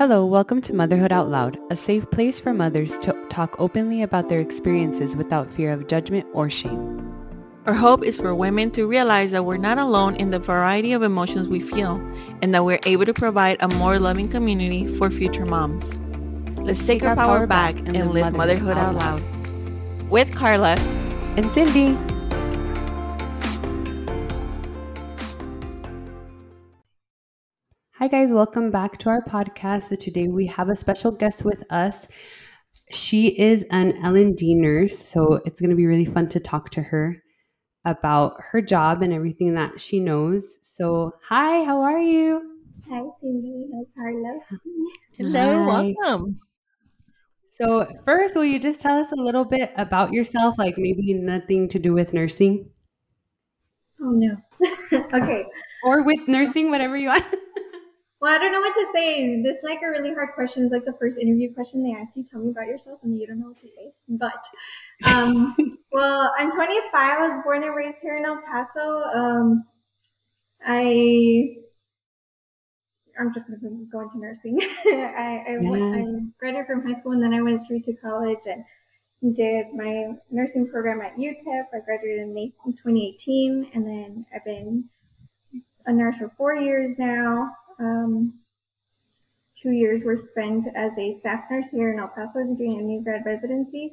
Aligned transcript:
Hello, 0.00 0.24
welcome 0.24 0.62
to 0.62 0.72
Motherhood 0.72 1.12
Out 1.12 1.28
Loud, 1.28 1.58
a 1.68 1.76
safe 1.76 2.10
place 2.10 2.40
for 2.40 2.54
mothers 2.54 2.96
to 3.00 3.12
talk 3.28 3.54
openly 3.58 4.00
about 4.00 4.30
their 4.30 4.40
experiences 4.40 5.14
without 5.14 5.52
fear 5.52 5.74
of 5.74 5.88
judgment 5.88 6.26
or 6.32 6.48
shame. 6.48 7.14
Our 7.66 7.74
hope 7.74 8.02
is 8.02 8.16
for 8.16 8.34
women 8.34 8.70
to 8.70 8.86
realize 8.86 9.30
that 9.32 9.44
we're 9.44 9.58
not 9.58 9.76
alone 9.76 10.16
in 10.16 10.30
the 10.30 10.38
variety 10.38 10.94
of 10.94 11.02
emotions 11.02 11.48
we 11.48 11.60
feel 11.60 11.96
and 12.40 12.54
that 12.54 12.64
we're 12.64 12.80
able 12.86 13.04
to 13.04 13.12
provide 13.12 13.58
a 13.60 13.68
more 13.76 13.98
loving 13.98 14.26
community 14.26 14.86
for 14.96 15.10
future 15.10 15.44
moms. 15.44 15.94
Let's 16.60 16.86
take 16.86 17.02
our 17.02 17.14
power 17.14 17.46
back 17.46 17.78
and 17.80 18.10
live 18.10 18.32
motherhood 18.32 18.78
out 18.78 18.94
loud. 18.94 19.22
With 20.08 20.34
Carla 20.34 20.76
And 21.36 21.52
Cindy. 21.52 22.09
Hi, 28.00 28.08
guys. 28.08 28.32
Welcome 28.32 28.70
back 28.70 28.98
to 29.00 29.10
our 29.10 29.22
podcast. 29.22 29.82
So 29.82 29.94
today 29.96 30.26
we 30.28 30.46
have 30.46 30.68
a 30.70 30.74
special 30.76 31.10
guest 31.10 31.44
with 31.44 31.62
us. 31.70 32.08
She 32.92 33.28
is 33.38 33.64
an 33.70 33.94
L&D 34.02 34.54
nurse, 34.54 34.98
so 34.98 35.40
it's 35.44 35.60
going 35.60 35.70
to 35.70 35.76
be 35.76 35.86
really 35.86 36.06
fun 36.06 36.28
to 36.30 36.40
talk 36.40 36.70
to 36.70 36.82
her 36.82 37.22
about 37.84 38.36
her 38.52 38.60
job 38.62 39.02
and 39.02 39.12
everything 39.12 39.54
that 39.54 39.80
she 39.80 40.00
knows. 40.00 40.58
So, 40.62 41.12
hi, 41.28 41.62
how 41.64 41.82
are 41.82 41.98
you? 42.00 42.40
Hi, 42.90 43.02
Cindy. 43.20 43.68
Hi, 43.74 43.84
Carla. 43.94 44.40
Hello, 45.18 45.64
Hi. 45.70 45.94
welcome. 46.02 46.40
So, 47.48 47.86
first, 48.06 48.34
will 48.34 48.44
you 48.46 48.58
just 48.58 48.80
tell 48.80 48.96
us 48.98 49.12
a 49.12 49.16
little 49.16 49.44
bit 49.44 49.72
about 49.76 50.12
yourself, 50.12 50.56
like 50.58 50.74
maybe 50.78 51.12
nothing 51.14 51.68
to 51.68 51.78
do 51.78 51.92
with 51.92 52.12
nursing 52.14 52.70
Oh, 54.02 54.12
no. 54.12 54.36
okay. 55.14 55.44
or 55.84 56.02
with 56.02 56.26
nursing, 56.26 56.70
whatever 56.70 56.96
you 56.96 57.08
want? 57.08 57.24
Well, 58.20 58.34
I 58.34 58.38
don't 58.38 58.52
know 58.52 58.60
what 58.60 58.74
to 58.74 58.86
say. 58.92 59.42
This 59.42 59.56
is 59.56 59.62
like 59.64 59.80
a 59.82 59.88
really 59.88 60.12
hard 60.12 60.34
question. 60.34 60.64
It's 60.64 60.72
like 60.72 60.84
the 60.84 60.96
first 61.00 61.16
interview 61.16 61.54
question 61.54 61.82
they 61.82 61.98
ask 61.98 62.14
you, 62.14 62.24
tell 62.24 62.40
me 62.40 62.50
about 62.50 62.66
yourself, 62.66 63.00
and 63.02 63.18
you 63.18 63.26
don't 63.26 63.40
know 63.40 63.48
what 63.48 63.60
to 63.62 63.68
say. 63.68 63.92
But, 64.08 64.46
um, 65.10 65.56
well, 65.92 66.30
I'm 66.38 66.52
25. 66.52 66.92
I 66.94 67.28
was 67.28 67.40
born 67.44 67.62
and 67.62 67.74
raised 67.74 67.98
here 68.02 68.18
in 68.18 68.26
El 68.26 68.38
Paso. 68.42 69.02
Um, 69.14 69.64
I, 70.66 71.56
I'm 73.18 73.32
just 73.32 73.46
going 73.46 73.58
to 73.60 73.86
go 73.90 74.00
into 74.00 74.18
nursing. 74.18 74.60
I, 74.84 75.44
I, 75.48 75.56
went, 75.60 75.82
Yeah. 75.82 76.02
I 76.02 76.20
graduated 76.38 76.66
from 76.66 76.86
high 76.86 77.00
school 77.00 77.12
and 77.12 77.22
then 77.22 77.32
I 77.32 77.40
went 77.40 77.62
straight 77.62 77.84
to 77.86 77.94
college 77.94 78.44
and 78.44 79.34
did 79.34 79.66
my 79.74 80.12
nursing 80.30 80.68
program 80.68 81.00
at 81.00 81.16
UTEP. 81.16 81.64
I 81.72 81.80
graduated 81.84 82.20
in 82.20 82.34
May 82.34 82.52
2018, 82.66 83.70
and 83.74 83.86
then 83.86 84.26
I've 84.34 84.44
been 84.44 84.84
a 85.86 85.92
nurse 85.92 86.18
for 86.18 86.32
four 86.36 86.54
years 86.54 86.98
now. 86.98 87.50
Um, 87.80 88.40
two 89.56 89.70
years 89.70 90.02
were 90.04 90.16
spent 90.16 90.66
as 90.74 90.92
a 90.98 91.18
staff 91.18 91.44
nurse 91.50 91.66
here 91.72 91.92
in 91.92 91.98
El 91.98 92.08
Paso 92.08 92.40
doing 92.56 92.78
a 92.78 92.82
new 92.82 93.02
grad 93.02 93.22
residency. 93.26 93.92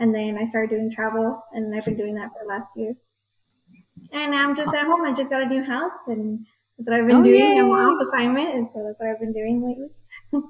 And 0.00 0.14
then 0.14 0.36
I 0.40 0.44
started 0.44 0.70
doing 0.70 0.92
travel, 0.92 1.42
and 1.52 1.74
I've 1.74 1.84
been 1.84 1.96
doing 1.96 2.14
that 2.14 2.28
for 2.28 2.38
the 2.44 2.48
last 2.48 2.68
year. 2.76 2.94
And 4.12 4.34
I'm 4.34 4.54
just 4.54 4.72
at 4.72 4.86
home. 4.86 5.04
I 5.04 5.12
just 5.12 5.28
got 5.28 5.42
a 5.42 5.46
new 5.46 5.64
house, 5.64 5.92
and 6.06 6.46
that's 6.76 6.88
what 6.88 7.00
I've 7.00 7.06
been 7.06 7.16
Oh, 7.16 7.22
doing. 7.22 7.58
I'm 7.58 7.66
off 7.70 8.06
assignment, 8.06 8.54
and 8.54 8.68
so 8.72 8.84
that's 8.86 8.98
what 9.00 9.08
I've 9.10 9.18
been 9.18 9.32
doing 9.32 9.64
lately. 9.66 9.88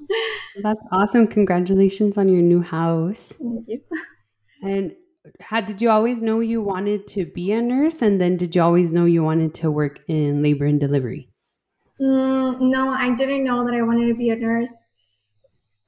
That's 0.63 0.85
awesome. 0.91 1.27
Congratulations 1.27 2.17
on 2.17 2.29
your 2.29 2.41
new 2.41 2.61
house. 2.61 3.33
Thank 3.37 3.67
you. 3.67 3.81
And 4.61 4.93
how 5.41 5.61
did 5.61 5.81
you 5.81 5.89
always 5.89 6.21
know 6.21 6.39
you 6.39 6.61
wanted 6.61 7.07
to 7.07 7.25
be 7.25 7.51
a 7.51 7.61
nurse? 7.61 8.01
And 8.01 8.21
then 8.21 8.37
did 8.37 8.55
you 8.55 8.61
always 8.61 8.93
know 8.93 9.05
you 9.05 9.23
wanted 9.23 9.53
to 9.55 9.71
work 9.71 9.99
in 10.07 10.41
labor 10.41 10.65
and 10.65 10.79
delivery? 10.79 11.29
Mm, 12.01 12.61
no, 12.61 12.89
I 12.89 13.13
didn't 13.15 13.43
know 13.43 13.65
that 13.65 13.73
I 13.73 13.81
wanted 13.81 14.07
to 14.07 14.13
be 14.15 14.29
a 14.29 14.35
nurse. 14.35 14.71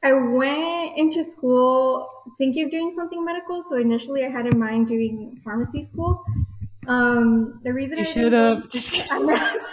I 0.03 0.13
went 0.13 0.97
into 0.97 1.23
school 1.23 2.09
thinking 2.37 2.65
of 2.65 2.71
doing 2.71 2.91
something 2.95 3.23
medical. 3.23 3.63
So 3.69 3.77
initially, 3.77 4.25
I 4.25 4.29
had 4.29 4.51
in 4.51 4.59
mind 4.59 4.87
doing 4.87 5.39
pharmacy 5.43 5.83
school. 5.91 6.23
Um, 6.87 7.59
the 7.63 7.71
reason 7.71 7.97
You 7.99 8.01
I 8.01 8.07
should 8.07 8.15
didn't 8.31 8.31
go- 8.31 8.55
have. 8.55 9.57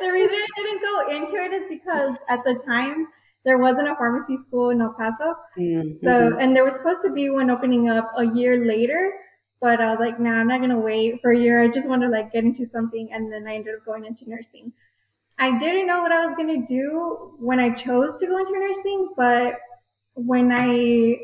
The 0.00 0.10
reason 0.10 0.34
I 0.36 0.62
didn't 0.62 0.82
go 0.82 1.08
into 1.16 1.36
it 1.44 1.52
is 1.52 1.62
because 1.68 2.16
at 2.28 2.42
the 2.44 2.54
time 2.66 3.06
there 3.44 3.58
wasn't 3.58 3.88
a 3.88 3.94
pharmacy 3.96 4.36
school 4.38 4.70
in 4.70 4.80
El 4.80 4.94
Paso. 4.94 5.34
kidding. 5.56 5.98
So, 6.02 6.36
and 6.38 6.54
there 6.56 6.64
was 6.64 6.74
supposed 6.74 7.00
to 7.04 7.10
be 7.12 7.30
one 7.30 7.50
opening 7.50 7.88
up 7.88 8.12
a 8.16 8.24
year 8.26 8.64
later, 8.64 9.12
but 9.60 9.80
I 9.80 9.90
was 9.90 9.98
like, 10.00 10.18
nah, 10.20 10.34
I'm 10.40 10.48
not 10.48 10.60
gonna 10.60 10.78
wait 10.78 11.20
for 11.22 11.30
a 11.32 11.38
year. 11.38 11.62
I 11.62 11.68
just 11.68 11.88
want 11.88 12.02
to 12.02 12.08
like 12.08 12.32
get 12.32 12.44
into 12.44 12.66
something, 12.66 13.08
and 13.12 13.32
then 13.32 13.46
I 13.48 13.54
ended 13.54 13.74
up 13.76 13.84
going 13.84 14.04
into 14.04 14.28
nursing. 14.28 14.72
I 15.38 15.58
didn't 15.58 15.86
know 15.86 16.02
what 16.02 16.12
I 16.12 16.24
was 16.24 16.34
gonna 16.36 16.66
do 16.66 17.34
when 17.38 17.58
I 17.58 17.70
chose 17.70 18.18
to 18.20 18.26
go 18.26 18.38
into 18.38 18.52
nursing, 18.52 19.08
but 19.16 19.58
when 20.14 20.52
I 20.52 21.16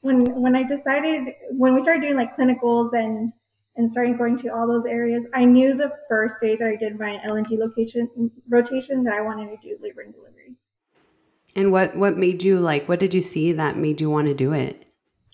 when 0.00 0.24
when 0.40 0.56
I 0.56 0.62
decided 0.62 1.34
when 1.50 1.74
we 1.74 1.80
started 1.82 2.02
doing 2.02 2.16
like 2.16 2.36
clinicals 2.36 2.92
and 2.92 3.32
and 3.76 3.90
starting 3.90 4.16
going 4.16 4.38
to 4.38 4.48
all 4.48 4.66
those 4.66 4.86
areas, 4.86 5.24
I 5.34 5.44
knew 5.44 5.74
the 5.74 5.92
first 6.08 6.36
day 6.40 6.56
that 6.56 6.66
I 6.66 6.76
did 6.76 6.98
my 6.98 7.20
L&D 7.24 7.58
location 7.58 8.30
rotation 8.48 9.04
that 9.04 9.12
I 9.14 9.20
wanted 9.20 9.50
to 9.50 9.56
do 9.68 9.76
labor 9.82 10.00
and 10.00 10.14
delivery. 10.14 10.54
and 11.54 11.72
what 11.72 11.96
what 11.96 12.16
made 12.16 12.42
you 12.42 12.60
like? 12.60 12.88
What 12.88 13.00
did 13.00 13.14
you 13.14 13.22
see 13.22 13.52
that 13.52 13.76
made 13.76 14.00
you 14.00 14.10
want 14.10 14.28
to 14.28 14.34
do 14.34 14.52
it? 14.52 14.84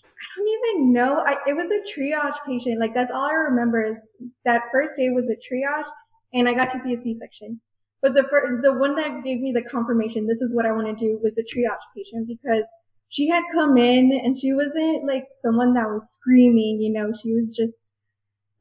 I 0.05 0.27
don't 0.37 0.49
even 0.49 0.93
know. 0.93 1.19
I, 1.19 1.37
it 1.47 1.55
was 1.55 1.71
a 1.71 1.81
triage 1.93 2.37
patient. 2.47 2.81
Like 2.81 2.95
that's 2.95 3.11
all 3.13 3.25
I 3.25 3.33
remember 3.33 3.85
is 3.85 3.97
that 4.45 4.63
first 4.73 4.93
day 4.97 5.11
was 5.11 5.27
a 5.27 5.37
triage, 5.37 5.91
and 6.33 6.49
I 6.49 6.55
got 6.55 6.71
to 6.71 6.83
see 6.83 6.95
a 6.95 7.03
C-section. 7.03 7.61
But 8.03 8.15
the 8.15 8.25
first, 8.29 8.63
the 8.63 8.73
one 8.73 8.97
that 8.97 9.23
gave 9.25 9.41
me 9.41 9.53
the 9.53 9.63
confirmation, 9.63 10.27
this 10.27 10.41
is 10.41 10.53
what 10.53 10.67
I 10.67 10.73
want 10.73 10.87
to 10.89 11.05
do, 11.05 11.21
was 11.23 11.39
a 11.39 11.43
triage 11.43 11.87
patient 11.97 12.27
because 12.27 12.65
she 13.09 13.29
had 13.29 13.43
come 13.53 13.79
in 13.79 14.11
and 14.25 14.37
she 14.39 14.53
wasn't 14.53 15.07
like 15.07 15.25
someone 15.41 15.75
that 15.75 15.87
was 15.87 16.11
screaming. 16.13 16.81
You 16.81 16.93
know, 16.93 17.13
she 17.13 17.33
was 17.33 17.55
just 17.57 17.93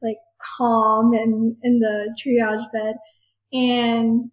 like 0.00 0.18
calm 0.56 1.12
and 1.12 1.56
in 1.62 1.80
the 1.80 2.14
triage 2.22 2.70
bed, 2.72 2.94
and 3.52 4.30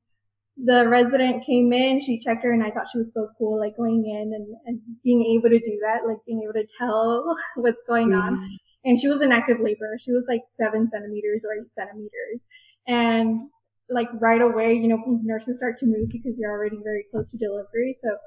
the 0.63 0.87
resident 0.87 1.45
came 1.45 1.71
in, 1.71 2.01
she 2.01 2.19
checked 2.19 2.43
her, 2.43 2.51
and 2.51 2.63
I 2.63 2.69
thought 2.69 2.87
she 2.91 2.97
was 2.97 3.13
so 3.13 3.29
cool, 3.37 3.57
like 3.59 3.77
going 3.77 4.03
in 4.05 4.33
and, 4.33 4.55
and 4.65 4.81
being 5.03 5.25
able 5.37 5.49
to 5.49 5.59
do 5.59 5.79
that, 5.85 6.07
like 6.07 6.17
being 6.27 6.41
able 6.43 6.53
to 6.53 6.67
tell 6.77 7.35
what's 7.55 7.81
going 7.87 8.13
on. 8.13 8.59
And 8.83 8.99
she 8.99 9.07
was 9.07 9.21
in 9.21 9.31
active 9.31 9.59
labor. 9.61 9.97
She 9.99 10.11
was 10.11 10.25
like 10.27 10.41
seven 10.55 10.89
centimeters 10.89 11.43
or 11.45 11.53
eight 11.55 11.73
centimeters. 11.73 12.41
And 12.87 13.41
like 13.89 14.07
right 14.19 14.41
away, 14.41 14.73
you 14.73 14.87
know, 14.87 15.01
nurses 15.23 15.57
start 15.57 15.77
to 15.79 15.85
move 15.85 16.09
because 16.09 16.37
you're 16.39 16.51
already 16.51 16.77
very 16.83 17.05
close 17.11 17.31
to 17.31 17.37
delivery. 17.37 17.97
So 18.01 18.17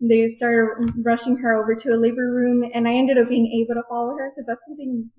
they 0.00 0.28
started 0.28 0.92
rushing 1.04 1.36
her 1.38 1.54
over 1.54 1.74
to 1.74 1.90
a 1.94 1.96
labor 1.96 2.30
room, 2.30 2.68
and 2.74 2.86
I 2.86 2.94
ended 2.94 3.18
up 3.18 3.28
being 3.28 3.46
able 3.62 3.80
to 3.80 3.86
follow 3.88 4.16
her 4.16 4.30
because 4.30 4.46
that's 4.46 4.64
something 4.66 5.10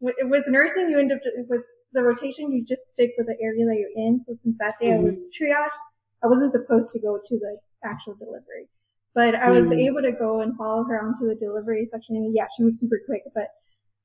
with, 0.00 0.16
with 0.22 0.44
nursing, 0.48 0.90
you 0.90 0.98
end 0.98 1.12
up 1.12 1.20
with 1.48 1.62
the 1.92 2.02
rotation, 2.02 2.52
you 2.52 2.64
just 2.64 2.86
stick 2.88 3.12
with 3.16 3.26
the 3.26 3.36
area 3.42 3.64
that 3.64 3.76
you're 3.78 4.06
in. 4.06 4.20
So 4.26 4.34
since 4.42 4.58
that 4.58 4.74
day 4.80 4.92
I 4.92 4.98
was 4.98 5.14
triage, 5.38 5.70
I 6.22 6.26
wasn't 6.26 6.52
supposed 6.52 6.90
to 6.92 6.98
go 6.98 7.18
to 7.24 7.38
the 7.38 7.58
actual 7.84 8.14
delivery, 8.14 8.68
but 9.14 9.34
I 9.34 9.50
was 9.50 9.68
Mhm. 9.70 9.78
able 9.78 10.02
to 10.02 10.12
go 10.12 10.40
and 10.40 10.56
follow 10.56 10.84
her 10.84 11.00
onto 11.00 11.26
the 11.26 11.34
delivery 11.34 11.88
section. 11.90 12.16
And 12.16 12.34
yeah, 12.34 12.46
she 12.56 12.64
was 12.64 12.78
super 12.78 13.00
quick, 13.06 13.22
but 13.34 13.48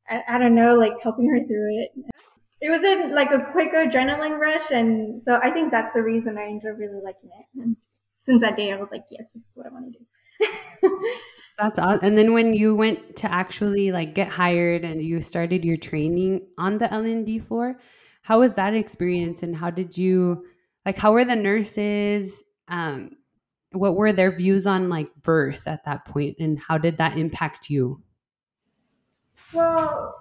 I, 0.10 0.24
I 0.28 0.38
don't 0.38 0.56
know, 0.56 0.76
like 0.76 1.00
helping 1.02 1.28
her 1.30 1.44
through 1.46 1.82
it. 1.84 1.92
It 2.64 2.70
was 2.70 2.82
in 2.82 3.14
like 3.14 3.32
a 3.32 3.40
quick 3.52 3.74
adrenaline 3.74 4.40
rush, 4.40 4.72
and 4.72 5.22
so 5.24 5.38
I 5.44 5.52
think 5.52 5.70
that's 5.70 5.94
the 5.94 6.02
reason 6.02 6.38
I 6.38 6.46
ended 6.46 6.72
up 6.72 6.80
really 6.80 7.02
liking 7.04 7.30
it. 7.38 7.62
And 7.62 7.76
since 8.22 8.40
that 8.40 8.56
day, 8.56 8.72
I 8.72 8.78
was 8.78 8.88
like, 8.90 9.04
yes, 9.12 9.26
this 9.36 9.44
is 9.44 9.56
what 9.56 9.68
I 9.68 9.70
want 9.70 9.94
to 9.94 10.00
do. 10.00 11.10
That's 11.60 11.78
awesome. 11.78 12.00
And 12.04 12.18
then 12.18 12.34
when 12.34 12.54
you 12.54 12.74
went 12.74 13.18
to 13.18 13.32
actually 13.32 13.92
like 13.92 14.16
get 14.16 14.30
hired 14.30 14.84
and 14.84 15.02
you 15.04 15.22
started 15.22 15.64
your 15.64 15.78
training 15.78 16.48
on 16.58 16.78
the 16.78 16.92
L&D 16.92 17.40
floor, 17.40 17.80
how 18.22 18.40
was 18.40 18.54
that 18.54 18.74
experience 18.74 19.44
and 19.44 19.56
how 19.56 19.70
did 19.70 19.98
you 19.98 20.46
like 20.86 20.98
how 20.98 21.12
were 21.12 21.26
the 21.26 21.36
nurses 21.36 22.44
um 22.70 23.12
what 23.74 23.96
were 23.96 24.14
their 24.14 24.32
views 24.32 24.66
on 24.66 24.90
like 24.90 25.14
birth 25.22 25.68
at 25.68 25.84
that 25.86 26.06
point 26.06 26.38
and 26.40 26.60
how 26.60 26.78
did 26.78 26.98
that 26.98 27.18
impact 27.18 27.70
you? 27.70 28.02
Well, 29.52 30.16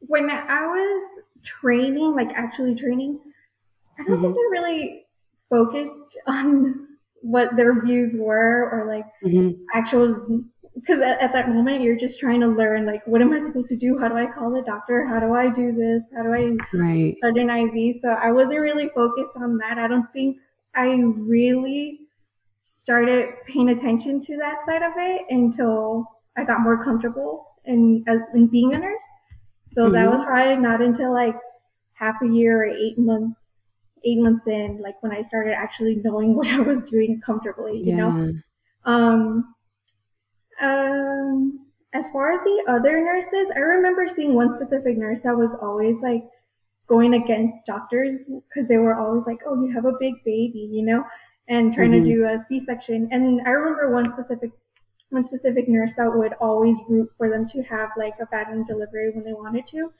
when 0.00 0.30
I 0.30 0.66
was 0.66 1.17
training, 1.48 2.14
like 2.14 2.32
actually 2.34 2.74
training, 2.74 3.18
I 3.98 4.04
don't 4.04 4.20
think 4.20 4.36
I 4.36 4.48
really 4.50 5.06
focused 5.50 6.16
on 6.26 6.86
what 7.22 7.56
their 7.56 7.82
views 7.84 8.12
were 8.14 8.70
or 8.72 8.86
like 8.94 9.06
Mhm. 9.24 9.58
actual 9.74 10.08
because 10.74 11.00
at, 11.00 11.20
at 11.20 11.32
that 11.32 11.48
moment 11.48 11.82
you're 11.82 11.96
just 11.98 12.20
trying 12.20 12.40
to 12.40 12.46
learn 12.46 12.86
like 12.86 13.04
what 13.06 13.20
am 13.20 13.32
I 13.32 13.40
supposed 13.40 13.68
to 13.68 13.76
do? 13.76 13.98
How 13.98 14.08
do 14.08 14.16
I 14.16 14.26
call 14.26 14.52
the 14.52 14.62
doctor? 14.62 15.04
How 15.06 15.18
do 15.18 15.34
I 15.34 15.48
do 15.50 15.72
this? 15.72 16.02
How 16.16 16.22
do 16.22 16.32
I 16.32 16.56
Right. 16.72 17.16
start 17.18 17.36
an 17.38 17.50
IV? 17.50 17.96
So 18.02 18.08
I 18.10 18.30
wasn't 18.30 18.60
really 18.60 18.88
focused 18.94 19.32
on 19.36 19.58
that. 19.58 19.78
I 19.78 19.88
don't 19.88 20.10
think 20.12 20.38
I 20.76 20.86
really 21.34 22.06
started 22.64 23.30
paying 23.46 23.70
attention 23.70 24.20
to 24.20 24.36
that 24.36 24.58
side 24.66 24.82
of 24.82 24.92
it 24.96 25.22
until 25.30 26.06
I 26.36 26.44
got 26.44 26.60
more 26.60 26.82
comfortable 26.84 27.46
in 27.64 28.04
in 28.34 28.46
being 28.46 28.74
a 28.74 28.78
nurse. 28.78 29.08
So 29.72 29.90
that 29.90 30.08
Mhm. 30.08 30.12
was 30.12 30.22
probably 30.24 30.56
not 30.56 30.80
until 30.80 31.12
like 31.12 31.36
half 31.92 32.20
a 32.22 32.28
year 32.28 32.62
or 32.62 32.66
eight 32.66 32.98
months, 32.98 33.40
eight 34.04 34.20
months 34.20 34.46
in, 34.46 34.78
like 34.80 35.02
when 35.02 35.12
I 35.12 35.20
started 35.20 35.52
actually 35.52 35.96
knowing 36.04 36.34
what 36.36 36.46
I 36.48 36.60
was 36.60 36.84
doing 36.84 37.20
comfortably, 37.24 37.78
you 37.78 37.94
know. 37.94 38.32
Um, 38.84 39.54
um, 40.60 41.66
as 41.94 42.08
far 42.10 42.32
as 42.32 42.40
the 42.42 42.64
other 42.68 43.00
nurses, 43.00 43.50
I 43.54 43.60
remember 43.60 44.06
seeing 44.06 44.34
one 44.34 44.50
specific 44.52 44.96
nurse 44.98 45.20
that 45.20 45.36
was 45.36 45.54
always 45.60 46.00
like 46.00 46.24
going 46.86 47.14
against 47.14 47.66
doctors 47.66 48.20
because 48.26 48.68
they 48.68 48.78
were 48.78 48.98
always 48.98 49.24
like, 49.26 49.40
"Oh, 49.46 49.62
you 49.62 49.72
have 49.72 49.84
a 49.84 49.92
big 50.00 50.14
baby," 50.24 50.68
you 50.70 50.84
know, 50.84 51.04
and 51.48 51.72
trying 51.72 51.92
mm-hmm. 51.92 52.04
to 52.04 52.10
do 52.10 52.24
a 52.26 52.38
C-section. 52.48 53.08
And 53.10 53.40
I 53.46 53.50
remember 53.50 53.92
one 53.92 54.10
specific 54.10 54.50
one 55.10 55.24
specific 55.24 55.68
nurse 55.68 55.92
that 55.96 56.12
would 56.12 56.34
always 56.40 56.76
root 56.88 57.10
for 57.16 57.30
them 57.30 57.48
to 57.48 57.62
have 57.62 57.90
like 57.96 58.14
a 58.20 58.26
vaginal 58.30 58.64
delivery 58.64 59.10
when 59.10 59.24
they 59.24 59.32
wanted 59.32 59.66
to. 59.68 59.92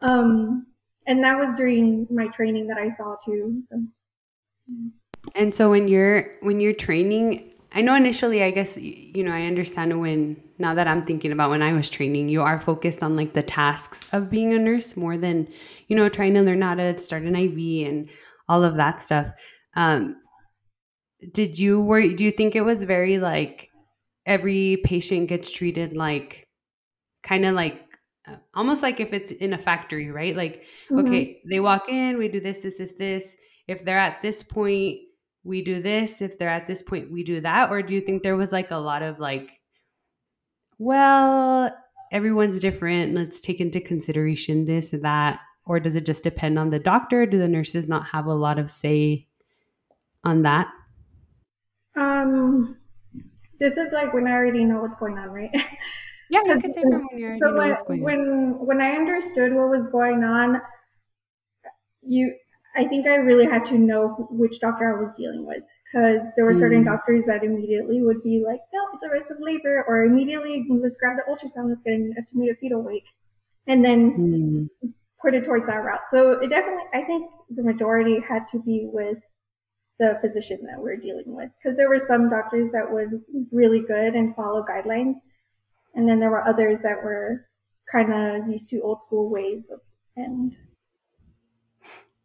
Um, 0.00 0.66
and 1.06 1.22
that 1.24 1.38
was 1.38 1.54
during 1.54 2.06
my 2.10 2.28
training 2.28 2.66
that 2.68 2.78
I 2.78 2.90
saw 2.90 3.16
too. 3.24 3.62
So. 3.68 3.82
And 5.34 5.54
so 5.54 5.70
when 5.70 5.88
you're 5.88 6.36
when 6.40 6.60
you're 6.60 6.74
training, 6.74 7.52
I 7.72 7.82
know 7.82 7.94
initially, 7.94 8.42
I 8.42 8.50
guess 8.50 8.76
you 8.76 9.24
know 9.24 9.32
I 9.32 9.42
understand 9.42 10.00
when 10.00 10.42
now 10.58 10.74
that 10.74 10.88
I'm 10.88 11.04
thinking 11.04 11.32
about 11.32 11.50
when 11.50 11.62
I 11.62 11.72
was 11.72 11.88
training, 11.88 12.28
you 12.28 12.42
are 12.42 12.58
focused 12.58 13.02
on 13.02 13.16
like 13.16 13.32
the 13.32 13.42
tasks 13.42 14.06
of 14.12 14.30
being 14.30 14.52
a 14.52 14.58
nurse 14.58 14.96
more 14.96 15.16
than 15.18 15.48
you 15.88 15.96
know 15.96 16.08
trying 16.08 16.34
to 16.34 16.42
learn 16.42 16.62
how 16.62 16.74
to 16.74 16.96
start 16.98 17.22
an 17.22 17.36
IV 17.36 17.88
and 17.88 18.08
all 18.48 18.64
of 18.64 18.76
that 18.76 19.00
stuff. 19.00 19.32
Um, 19.74 20.16
did 21.32 21.58
you 21.58 21.80
were 21.80 22.02
do 22.02 22.24
you 22.24 22.30
think 22.30 22.54
it 22.54 22.62
was 22.62 22.82
very 22.82 23.18
like 23.18 23.67
every 24.28 24.76
patient 24.84 25.28
gets 25.28 25.50
treated 25.50 25.96
like 25.96 26.46
kind 27.22 27.46
of 27.46 27.54
like 27.54 27.82
uh, 28.28 28.36
almost 28.54 28.82
like 28.82 29.00
if 29.00 29.12
it's 29.12 29.30
in 29.32 29.54
a 29.54 29.58
factory, 29.58 30.10
right? 30.10 30.36
Like, 30.36 30.64
mm-hmm. 30.90 30.98
okay, 30.98 31.40
they 31.48 31.60
walk 31.60 31.88
in, 31.88 32.18
we 32.18 32.28
do 32.28 32.38
this, 32.38 32.58
this, 32.58 32.76
this, 32.76 32.92
this. 32.98 33.34
If 33.66 33.84
they're 33.84 33.98
at 33.98 34.20
this 34.22 34.42
point, 34.42 34.98
we 35.44 35.62
do 35.62 35.80
this. 35.80 36.20
If 36.20 36.38
they're 36.38 36.48
at 36.48 36.66
this 36.66 36.82
point, 36.82 37.10
we 37.10 37.24
do 37.24 37.40
that. 37.40 37.70
Or 37.70 37.80
do 37.80 37.94
you 37.94 38.02
think 38.02 38.22
there 38.22 38.36
was 38.36 38.52
like 38.52 38.70
a 38.70 38.76
lot 38.76 39.02
of 39.02 39.18
like, 39.18 39.50
well, 40.78 41.74
everyone's 42.12 42.60
different. 42.60 43.14
Let's 43.14 43.40
take 43.40 43.60
into 43.60 43.80
consideration 43.80 44.66
this 44.66 44.92
or 44.92 44.98
that. 44.98 45.40
Or 45.64 45.80
does 45.80 45.96
it 45.96 46.06
just 46.06 46.22
depend 46.22 46.58
on 46.58 46.70
the 46.70 46.78
doctor? 46.78 47.24
Do 47.24 47.38
the 47.38 47.48
nurses 47.48 47.88
not 47.88 48.06
have 48.06 48.26
a 48.26 48.34
lot 48.34 48.58
of 48.58 48.70
say 48.70 49.26
on 50.24 50.42
that? 50.42 50.68
Um, 51.96 52.77
this 53.58 53.76
is 53.76 53.92
like 53.92 54.12
when 54.14 54.26
I 54.26 54.32
already 54.32 54.64
know 54.64 54.80
what's 54.80 54.98
going 54.98 55.18
on, 55.18 55.30
right? 55.30 55.50
Yeah, 56.30 56.40
you 56.44 56.60
can 56.60 56.72
say 56.72 56.82
from 56.82 57.06
when 57.10 57.18
you 57.18 57.24
already 57.24 57.40
so 57.42 57.50
know 57.50 57.58
when, 57.58 57.70
what's 57.70 57.82
going 57.82 58.02
when, 58.02 58.20
on. 58.20 58.66
When 58.66 58.80
I 58.80 58.90
understood 58.92 59.54
what 59.54 59.70
was 59.70 59.88
going 59.88 60.24
on, 60.24 60.60
you, 62.02 62.34
I 62.76 62.84
think 62.84 63.06
I 63.06 63.16
really 63.16 63.46
had 63.46 63.64
to 63.66 63.78
know 63.78 64.28
which 64.30 64.60
doctor 64.60 64.94
I 64.94 65.02
was 65.02 65.12
dealing 65.14 65.46
with 65.46 65.62
because 65.90 66.26
there 66.36 66.44
were 66.44 66.54
certain 66.54 66.82
mm. 66.82 66.86
doctors 66.86 67.24
that 67.26 67.42
immediately 67.42 68.02
would 68.02 68.22
be 68.22 68.42
like, 68.46 68.60
no, 68.74 68.80
it's 68.92 69.02
a 69.02 69.08
risk 69.08 69.30
of 69.30 69.38
labor, 69.40 69.84
or 69.88 70.04
immediately 70.04 70.66
let's 70.68 70.96
grab 70.98 71.16
the 71.16 71.32
ultrasound, 71.32 71.70
let's 71.70 71.82
get 71.82 71.94
an 71.94 72.14
estimated 72.18 72.56
fetal 72.60 72.82
weight, 72.82 73.04
and 73.66 73.82
then 73.84 74.68
mm. 74.82 74.90
put 75.22 75.34
it 75.34 75.46
towards 75.46 75.66
that 75.66 75.76
route. 75.76 76.02
So 76.10 76.32
it 76.32 76.50
definitely, 76.50 76.84
I 76.92 77.02
think 77.04 77.30
the 77.48 77.62
majority 77.62 78.20
had 78.28 78.46
to 78.48 78.58
be 78.58 78.88
with 78.92 79.18
the 79.98 80.18
physician 80.20 80.58
that 80.62 80.80
we're 80.80 80.96
dealing 80.96 81.34
with 81.34 81.50
because 81.58 81.76
there 81.76 81.88
were 81.88 82.04
some 82.06 82.30
doctors 82.30 82.70
that 82.72 82.88
were 82.88 83.08
really 83.50 83.80
good 83.80 84.14
and 84.14 84.34
follow 84.36 84.64
guidelines 84.64 85.16
and 85.94 86.08
then 86.08 86.20
there 86.20 86.30
were 86.30 86.46
others 86.46 86.80
that 86.82 87.02
were 87.02 87.48
kind 87.90 88.12
of 88.12 88.48
used 88.48 88.68
to 88.70 88.80
old 88.80 89.00
school 89.02 89.28
ways 89.28 89.64
of, 89.72 89.80
and 90.16 90.56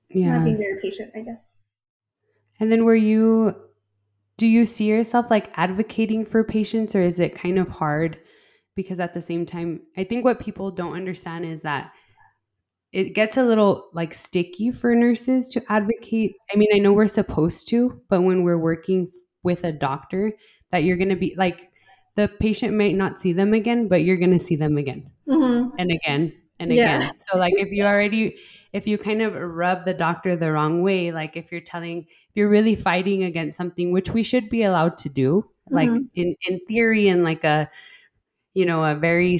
yeah. 0.10 0.38
not 0.38 0.46
being 0.46 0.58
very 0.58 0.80
patient, 0.82 1.12
I 1.16 1.22
guess. 1.22 1.50
And 2.60 2.72
then 2.72 2.86
were 2.86 2.96
you 2.96 3.56
do 4.38 4.48
you 4.48 4.66
see 4.66 4.86
yourself 4.86 5.28
like 5.30 5.52
advocating 5.56 6.26
for 6.26 6.44
patients 6.44 6.96
or 6.96 7.02
is 7.02 7.20
it 7.20 7.36
kind 7.36 7.60
of 7.60 7.68
hard 7.68 8.18
because 8.76 9.00
at 9.00 9.14
the 9.14 9.22
same 9.22 9.46
time 9.46 9.82
I 9.98 10.04
think 10.04 10.24
what 10.24 10.40
people 10.40 10.72
don't 10.72 10.96
understand 10.96 11.46
is 11.46 11.62
that 11.62 11.92
it 12.94 13.14
gets 13.16 13.38
a 13.38 13.44
little 13.44 13.90
like 13.94 14.14
sticky 14.14 14.72
for 14.72 14.94
nurses 14.94 15.50
to 15.50 15.64
advocate. 15.68 16.36
I 16.54 16.58
mean, 16.58 16.70
I 16.74 16.78
know 16.78 16.94
we're 16.94 17.08
supposed 17.08 17.68
to, 17.70 18.00
but 18.08 18.22
when 18.22 18.44
we're 18.44 18.58
working 18.58 19.12
with 19.42 19.64
a 19.64 19.72
doctor 19.72 20.34
that 20.72 20.84
you're 20.84 20.98
going 20.98 21.10
to 21.10 21.16
be 21.16 21.34
like 21.36 21.70
the 22.16 22.30
patient 22.40 22.76
might 22.76 22.96
not 22.96 23.20
see 23.20 23.34
them 23.34 23.54
again, 23.54 23.88
but 23.88 24.04
you're 24.04 24.18
going 24.18 24.38
to 24.38 24.44
see 24.44 24.56
them 24.56 24.78
again 24.78 25.10
mm-hmm. 25.28 25.70
and 25.80 25.92
again 25.92 26.34
and 26.60 26.72
again. 26.72 27.12
So, 27.16 27.38
like, 27.38 27.56
if 27.58 27.72
you 27.72 27.84
already, 27.84 28.38
if 28.72 28.86
you 28.88 29.00
kind 29.00 29.24
of 29.24 29.34
rub 29.34 29.86
the 29.86 29.96
doctor 29.96 30.36
the 30.36 30.52
wrong 30.52 30.84
way, 30.84 31.12
like 31.12 31.36
if 31.36 31.52
you're 31.52 31.62
telling, 31.62 32.06
if 32.08 32.36
you're 32.36 32.50
really 32.50 32.76
fighting 32.76 33.24
against 33.24 33.58
something, 33.58 33.92
which 33.92 34.12
we 34.12 34.22
should 34.22 34.50
be 34.50 34.62
allowed 34.62 34.98
to 35.00 35.10
do, 35.10 35.46
mm-hmm. 35.72 35.76
like 35.76 35.90
in 36.14 36.36
in 36.48 36.60
theory, 36.68 37.08
in 37.08 37.24
like 37.24 37.44
a, 37.44 37.70
you 38.54 38.66
know, 38.68 38.84
a 38.84 38.94
very 38.94 39.40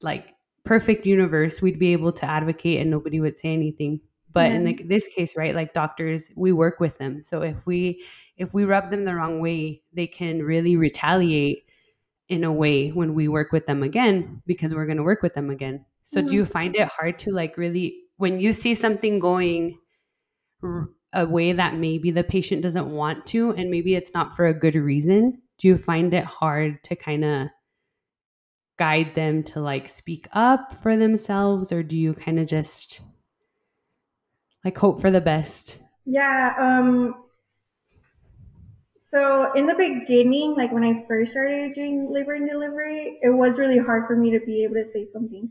like 0.00 0.26
perfect 0.68 1.06
universe, 1.06 1.62
we'd 1.62 1.78
be 1.78 1.94
able 1.94 2.12
to 2.12 2.26
advocate 2.26 2.78
and 2.78 2.90
nobody 2.90 3.20
would 3.20 3.38
say 3.38 3.54
anything. 3.54 4.00
But 4.30 4.52
in 4.52 4.64
the, 4.64 4.74
this 4.84 5.08
case, 5.08 5.34
right, 5.34 5.54
like 5.54 5.72
doctors, 5.72 6.30
we 6.36 6.52
work 6.52 6.78
with 6.78 6.98
them. 6.98 7.22
So 7.22 7.40
if 7.40 7.66
we 7.66 8.04
if 8.36 8.52
we 8.52 8.64
rub 8.64 8.90
them 8.90 9.04
the 9.04 9.14
wrong 9.14 9.40
way, 9.40 9.82
they 9.94 10.06
can 10.06 10.42
really 10.42 10.76
retaliate 10.76 11.64
in 12.28 12.44
a 12.44 12.52
way 12.52 12.90
when 12.90 13.14
we 13.14 13.26
work 13.26 13.50
with 13.50 13.66
them 13.66 13.82
again 13.82 14.42
because 14.46 14.74
we're 14.74 14.84
going 14.84 14.98
to 14.98 15.02
work 15.02 15.22
with 15.22 15.34
them 15.34 15.48
again. 15.48 15.86
So 16.04 16.20
mm-hmm. 16.20 16.28
do 16.28 16.34
you 16.34 16.44
find 16.44 16.76
it 16.76 16.86
hard 16.88 17.18
to 17.20 17.32
like 17.32 17.56
really 17.56 18.02
when 18.18 18.38
you 18.38 18.52
see 18.52 18.74
something 18.74 19.18
going 19.18 19.78
a 21.14 21.24
way 21.24 21.52
that 21.52 21.76
maybe 21.76 22.10
the 22.10 22.22
patient 22.22 22.60
doesn't 22.62 22.88
want 22.90 23.24
to 23.26 23.52
and 23.52 23.70
maybe 23.70 23.94
it's 23.94 24.12
not 24.12 24.36
for 24.36 24.46
a 24.46 24.54
good 24.54 24.74
reason, 24.74 25.40
do 25.56 25.66
you 25.66 25.78
find 25.78 26.12
it 26.12 26.24
hard 26.24 26.84
to 26.84 26.94
kind 26.94 27.24
of 27.24 27.48
guide 28.78 29.14
them 29.14 29.42
to 29.42 29.60
like 29.60 29.88
speak 29.88 30.28
up 30.32 30.80
for 30.82 30.96
themselves 30.96 31.72
or 31.72 31.82
do 31.82 31.96
you 31.96 32.14
kind 32.14 32.38
of 32.38 32.46
just 32.46 33.00
like 34.64 34.78
hope 34.78 35.00
for 35.00 35.10
the 35.10 35.20
best? 35.20 35.76
Yeah, 36.04 36.54
um 36.58 37.14
so 39.10 39.52
in 39.54 39.66
the 39.66 39.74
beginning, 39.74 40.54
like 40.54 40.70
when 40.70 40.84
I 40.84 41.04
first 41.08 41.32
started 41.32 41.74
doing 41.74 42.12
labor 42.12 42.34
and 42.34 42.48
delivery, 42.48 43.18
it 43.22 43.30
was 43.30 43.58
really 43.58 43.78
hard 43.78 44.06
for 44.06 44.14
me 44.14 44.30
to 44.32 44.44
be 44.44 44.64
able 44.64 44.74
to 44.74 44.84
say 44.84 45.06
something. 45.10 45.50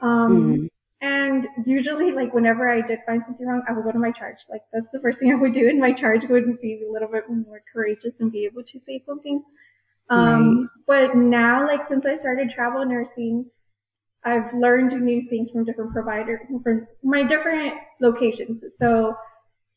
Um, 0.00 0.56
mm. 0.56 0.68
And 1.02 1.46
usually, 1.66 2.12
like 2.12 2.32
whenever 2.32 2.66
I 2.66 2.80
did 2.80 3.00
find 3.04 3.22
something 3.22 3.46
wrong, 3.46 3.62
I 3.68 3.72
would 3.72 3.84
go 3.84 3.92
to 3.92 3.98
my 3.98 4.10
charge. 4.10 4.38
Like 4.48 4.62
that's 4.72 4.90
the 4.90 5.00
first 5.00 5.18
thing 5.18 5.30
I 5.30 5.34
would 5.34 5.52
do, 5.52 5.68
and 5.68 5.78
my 5.78 5.92
charge 5.92 6.24
would 6.30 6.60
be 6.62 6.82
a 6.82 6.90
little 6.90 7.08
bit 7.08 7.24
more 7.28 7.62
courageous 7.70 8.20
and 8.20 8.32
be 8.32 8.46
able 8.46 8.64
to 8.64 8.80
say 8.80 9.02
something. 9.04 9.44
Um, 10.10 10.70
right. 10.88 11.10
But 11.10 11.16
now, 11.16 11.66
like 11.66 11.86
since 11.88 12.04
I 12.04 12.16
started 12.16 12.50
travel 12.50 12.84
nursing, 12.84 13.46
I've 14.24 14.52
learned 14.54 14.92
new 14.92 15.28
things 15.28 15.50
from 15.50 15.64
different 15.64 15.92
providers 15.92 16.40
from 16.62 16.86
my 17.02 17.22
different 17.22 17.74
locations. 18.00 18.62
So 18.78 19.14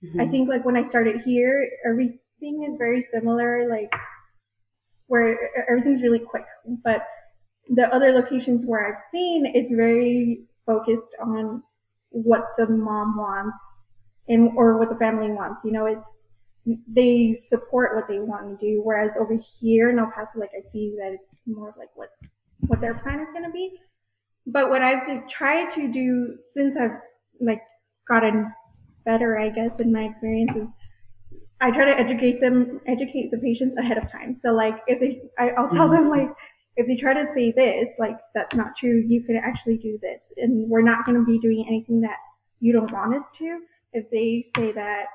mm-hmm. 0.03 0.21
I 0.21 0.27
think 0.27 0.49
like 0.49 0.65
when 0.65 0.77
I 0.77 0.83
started 0.83 1.21
here, 1.21 1.69
everything 1.85 2.65
is 2.69 2.77
very 2.77 3.01
similar, 3.01 3.69
like 3.69 3.91
where 5.07 5.37
everything's 5.69 6.01
really 6.01 6.19
quick. 6.19 6.45
But 6.83 7.05
the 7.69 7.93
other 7.93 8.11
locations 8.11 8.65
where 8.65 8.87
I've 8.87 9.01
seen, 9.11 9.45
it's 9.53 9.71
very 9.71 10.45
focused 10.65 11.15
on 11.21 11.63
what 12.09 12.43
the 12.57 12.67
mom 12.67 13.17
wants 13.17 13.57
and 14.29 14.51
or 14.55 14.77
what 14.77 14.89
the 14.89 14.95
family 14.95 15.31
wants. 15.31 15.63
You 15.65 15.71
know, 15.71 15.85
it's 15.85 16.07
they 16.87 17.35
support 17.35 17.95
what 17.95 18.07
they 18.07 18.19
want 18.19 18.59
to 18.59 18.65
do. 18.65 18.81
Whereas 18.83 19.13
over 19.19 19.37
here 19.59 19.89
in 19.89 19.99
El 19.99 20.11
Paso, 20.13 20.39
like 20.39 20.51
I 20.57 20.69
see 20.71 20.95
that 20.99 21.13
it's 21.13 21.39
more 21.45 21.73
like 21.77 21.89
what 21.95 22.09
what 22.67 22.81
their 22.81 22.95
plan 22.95 23.19
is 23.19 23.29
going 23.31 23.45
to 23.45 23.51
be. 23.51 23.71
But 24.45 24.69
what 24.69 24.81
I've 24.81 25.27
tried 25.29 25.69
to 25.71 25.91
do 25.91 26.37
since 26.53 26.75
I've 26.77 26.99
like 27.41 27.61
gotten 28.07 28.51
better, 29.05 29.39
I 29.39 29.49
guess, 29.49 29.79
in 29.79 29.91
my 29.91 30.03
experiences 30.03 30.67
I 31.59 31.71
try 31.71 31.85
to 31.85 31.97
educate 31.97 32.39
them, 32.39 32.79
educate 32.85 33.31
the 33.31 33.37
patients 33.37 33.75
ahead 33.77 33.97
of 33.97 34.11
time. 34.11 34.35
So 34.35 34.51
like 34.51 34.75
if 34.87 34.99
they, 34.99 35.21
I, 35.39 35.59
will 35.59 35.69
tell 35.69 35.89
them 35.89 36.09
mm-hmm. 36.09 36.27
like, 36.27 36.29
if 36.75 36.85
they 36.85 36.95
try 36.95 37.13
to 37.13 37.25
say 37.33 37.51
this, 37.51 37.89
like 37.97 38.17
that's 38.35 38.55
not 38.55 38.75
true, 38.75 39.03
you 39.07 39.23
can 39.23 39.35
actually 39.37 39.77
do 39.77 39.97
this, 39.99 40.31
and 40.37 40.69
we're 40.69 40.83
not 40.83 41.05
going 41.07 41.17
to 41.17 41.25
be 41.25 41.39
doing 41.39 41.65
anything 41.67 42.01
that 42.01 42.17
you 42.59 42.71
don't 42.71 42.91
want 42.91 43.15
us 43.15 43.31
to. 43.39 43.59
If 43.93 44.11
they 44.11 44.45
say 44.55 44.71
that 44.73 45.05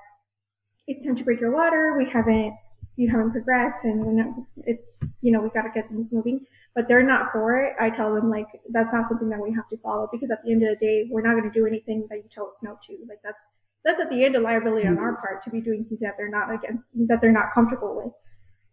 it's 0.96 1.06
time 1.06 1.16
to 1.16 1.24
break 1.24 1.40
your 1.40 1.52
water, 1.52 1.94
we 1.96 2.08
haven't, 2.08 2.54
you 2.96 3.10
haven't 3.10 3.32
progressed, 3.32 3.84
and 3.84 4.04
we're 4.04 4.12
not, 4.12 4.34
it's, 4.64 5.02
you 5.20 5.32
know, 5.32 5.40
we 5.40 5.50
got 5.50 5.62
to 5.62 5.70
get 5.74 5.88
things 5.88 6.12
moving, 6.12 6.44
but 6.74 6.88
they're 6.88 7.02
not 7.02 7.32
for 7.32 7.60
it. 7.60 7.74
I 7.80 7.90
tell 7.90 8.14
them 8.14 8.30
like 8.30 8.46
that's 8.70 8.92
not 8.92 9.08
something 9.08 9.28
that 9.28 9.40
we 9.40 9.52
have 9.54 9.68
to 9.68 9.76
follow 9.78 10.08
because 10.12 10.30
at 10.30 10.42
the 10.44 10.52
end 10.52 10.62
of 10.62 10.70
the 10.70 10.84
day, 10.84 11.08
we're 11.10 11.22
not 11.22 11.32
going 11.32 11.50
to 11.50 11.58
do 11.58 11.66
anything 11.66 12.06
that 12.10 12.16
you 12.16 12.24
tell 12.30 12.48
us 12.48 12.56
no 12.62 12.78
to. 12.86 12.96
Like 13.08 13.18
that's 13.24 13.38
that's 13.84 14.00
at 14.00 14.10
the 14.10 14.24
end 14.24 14.36
a 14.36 14.40
liability 14.40 14.86
on 14.86 14.98
our 14.98 15.12
mm-hmm. 15.12 15.20
part 15.20 15.42
to 15.44 15.50
be 15.50 15.60
doing 15.60 15.82
something 15.82 16.06
that 16.06 16.16
they're 16.16 16.30
not 16.30 16.52
against 16.52 16.84
that 17.08 17.20
they're 17.20 17.32
not 17.32 17.52
comfortable 17.52 17.96
with 17.96 18.12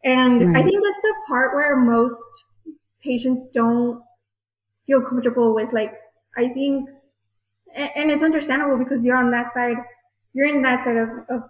and 0.04 0.54
right. 0.54 0.58
i 0.58 0.64
think 0.64 0.84
that's 0.84 1.02
the 1.02 1.14
part 1.28 1.56
where 1.56 1.76
most 1.76 2.18
patients 3.04 3.50
don't 3.54 4.02
feel 4.86 5.02
comfortable 5.02 5.54
with 5.54 5.72
like 5.74 5.94
i 6.38 6.48
think 6.50 6.90
and 7.76 8.10
it's 8.12 8.24
understandable 8.24 8.78
because 8.78 9.04
you're 9.06 9.18
on 9.18 9.32
that 9.32 9.54
side 9.54 9.78
you're 10.34 10.48
in 10.48 10.62
that 10.62 10.84
side 10.84 10.98
of, 10.98 11.10
of 11.30 11.50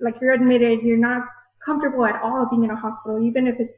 like 0.00 0.20
you're 0.20 0.32
admitted 0.32 0.82
you're 0.82 0.96
not 0.96 1.22
comfortable 1.64 2.04
at 2.06 2.20
all 2.22 2.46
being 2.50 2.64
in 2.64 2.70
a 2.70 2.76
hospital 2.76 3.22
even 3.22 3.46
if 3.46 3.60
it's 3.60 3.74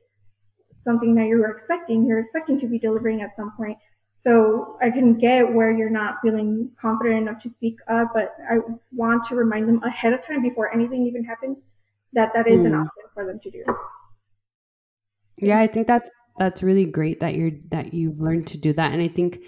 something 0.82 1.14
that 1.14 1.26
you 1.26 1.38
were 1.38 1.50
expecting. 1.50 2.04
You're 2.04 2.18
expecting 2.18 2.58
to 2.60 2.66
be 2.66 2.78
delivering 2.78 3.22
at 3.22 3.34
some 3.36 3.52
point. 3.56 3.78
So 4.16 4.76
I 4.80 4.90
can 4.90 5.18
get 5.18 5.52
where 5.52 5.72
you're 5.72 5.90
not 5.90 6.16
feeling 6.22 6.70
confident 6.80 7.22
enough 7.22 7.42
to 7.42 7.50
speak 7.50 7.76
up, 7.88 8.08
but 8.14 8.34
I 8.50 8.58
want 8.92 9.24
to 9.28 9.34
remind 9.34 9.68
them 9.68 9.82
ahead 9.82 10.12
of 10.12 10.24
time 10.24 10.42
before 10.42 10.72
anything 10.72 11.06
even 11.06 11.24
happens 11.24 11.64
that 12.12 12.32
that 12.34 12.46
is 12.46 12.60
mm. 12.60 12.66
an 12.66 12.74
option 12.74 13.04
for 13.14 13.26
them 13.26 13.40
to 13.40 13.50
do. 13.50 13.64
Yeah, 15.38 15.58
I 15.58 15.66
think 15.66 15.86
that's 15.86 16.10
that's 16.38 16.62
really 16.62 16.84
great 16.84 17.20
that 17.20 17.34
you're 17.34 17.52
that 17.70 17.94
you've 17.94 18.20
learned 18.20 18.46
to 18.48 18.58
do 18.58 18.72
that, 18.74 18.92
and 18.92 19.02
I 19.02 19.08
think 19.08 19.40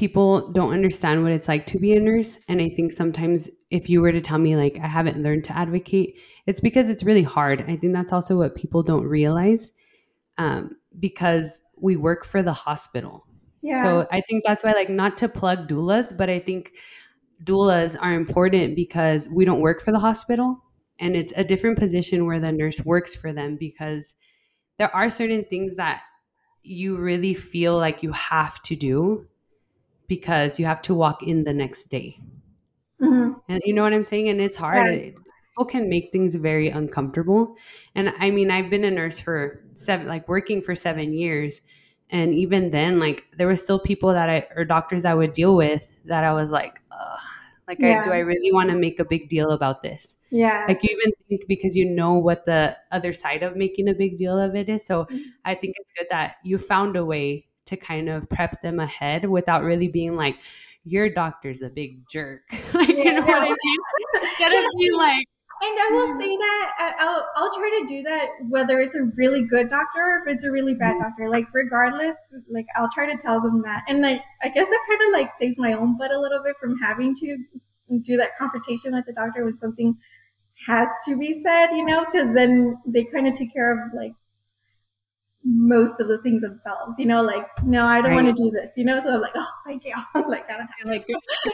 people 0.00 0.48
don't 0.52 0.72
understand 0.72 1.22
what 1.22 1.30
it's 1.30 1.46
like 1.46 1.66
to 1.66 1.78
be 1.78 1.92
a 1.92 2.00
nurse. 2.00 2.38
And 2.48 2.62
I 2.62 2.70
think 2.70 2.90
sometimes 2.90 3.50
if 3.70 3.90
you 3.90 4.00
were 4.00 4.12
to 4.12 4.20
tell 4.22 4.38
me 4.38 4.56
like 4.56 4.78
I 4.82 4.86
haven't 4.86 5.22
learned 5.22 5.44
to 5.44 5.56
advocate, 5.56 6.16
it's 6.46 6.58
because 6.58 6.88
it's 6.88 7.02
really 7.02 7.22
hard. 7.22 7.66
I 7.68 7.76
think 7.76 7.92
that's 7.92 8.10
also 8.10 8.38
what 8.38 8.54
people 8.54 8.82
don't 8.82 9.04
realize 9.04 9.72
um, 10.38 10.76
because 10.98 11.60
we 11.76 11.96
work 11.96 12.24
for 12.24 12.42
the 12.42 12.54
hospital. 12.54 13.26
Yeah. 13.60 13.82
So 13.82 14.08
I 14.10 14.22
think 14.22 14.42
that's 14.46 14.64
why, 14.64 14.72
like, 14.72 14.88
not 14.88 15.18
to 15.18 15.28
plug 15.28 15.68
doulas, 15.68 16.16
but 16.16 16.30
I 16.30 16.38
think 16.38 16.72
doulas 17.44 17.94
are 18.00 18.14
important 18.14 18.76
because 18.76 19.28
we 19.28 19.44
don't 19.44 19.60
work 19.60 19.84
for 19.84 19.92
the 19.92 19.98
hospital 19.98 20.64
and 20.98 21.14
it's 21.14 21.34
a 21.36 21.44
different 21.44 21.78
position 21.78 22.24
where 22.24 22.40
the 22.40 22.52
nurse 22.52 22.80
works 22.80 23.14
for 23.14 23.34
them 23.34 23.58
because 23.60 24.14
there 24.78 24.94
are 24.96 25.10
certain 25.10 25.44
things 25.44 25.76
that 25.76 26.00
you 26.62 26.96
really 26.96 27.34
feel 27.34 27.76
like 27.76 28.02
you 28.02 28.12
have 28.12 28.62
to 28.62 28.74
do 28.74 29.26
because 30.10 30.58
you 30.58 30.66
have 30.66 30.82
to 30.82 30.92
walk 30.92 31.22
in 31.22 31.44
the 31.44 31.52
next 31.52 31.84
day. 31.84 32.18
Mm-hmm. 33.00 33.34
And 33.48 33.62
you 33.64 33.72
know 33.72 33.84
what 33.84 33.92
I'm 33.92 34.02
saying? 34.02 34.28
And 34.28 34.40
it's 34.40 34.56
hard. 34.56 34.88
Right. 34.88 35.14
People 35.14 35.64
can 35.66 35.88
make 35.88 36.10
things 36.10 36.34
very 36.34 36.68
uncomfortable. 36.68 37.54
And 37.94 38.12
I 38.18 38.32
mean, 38.32 38.50
I've 38.50 38.70
been 38.70 38.82
a 38.82 38.90
nurse 38.90 39.20
for 39.20 39.64
seven, 39.76 40.08
like 40.08 40.28
working 40.28 40.62
for 40.62 40.74
seven 40.74 41.14
years. 41.14 41.60
And 42.10 42.34
even 42.34 42.72
then, 42.72 42.98
like 42.98 43.22
there 43.38 43.46
were 43.46 43.54
still 43.54 43.78
people 43.78 44.12
that 44.12 44.28
I, 44.28 44.48
or 44.56 44.64
doctors 44.64 45.04
I 45.04 45.14
would 45.14 45.32
deal 45.32 45.54
with 45.54 45.86
that 46.06 46.24
I 46.24 46.32
was 46.32 46.50
like, 46.50 46.80
ugh, 46.90 47.20
like, 47.68 47.78
yeah. 47.78 48.00
I, 48.00 48.02
do 48.02 48.10
I 48.10 48.18
really 48.18 48.52
want 48.52 48.70
to 48.70 48.76
make 48.76 48.98
a 48.98 49.04
big 49.04 49.28
deal 49.28 49.52
about 49.52 49.80
this? 49.80 50.16
Yeah. 50.32 50.64
Like, 50.66 50.82
you 50.82 50.88
even 50.90 51.12
think 51.28 51.42
because 51.46 51.76
you 51.76 51.88
know 51.88 52.14
what 52.14 52.44
the 52.46 52.76
other 52.90 53.12
side 53.12 53.44
of 53.44 53.54
making 53.54 53.88
a 53.88 53.94
big 53.94 54.18
deal 54.18 54.40
of 54.40 54.56
it 54.56 54.68
is. 54.68 54.84
So 54.84 55.04
mm-hmm. 55.04 55.18
I 55.44 55.54
think 55.54 55.76
it's 55.78 55.92
good 55.96 56.08
that 56.10 56.38
you 56.42 56.58
found 56.58 56.96
a 56.96 57.04
way 57.04 57.46
to 57.70 57.76
kind 57.76 58.08
of 58.08 58.28
prep 58.28 58.62
them 58.62 58.78
ahead 58.78 59.28
without 59.28 59.64
really 59.64 59.88
being 59.88 60.16
like, 60.16 60.36
your 60.84 61.08
doctor's 61.08 61.62
a 61.62 61.68
big 61.68 62.06
jerk. 62.08 62.42
like, 62.74 62.88
yeah. 62.88 63.04
you 63.04 63.12
know 63.12 63.22
what 63.22 63.42
I 63.42 63.48
mean? 63.48 63.76
Instead 64.22 64.52
of 64.52 64.64
being 64.78 64.96
like, 64.96 65.26
and 65.62 65.78
I 65.78 65.88
will 65.92 66.18
say 66.18 66.36
that 66.38 66.96
I'll 67.00 67.26
I'll 67.36 67.54
try 67.54 67.80
to 67.80 67.86
do 67.86 68.02
that 68.04 68.28
whether 68.48 68.80
it's 68.80 68.94
a 68.94 69.02
really 69.16 69.44
good 69.44 69.68
doctor 69.68 70.00
or 70.00 70.22
if 70.22 70.34
it's 70.36 70.44
a 70.44 70.50
really 70.50 70.72
bad 70.72 70.94
mm-hmm. 70.94 71.02
doctor. 71.02 71.28
Like 71.28 71.48
regardless, 71.52 72.16
like 72.50 72.64
I'll 72.76 72.88
try 72.94 73.04
to 73.14 73.20
tell 73.20 73.42
them 73.42 73.60
that. 73.62 73.82
And 73.86 74.00
like 74.00 74.22
I 74.42 74.48
guess 74.48 74.66
that 74.66 74.80
kind 74.88 75.00
of 75.06 75.20
like 75.20 75.30
saves 75.38 75.58
my 75.58 75.74
own 75.74 75.98
butt 75.98 76.12
a 76.12 76.18
little 76.18 76.42
bit 76.42 76.56
from 76.58 76.78
having 76.78 77.14
to 77.16 77.36
do 77.98 78.16
that 78.16 78.38
confrontation 78.38 78.94
with 78.94 79.04
the 79.04 79.12
doctor 79.12 79.44
when 79.44 79.58
something 79.58 79.94
has 80.66 80.88
to 81.06 81.18
be 81.18 81.42
said, 81.42 81.72
you 81.72 81.84
know, 81.84 82.06
because 82.10 82.32
then 82.34 82.78
they 82.86 83.04
kind 83.04 83.26
of 83.26 83.34
take 83.34 83.52
care 83.52 83.72
of 83.72 83.92
like 83.94 84.12
most 85.44 86.00
of 86.00 86.08
the 86.08 86.18
things 86.22 86.42
themselves, 86.42 86.94
you 86.98 87.06
know, 87.06 87.22
like, 87.22 87.46
no, 87.64 87.84
I 87.86 88.00
don't 88.00 88.10
right. 88.10 88.24
want 88.24 88.36
to 88.36 88.42
do 88.42 88.50
this, 88.50 88.70
you 88.76 88.84
know, 88.84 89.00
so 89.00 89.08
I'm 89.08 89.20
like, 89.20 89.32
oh, 89.36 89.48
thank 89.66 89.84
you. 89.84 89.94
like, 90.28 90.50
I 90.50 90.58
don't 90.58 90.68
have 90.78 90.86
like, 90.86 91.06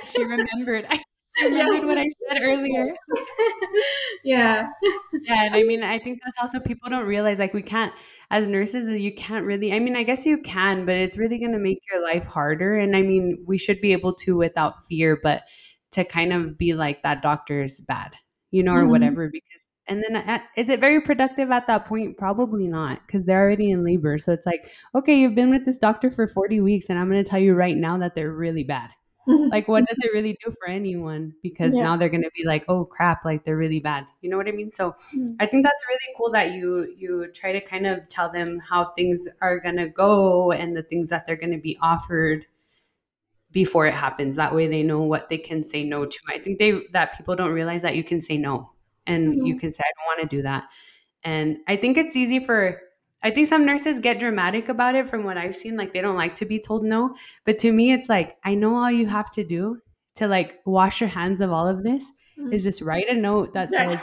she 0.06 0.24
remembered. 0.24 0.86
I 0.88 1.00
remembered 1.42 1.82
yeah. 1.82 1.86
what 1.86 1.98
I 1.98 2.06
said 2.28 2.42
earlier. 2.42 2.94
yeah. 4.24 4.66
Yeah. 5.22 5.44
And 5.44 5.54
I 5.54 5.62
mean, 5.62 5.82
I 5.82 5.98
think 5.98 6.20
that's 6.24 6.38
also 6.40 6.58
people 6.60 6.90
don't 6.90 7.06
realize 7.06 7.38
like 7.38 7.54
we 7.54 7.62
can't, 7.62 7.92
as 8.30 8.48
nurses, 8.48 8.88
you 9.00 9.14
can't 9.14 9.46
really, 9.46 9.72
I 9.72 9.78
mean, 9.78 9.94
I 9.94 10.02
guess 10.02 10.26
you 10.26 10.38
can, 10.38 10.84
but 10.84 10.96
it's 10.96 11.16
really 11.16 11.38
going 11.38 11.52
to 11.52 11.58
make 11.58 11.78
your 11.92 12.02
life 12.02 12.26
harder. 12.26 12.76
And 12.76 12.96
I 12.96 13.02
mean, 13.02 13.44
we 13.46 13.58
should 13.58 13.80
be 13.80 13.92
able 13.92 14.14
to 14.14 14.36
without 14.36 14.84
fear, 14.88 15.18
but 15.22 15.42
to 15.92 16.04
kind 16.04 16.32
of 16.32 16.58
be 16.58 16.74
like 16.74 17.02
that 17.02 17.22
doctor 17.22 17.62
is 17.62 17.80
bad, 17.80 18.14
you 18.50 18.62
know, 18.62 18.72
or 18.72 18.82
mm-hmm. 18.82 18.90
whatever, 18.90 19.28
because 19.32 19.65
and 19.88 20.02
then 20.02 20.16
at, 20.16 20.44
is 20.56 20.68
it 20.68 20.80
very 20.80 21.00
productive 21.00 21.50
at 21.50 21.66
that 21.68 21.86
point? 21.86 22.16
Probably 22.16 22.66
not 22.66 23.00
because 23.06 23.24
they're 23.24 23.42
already 23.42 23.70
in 23.70 23.84
labor. 23.84 24.18
So 24.18 24.32
it's 24.32 24.46
like, 24.46 24.70
okay, 24.94 25.14
you've 25.18 25.34
been 25.34 25.50
with 25.50 25.64
this 25.64 25.78
doctor 25.78 26.10
for 26.10 26.26
40 26.26 26.60
weeks 26.60 26.86
and 26.88 26.98
I'm 26.98 27.08
going 27.08 27.22
to 27.22 27.28
tell 27.28 27.40
you 27.40 27.54
right 27.54 27.76
now 27.76 27.98
that 27.98 28.14
they're 28.14 28.32
really 28.32 28.64
bad. 28.64 28.90
Like 29.28 29.66
what 29.66 29.86
does 29.86 29.96
it 30.00 30.12
really 30.12 30.38
do 30.44 30.52
for 30.52 30.68
anyone 30.68 31.34
because 31.42 31.74
yeah. 31.74 31.82
now 31.82 31.96
they're 31.96 32.08
going 32.08 32.22
to 32.22 32.30
be 32.36 32.44
like 32.44 32.64
oh 32.68 32.84
crap 32.84 33.24
like 33.24 33.44
they're 33.44 33.56
really 33.56 33.80
bad 33.80 34.06
you 34.20 34.30
know 34.30 34.36
what 34.36 34.46
i 34.46 34.52
mean 34.52 34.70
so 34.72 34.90
mm-hmm. 35.16 35.32
i 35.40 35.46
think 35.46 35.64
that's 35.64 35.84
really 35.88 36.14
cool 36.16 36.30
that 36.30 36.52
you 36.52 36.94
you 36.96 37.26
try 37.32 37.50
to 37.52 37.60
kind 37.60 37.86
of 37.88 38.06
tell 38.08 38.30
them 38.30 38.60
how 38.60 38.92
things 38.96 39.26
are 39.40 39.58
going 39.58 39.76
to 39.76 39.88
go 39.88 40.52
and 40.52 40.76
the 40.76 40.82
things 40.84 41.08
that 41.08 41.26
they're 41.26 41.36
going 41.36 41.52
to 41.52 41.58
be 41.58 41.76
offered 41.82 42.46
before 43.50 43.86
it 43.86 43.94
happens 43.94 44.36
that 44.36 44.54
way 44.54 44.68
they 44.68 44.82
know 44.84 45.02
what 45.02 45.28
they 45.28 45.38
can 45.38 45.64
say 45.64 45.82
no 45.82 46.06
to 46.06 46.18
i 46.28 46.38
think 46.38 46.60
they 46.60 46.80
that 46.92 47.16
people 47.16 47.34
don't 47.34 47.52
realize 47.52 47.82
that 47.82 47.96
you 47.96 48.04
can 48.04 48.20
say 48.20 48.36
no 48.36 48.70
and 49.06 49.34
mm-hmm. 49.34 49.46
you 49.46 49.58
can 49.58 49.72
say 49.72 49.82
i 49.82 49.92
don't 49.96 50.18
want 50.18 50.30
to 50.30 50.36
do 50.36 50.42
that 50.42 50.64
and 51.24 51.56
i 51.68 51.76
think 51.76 51.96
it's 51.96 52.16
easy 52.16 52.44
for 52.44 52.80
I 53.22 53.30
think 53.30 53.48
some 53.48 53.64
nurses 53.64 53.98
get 53.98 54.20
dramatic 54.20 54.68
about 54.68 54.94
it 54.94 55.08
from 55.08 55.24
what 55.24 55.38
I've 55.38 55.56
seen. 55.56 55.76
Like 55.76 55.92
they 55.92 56.00
don't 56.00 56.16
like 56.16 56.34
to 56.36 56.44
be 56.44 56.60
told 56.60 56.84
no. 56.84 57.16
But 57.44 57.58
to 57.60 57.72
me, 57.72 57.92
it's 57.92 58.08
like, 58.08 58.36
I 58.44 58.54
know 58.54 58.76
all 58.76 58.90
you 58.90 59.06
have 59.06 59.30
to 59.32 59.42
do 59.42 59.78
to 60.16 60.28
like 60.28 60.60
wash 60.64 61.00
your 61.00 61.08
hands 61.08 61.40
of 61.40 61.50
all 61.50 61.66
of 61.66 61.82
this 61.82 62.04
mm-hmm. 62.38 62.52
is 62.52 62.62
just 62.62 62.82
write 62.82 63.08
a 63.08 63.14
note 63.14 63.54
that 63.54 63.70
says 63.72 64.00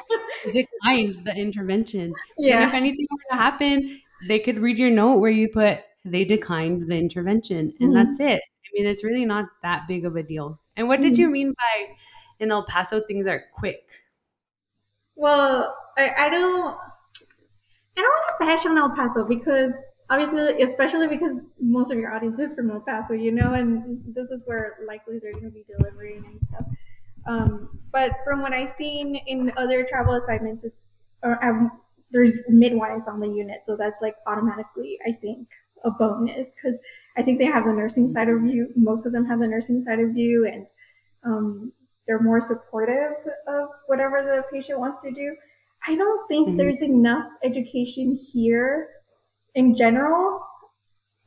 declined 0.52 1.24
the 1.26 1.36
intervention. 1.36 2.14
Yeah. 2.38 2.58
And 2.58 2.64
if 2.66 2.74
anything 2.74 3.08
were 3.12 3.36
to 3.38 3.42
happen, 3.42 4.02
they 4.28 4.40
could 4.40 4.60
read 4.60 4.80
your 4.80 4.90
note 4.90 5.20
where 5.20 5.32
you 5.32 5.48
put 5.48 5.80
they 6.06 6.26
declined 6.26 6.90
the 6.90 6.96
intervention. 6.96 7.74
And 7.80 7.94
mm-hmm. 7.94 7.94
that's 7.94 8.20
it. 8.20 8.42
I 8.42 8.70
mean, 8.74 8.88
it's 8.88 9.04
really 9.04 9.26
not 9.26 9.46
that 9.62 9.88
big 9.88 10.06
of 10.06 10.16
a 10.16 10.24
deal. 10.24 10.60
And 10.76 10.88
what 10.88 11.02
did 11.02 11.18
you 11.18 11.28
mm-hmm. 11.28 11.34
mean 11.34 11.54
by 11.54 11.94
in 12.40 12.52
El 12.52 12.66
Paso 12.66 13.02
things 13.02 13.28
are 13.28 13.44
quick? 13.54 13.88
Well, 15.16 15.76
I, 15.98 16.10
I 16.18 16.30
don't 16.30 16.76
I 17.96 18.02
don't 18.02 18.06
want 18.06 18.40
to 18.40 18.46
bash 18.46 18.66
on 18.66 18.78
El 18.78 18.96
Paso 18.96 19.24
because 19.24 19.74
obviously, 20.10 20.62
especially 20.64 21.08
because 21.08 21.40
most 21.60 21.92
of 21.92 22.00
your 22.00 22.14
audience 22.14 22.40
is 22.40 22.54
from 22.54 22.72
El 22.72 22.82
Paso, 22.82 23.14
you 23.14 23.32
know, 23.32 23.54
and 23.54 24.02
this 24.16 24.30
is 24.30 24.42
where 24.46 24.78
likely 24.88 25.20
they're 25.20 25.34
going 25.34 25.46
to 25.46 25.52
be 25.52 25.66
delivering 25.78 26.26
and 26.26 26.40
stuff. 26.50 26.68
Um, 27.28 27.80
but 27.92 28.12
from 28.26 28.42
what 28.42 28.52
I've 28.52 28.74
seen 28.78 29.16
in 29.28 29.54
other 29.58 29.86
travel 29.90 30.16
assignments, 30.16 30.64
it's 30.66 30.78
or, 31.24 31.72
there's 32.12 32.34
midwives 32.48 33.08
on 33.08 33.20
the 33.20 33.28
unit, 33.28 33.62
so 33.66 33.76
that's 33.76 34.02
like 34.02 34.16
automatically, 34.28 35.00
I 35.08 35.14
think, 35.14 35.48
a 35.84 35.90
bonus 35.90 36.50
because 36.54 36.80
I 37.18 37.24
think 37.24 37.40
they 37.40 37.46
have 37.46 37.66
the 37.66 37.74
nursing 37.74 38.14
side 38.14 38.30
of 38.30 38.46
you. 38.46 38.70
Most 38.76 39.06
of 39.06 39.14
them 39.14 39.26
have 39.26 39.40
the 39.40 39.48
nursing 39.48 39.82
side 39.84 40.00
of 40.00 40.16
you, 40.16 40.46
and 40.46 40.68
um, 41.24 41.72
they're 42.08 42.22
more 42.22 42.42
supportive 42.42 43.14
of 43.48 43.70
whatever 43.88 44.22
the 44.24 44.44
patient 44.52 44.80
wants 44.80 45.02
to 45.04 45.12
do. 45.12 45.36
I 45.88 45.96
don't 45.96 46.28
think 46.28 46.48
mm-hmm. 46.50 46.58
there's 46.58 46.82
enough 46.82 47.26
education 47.44 48.18
here 48.34 48.88
in 49.56 49.76
general 49.76 50.42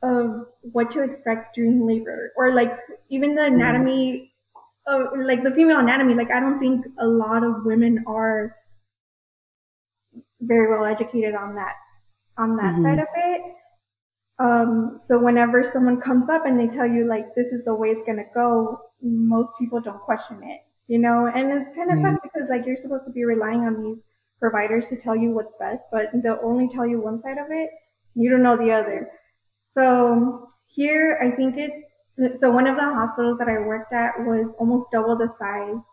of 0.03 0.45
what 0.61 0.91
to 0.91 1.01
expect 1.01 1.55
during 1.55 1.87
labor 1.87 2.31
or 2.37 2.53
like 2.53 2.71
even 3.09 3.33
the 3.33 3.41
mm-hmm. 3.41 3.55
anatomy 3.55 4.31
of 4.85 5.07
like 5.23 5.43
the 5.43 5.51
female 5.51 5.79
anatomy 5.79 6.13
like 6.13 6.31
i 6.31 6.39
don't 6.39 6.59
think 6.59 6.85
a 6.99 7.07
lot 7.07 7.43
of 7.43 7.65
women 7.65 8.03
are 8.05 8.55
very 10.41 10.69
well 10.69 10.85
educated 10.85 11.33
on 11.33 11.55
that 11.55 11.73
on 12.37 12.55
that 12.57 12.75
mm-hmm. 12.75 12.83
side 12.83 12.99
of 12.99 13.07
it 13.15 13.41
um 14.39 14.97
so 15.03 15.17
whenever 15.17 15.63
someone 15.63 15.99
comes 15.99 16.29
up 16.29 16.45
and 16.45 16.59
they 16.59 16.67
tell 16.67 16.87
you 16.87 17.07
like 17.07 17.33
this 17.35 17.47
is 17.47 17.65
the 17.65 17.73
way 17.73 17.89
it's 17.89 18.03
going 18.03 18.17
to 18.17 18.25
go 18.35 18.79
most 19.01 19.51
people 19.59 19.81
don't 19.81 20.01
question 20.01 20.39
it 20.43 20.61
you 20.87 20.97
know 20.97 21.27
and 21.33 21.51
it 21.51 21.75
kind 21.75 21.91
of 21.91 21.97
mm-hmm. 21.97 22.15
sucks 22.15 22.19
because 22.21 22.49
like 22.49 22.65
you're 22.65 22.75
supposed 22.75 23.05
to 23.05 23.11
be 23.11 23.25
relying 23.25 23.61
on 23.61 23.81
these 23.81 23.97
providers 24.39 24.87
to 24.87 24.95
tell 24.95 25.15
you 25.15 25.31
what's 25.31 25.53
best, 25.59 25.83
but 25.91 26.09
they'll 26.23 26.39
only 26.43 26.67
tell 26.69 26.85
you 26.85 27.01
one 27.01 27.21
side 27.21 27.37
of 27.37 27.47
it. 27.49 27.69
You 28.15 28.29
don't 28.29 28.43
know 28.43 28.57
the 28.57 28.71
other. 28.71 29.11
So 29.63 30.47
here, 30.67 31.19
I 31.21 31.35
think 31.35 31.55
it's 31.57 32.39
so 32.39 32.49
one 32.49 32.65
of 32.65 32.75
the 32.75 32.83
hospitals 32.83 33.37
that 33.39 33.47
I 33.47 33.59
worked 33.59 33.93
at 33.93 34.13
was 34.19 34.53
almost 34.59 34.89
double 34.91 35.15
the 35.15 35.29
size 35.37 35.83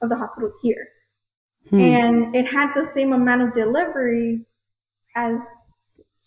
of 0.00 0.08
the 0.08 0.16
hospitals 0.16 0.54
here. 0.62 0.88
Hmm. 1.68 1.80
And 1.80 2.36
it 2.36 2.46
had 2.46 2.72
the 2.74 2.90
same 2.94 3.12
amount 3.12 3.42
of 3.42 3.54
deliveries 3.54 4.40
as 5.16 5.36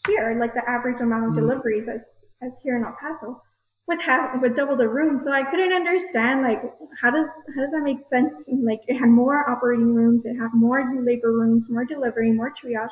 here, 0.08 0.38
like 0.40 0.54
the 0.54 0.68
average 0.70 1.02
amount 1.02 1.26
of 1.26 1.30
hmm. 1.32 1.40
deliveries 1.40 1.88
as, 1.88 2.02
as 2.42 2.52
here 2.64 2.78
in 2.78 2.84
El 2.84 2.96
Paso 3.00 3.42
with 3.88 4.02
half 4.02 4.42
with 4.42 4.56
double 4.56 4.76
the 4.76 4.88
room. 4.88 5.20
So 5.24 5.32
I 5.32 5.44
couldn't 5.44 5.74
understand 5.74 6.42
like 6.42 6.62
how 7.02 7.10
does 7.10 7.30
how 7.56 7.62
does 7.62 7.72
that 7.72 7.84
make 7.84 8.00
sense? 8.10 8.46
To, 8.46 8.56
like 8.64 8.82
it 8.88 8.98
had 8.98 9.10
more 9.10 9.50
operating 9.50 9.94
rooms, 9.94 10.26
it 10.26 10.36
had 10.36 10.50
more 10.54 10.84
labor 11.04 11.32
rooms, 11.32 11.70
more 11.70 11.86
delivery, 11.86 12.32
more 12.32 12.52
triage, 12.52 12.92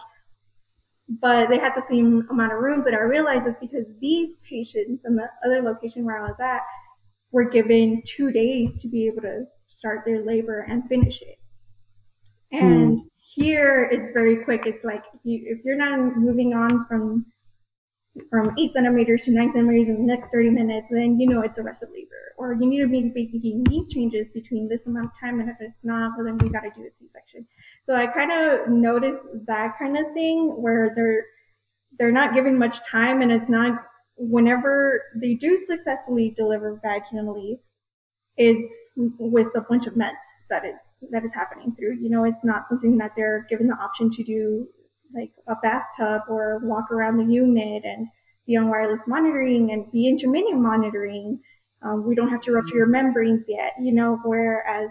but 1.22 1.50
they 1.50 1.58
had 1.58 1.74
the 1.76 1.84
same 1.90 2.26
amount 2.30 2.54
of 2.54 2.60
rooms. 2.60 2.86
And 2.86 2.96
I 2.96 3.00
realized 3.00 3.46
it's 3.46 3.60
because 3.60 3.86
these 4.00 4.38
patients 4.50 5.04
in 5.06 5.16
the 5.16 5.28
other 5.46 5.62
location 5.62 6.06
where 6.06 6.24
I 6.24 6.30
was 6.30 6.40
at 6.40 6.62
were 7.32 7.50
given 7.50 8.02
two 8.06 8.32
days 8.32 8.80
to 8.80 8.88
be 8.88 9.08
able 9.08 9.22
to 9.24 9.44
start 9.68 10.04
their 10.06 10.26
labor 10.26 10.66
and 10.70 10.88
finish 10.88 11.22
it. 11.22 11.38
And 12.52 13.00
hmm. 13.00 13.06
here 13.18 13.90
it's 13.92 14.12
very 14.12 14.46
quick. 14.46 14.62
It's 14.66 14.86
like 14.86 15.04
you, 15.24 15.44
if 15.46 15.66
you're 15.66 15.76
not 15.76 16.16
moving 16.16 16.54
on 16.54 16.86
from 16.88 17.26
from 18.30 18.54
eight 18.58 18.74
centimeters 18.74 19.22
to 19.22 19.32
nine 19.32 19.52
centimeters 19.52 19.90
in 19.90 19.96
the 19.96 20.16
next 20.16 20.32
30 20.32 20.50
minutes, 20.50 20.88
then 20.90 21.20
you 21.20 21.28
know 21.28 21.42
it's 21.42 21.58
a 21.58 21.62
arrested 21.62 21.90
labor. 21.94 22.34
Or 22.38 22.54
you 22.54 22.68
need 22.68 22.82
to 22.82 22.88
be 22.88 23.12
making 23.14 23.64
these 23.70 23.90
changes 23.90 24.28
between 24.34 24.70
this 24.70 24.86
amount 24.88 25.08
of 25.08 25.12
time, 25.20 25.40
and 25.40 25.50
if 25.50 25.58
it's 25.60 25.84
not, 25.84 26.12
well, 26.16 26.26
then 26.26 26.38
we 26.38 26.50
got 26.50 26.62
to 26.62 26.70
do 26.76 26.86
a 26.86 26.92
C-section. 26.92 27.46
So 27.84 27.96
I 27.96 28.08
kind 28.08 28.32
of 28.32 28.70
noticed 28.70 29.22
that 29.48 29.74
kind 29.78 29.98
of 29.98 30.14
thing 30.14 30.50
where 30.58 30.94
they're 30.96 31.24
they're 31.98 32.12
not 32.12 32.34
given 32.34 32.58
much 32.58 32.80
time, 32.90 33.22
and 33.22 33.32
it's 33.32 33.50
not 33.50 33.86
whenever 34.18 35.02
they 35.22 35.34
do 35.34 35.58
successfully 35.58 36.34
deliver 36.36 36.80
vaginally, 36.84 37.60
it's 38.38 38.68
with 38.96 39.48
a 39.56 39.62
bunch 39.62 39.88
of 39.88 39.94
meds 39.94 40.14
that 40.50 40.66
is 40.66 40.80
that 41.12 41.24
is 41.24 41.32
happening 41.34 41.76
through. 41.78 41.98
You 42.02 42.10
know, 42.10 42.24
it's 42.24 42.44
not 42.44 42.68
something 42.68 42.98
that 42.98 43.12
they're 43.16 43.46
given 43.50 43.68
the 43.68 43.76
option 43.76 44.10
to 44.12 44.24
do 44.24 44.68
like 45.16 45.32
a 45.48 45.56
bathtub 45.62 46.24
or 46.30 46.60
walk 46.64 46.92
around 46.92 47.18
the 47.18 47.34
unit 47.34 47.84
and 47.86 48.08
be 48.46 48.58
on 48.58 48.70
wireless 48.70 49.08
monitoring 49.08 49.72
and 49.72 49.92
be 49.92 50.08
intermittent 50.08 50.62
monitoring. 50.62 51.40
Um, 51.82 52.06
we 52.06 52.16
don't 52.16 52.30
have 52.30 52.42
to 52.42 52.52
rupture 52.52 52.76
your 52.76 52.88
membranes 52.88 53.46
yet, 53.48 53.74
you 53.80 53.94
know, 53.94 54.20
whereas 54.24 54.90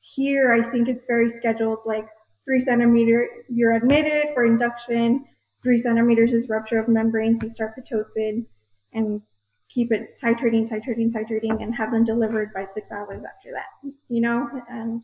here 0.00 0.52
I 0.52 0.70
think 0.70 0.88
it's 0.88 1.04
very 1.06 1.28
scheduled 1.28 1.78
like 1.84 2.06
three 2.44 2.64
centimeter, 2.64 3.28
you're 3.48 3.74
admitted 3.74 4.28
for 4.34 4.44
induction, 4.44 5.24
three 5.62 5.80
centimeters 5.80 6.32
is 6.32 6.48
rupture 6.48 6.78
of 6.78 6.88
membranes, 6.88 7.42
you 7.42 7.50
start 7.50 7.74
Pitocin 7.76 8.46
and 8.92 9.20
keep 9.68 9.90
it 9.92 10.18
titrating, 10.22 10.70
titrating, 10.70 11.12
titrating, 11.12 11.62
and 11.62 11.74
have 11.74 11.90
them 11.90 12.04
delivered 12.04 12.52
by 12.54 12.66
six 12.72 12.90
hours 12.92 13.22
after 13.24 13.50
that, 13.52 13.90
you 14.08 14.20
know? 14.20 14.48
And, 14.70 15.02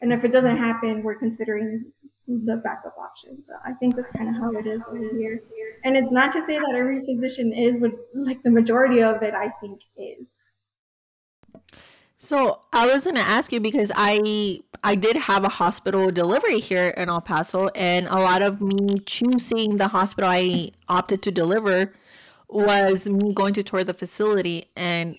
and 0.00 0.12
if 0.12 0.24
it 0.24 0.32
doesn't 0.32 0.56
happen, 0.56 1.02
we're 1.02 1.18
considering 1.18 1.92
the 2.28 2.60
backup 2.62 2.94
option. 2.98 3.42
So 3.46 3.54
I 3.64 3.72
think 3.72 3.96
that's 3.96 4.10
kind 4.12 4.28
of 4.28 4.34
how 4.36 4.52
it 4.52 4.66
is 4.66 4.80
over 4.88 5.16
here. 5.16 5.42
And 5.84 5.96
it's 5.96 6.12
not 6.12 6.30
to 6.32 6.44
say 6.46 6.58
that 6.58 6.74
every 6.76 7.04
physician 7.04 7.52
is, 7.52 7.80
but 7.80 7.92
like 8.14 8.42
the 8.42 8.50
majority 8.50 9.02
of 9.02 9.22
it, 9.22 9.34
I 9.34 9.50
think 9.60 9.80
is. 9.96 10.28
So 12.18 12.60
I 12.72 12.86
was 12.86 13.04
gonna 13.04 13.20
ask 13.20 13.52
you 13.52 13.60
because 13.60 13.92
I 13.94 14.60
I 14.84 14.94
did 14.94 15.16
have 15.16 15.44
a 15.44 15.48
hospital 15.48 16.10
delivery 16.10 16.60
here 16.60 16.88
in 16.88 17.08
El 17.08 17.20
Paso, 17.20 17.68
and 17.68 18.06
a 18.08 18.16
lot 18.16 18.42
of 18.42 18.60
me 18.60 18.98
choosing 19.06 19.76
the 19.76 19.88
hospital 19.88 20.28
I 20.30 20.70
opted 20.88 21.22
to 21.22 21.30
deliver 21.30 21.94
was 22.48 23.08
me 23.08 23.32
going 23.32 23.54
to 23.54 23.62
tour 23.62 23.84
the 23.84 23.94
facility 23.94 24.66
and 24.76 25.18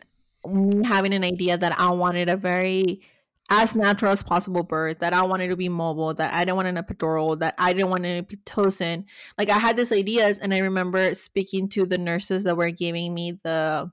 having 0.86 1.14
an 1.14 1.24
idea 1.24 1.58
that 1.58 1.80
I 1.80 1.90
wanted 1.92 2.30
a 2.30 2.36
very 2.36 3.02
as 3.50 3.76
natural 3.76 4.12
as 4.12 4.22
possible 4.22 4.64
birth, 4.64 5.00
that 5.00 5.14
I 5.14 5.24
wanted 5.24 5.48
to 5.48 5.56
be 5.56 5.70
mobile, 5.70 6.14
that 6.14 6.34
I 6.34 6.46
didn't 6.46 6.58
want 6.58 6.68
an 6.68 6.78
epidural, 6.78 7.40
that 7.40 7.56
I 7.58 7.74
didn't 7.74 7.90
want 7.90 8.06
any 8.06 8.22
pitocin. 8.22 9.06
Like 9.38 9.50
I 9.50 9.58
had 9.58 9.78
these 9.78 9.92
ideas, 9.92 10.38
and 10.38 10.54
I 10.54 10.60
remember 10.60 11.14
speaking 11.16 11.68
to 11.70 11.86
the 11.86 11.98
nurses 11.98 12.44
that 12.44 12.58
were 12.58 12.72
giving 12.72 13.14
me 13.14 13.34
the, 13.44 13.92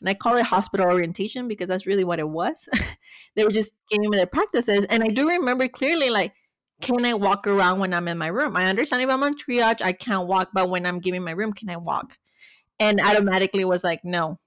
and 0.00 0.08
I 0.08 0.14
call 0.14 0.36
it 0.36 0.44
hospital 0.44 0.86
orientation 0.86 1.48
because 1.48 1.68
that's 1.68 1.86
really 1.86 2.04
what 2.04 2.18
it 2.18 2.28
was. 2.28 2.68
they 3.34 3.44
were 3.44 3.50
just 3.50 3.74
giving 3.90 4.10
me 4.10 4.16
their 4.16 4.26
practices, 4.26 4.84
and 4.86 5.02
I 5.02 5.08
do 5.08 5.28
remember 5.28 5.68
clearly, 5.68 6.10
like, 6.10 6.32
can 6.80 7.04
I 7.04 7.14
walk 7.14 7.46
around 7.46 7.80
when 7.80 7.94
I'm 7.94 8.06
in 8.06 8.18
my 8.18 8.26
room? 8.26 8.56
I 8.56 8.66
understand 8.66 9.02
if 9.02 9.08
I'm 9.08 9.22
on 9.22 9.34
triage, 9.34 9.82
I 9.82 9.92
can't 9.92 10.28
walk, 10.28 10.50
but 10.52 10.68
when 10.68 10.86
I'm 10.86 11.00
giving 11.00 11.24
my 11.24 11.30
room, 11.32 11.52
can 11.52 11.70
I 11.70 11.76
walk? 11.76 12.18
And 12.78 13.00
automatically 13.00 13.64
was 13.64 13.82
like, 13.82 14.04
no, 14.04 14.38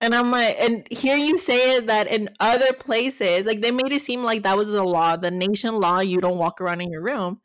and 0.00 0.14
I'm 0.14 0.30
like, 0.30 0.56
and 0.60 0.86
hearing 0.90 1.24
you 1.24 1.36
say 1.38 1.76
it 1.76 1.86
that 1.88 2.06
in 2.06 2.30
other 2.38 2.72
places, 2.72 3.46
like 3.46 3.60
they 3.60 3.72
made 3.72 3.92
it 3.92 4.00
seem 4.00 4.22
like 4.22 4.44
that 4.44 4.56
was 4.56 4.68
the 4.68 4.84
law, 4.84 5.16
the 5.16 5.30
nation 5.30 5.80
law, 5.80 6.00
you 6.00 6.20
don't 6.20 6.38
walk 6.38 6.60
around 6.60 6.80
in 6.80 6.90
your 6.90 7.02
room. 7.02 7.40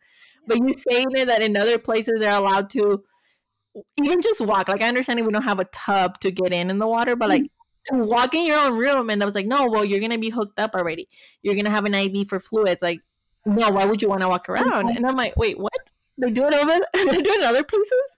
But 0.45 0.57
you 0.57 0.74
saying 0.74 1.07
it 1.12 1.25
that 1.25 1.41
in 1.41 1.57
other 1.57 1.79
places 1.79 2.19
they're 2.19 2.38
allowed 2.38 2.69
to 2.72 3.03
even 4.01 4.22
just 4.22 4.41
walk. 4.41 4.67
Like 4.67 4.81
I 4.81 4.88
understand 4.88 5.25
we 5.25 5.31
don't 5.31 5.41
have 5.41 5.60
a 5.60 5.65
tub 5.65 6.19
to 6.19 6.31
get 6.31 6.53
in 6.53 6.69
in 6.69 6.77
the 6.77 6.88
water, 6.88 7.15
but 7.15 7.29
like 7.29 7.43
mm-hmm. 7.43 8.01
to 8.01 8.05
walk 8.05 8.35
in 8.35 8.46
your 8.46 8.59
own 8.59 8.77
room. 8.77 9.09
And 9.09 9.22
I 9.22 9.25
was 9.25 9.35
like, 9.35 9.48
no, 9.48 9.68
well, 9.68 9.85
you're 9.85 10.01
gonna 10.01 10.20
be 10.20 10.29
hooked 10.29 10.59
up 10.59 10.75
already. 10.75 11.07
You're 11.42 11.55
gonna 11.55 11.72
have 11.72 11.85
an 11.85 11.96
IV 11.96 12.27
for 12.27 12.39
fluids. 12.39 12.81
Like, 12.81 13.00
no, 13.46 13.70
why 13.70 13.85
would 13.85 14.01
you 14.01 14.09
want 14.09 14.22
to 14.22 14.29
walk 14.29 14.48
around? 14.50 14.87
Mm-hmm. 14.87 14.98
And 14.98 15.07
I'm 15.07 15.16
like, 15.16 15.35
wait, 15.37 15.57
what? 15.57 15.72
They 16.18 16.29
do 16.29 16.46
it 16.46 16.53
over? 16.53 16.79
they 16.94 17.22
do 17.22 17.31
it 17.31 17.39
in 17.39 17.44
other 17.44 17.63
places? 17.63 18.18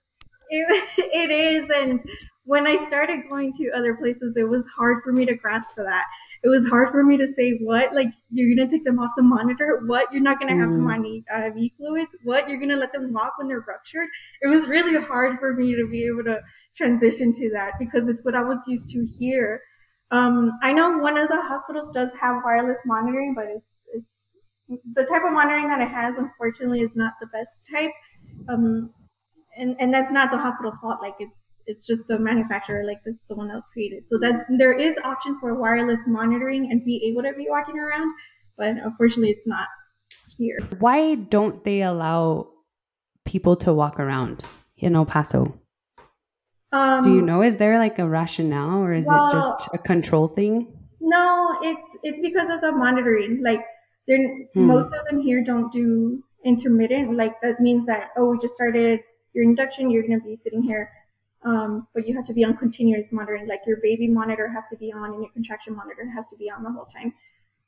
It, 0.49 0.89
it 0.97 1.31
is, 1.31 1.69
and 1.73 2.03
when 2.45 2.67
I 2.67 2.75
started 2.87 3.27
going 3.27 3.53
to 3.53 3.71
other 3.75 3.95
places, 3.95 4.35
it 4.37 4.47
was 4.47 4.65
hard 4.77 5.03
for 5.03 5.11
me 5.11 5.25
to 5.25 5.35
grasp 5.35 5.73
for 5.75 5.83
that. 5.83 6.03
It 6.43 6.49
was 6.49 6.65
hard 6.67 6.91
for 6.91 7.03
me 7.03 7.17
to 7.17 7.27
say, 7.33 7.57
what? 7.61 7.93
Like, 7.93 8.09
you're 8.29 8.55
going 8.55 8.69
to 8.69 8.71
take 8.71 8.85
them 8.85 8.99
off 8.99 9.11
the 9.17 9.23
monitor? 9.23 9.81
What? 9.87 10.11
You're 10.11 10.21
not 10.21 10.39
going 10.39 10.53
to 10.53 10.59
have 10.59 10.69
them 10.69 10.87
on 10.87 11.03
IV 11.03 11.71
fluids? 11.77 12.11
What? 12.23 12.47
You're 12.47 12.59
going 12.59 12.69
to 12.69 12.75
let 12.75 12.93
them 12.93 13.11
walk 13.11 13.33
when 13.37 13.47
they're 13.47 13.65
ruptured? 13.67 14.07
It 14.43 14.47
was 14.47 14.67
really 14.67 15.03
hard 15.03 15.39
for 15.39 15.53
me 15.53 15.75
to 15.75 15.87
be 15.89 16.05
able 16.05 16.23
to 16.25 16.39
transition 16.77 17.33
to 17.33 17.49
that 17.53 17.71
because 17.79 18.07
it's 18.07 18.23
what 18.23 18.35
I 18.35 18.43
was 18.43 18.59
used 18.67 18.91
to 18.91 19.07
here. 19.17 19.59
Um, 20.11 20.51
I 20.61 20.71
know 20.71 20.99
one 20.99 21.17
of 21.17 21.27
the 21.29 21.41
hospitals 21.41 21.89
does 21.95 22.11
have 22.21 22.43
wireless 22.45 22.77
monitoring, 22.85 23.33
but 23.33 23.45
it's, 23.45 23.71
it's 24.67 24.83
the 24.93 25.05
type 25.05 25.23
of 25.25 25.33
monitoring 25.33 25.67
that 25.69 25.81
it 25.81 25.89
has, 25.89 26.13
unfortunately, 26.15 26.81
is 26.81 26.95
not 26.95 27.13
the 27.19 27.27
best 27.27 27.63
type. 27.73 27.91
Um, 28.49 28.91
and, 29.57 29.75
and 29.79 29.91
that's 29.91 30.11
not 30.11 30.29
the 30.29 30.37
hospital's 30.37 30.75
fault. 30.79 30.99
Like, 31.01 31.15
it's 31.19 31.44
it's 31.67 31.85
just 31.85 32.07
the 32.07 32.19
manufacturer, 32.19 32.83
like 32.85 33.01
that's 33.05 33.25
the 33.27 33.35
one 33.35 33.47
that 33.47 33.55
was 33.55 33.65
created. 33.71 34.03
So 34.09 34.17
that's 34.19 34.43
there 34.49 34.73
is 34.73 34.95
options 35.03 35.37
for 35.39 35.55
wireless 35.55 35.99
monitoring 36.07 36.71
and 36.71 36.83
be 36.83 37.03
able 37.05 37.23
to 37.23 37.33
be 37.33 37.47
walking 37.49 37.79
around, 37.79 38.13
but 38.57 38.69
unfortunately, 38.69 39.31
it's 39.31 39.47
not 39.47 39.67
here. 40.37 40.59
Why 40.79 41.15
don't 41.15 41.63
they 41.63 41.81
allow 41.81 42.49
people 43.25 43.55
to 43.57 43.73
walk 43.73 43.99
around 43.99 44.43
in 44.77 44.95
El 44.95 45.05
Paso? 45.05 45.59
Um, 46.71 47.03
Do 47.03 47.13
you 47.13 47.21
know? 47.21 47.41
Is 47.41 47.57
there 47.57 47.79
like 47.79 47.99
a 47.99 48.07
rationale, 48.07 48.79
or 48.79 48.93
is 48.93 49.07
well, 49.07 49.27
it 49.27 49.31
just 49.31 49.69
a 49.73 49.77
control 49.77 50.27
thing? 50.27 50.67
No, 50.99 51.57
it's 51.61 51.85
it's 52.03 52.19
because 52.19 52.49
of 52.49 52.61
the 52.61 52.71
monitoring. 52.71 53.41
Like, 53.43 53.61
hmm. 54.07 54.37
most 54.55 54.93
of 54.93 55.05
them 55.09 55.21
here 55.21 55.43
don't 55.43 55.71
do 55.71 56.23
intermittent. 56.43 57.17
Like 57.17 57.39
that 57.41 57.59
means 57.59 57.85
that 57.87 58.09
oh, 58.17 58.29
we 58.31 58.37
just 58.39 58.53
started 58.53 58.99
your 59.33 59.43
induction. 59.43 59.89
You're 59.89 60.03
going 60.03 60.19
to 60.19 60.25
be 60.25 60.35
sitting 60.35 60.61
here 60.61 60.91
um, 61.45 61.87
but 61.93 62.07
you 62.07 62.15
have 62.15 62.25
to 62.25 62.33
be 62.33 62.43
on 62.43 62.57
continuous 62.57 63.11
monitoring. 63.11 63.47
Like 63.47 63.61
your 63.67 63.77
baby 63.81 64.07
monitor 64.07 64.51
has 64.51 64.65
to 64.71 64.77
be 64.77 64.91
on 64.91 65.13
and 65.13 65.21
your 65.21 65.31
contraction 65.31 65.75
monitor 65.75 66.09
has 66.15 66.27
to 66.29 66.35
be 66.35 66.49
on 66.49 66.63
the 66.63 66.71
whole 66.71 66.85
time. 66.85 67.13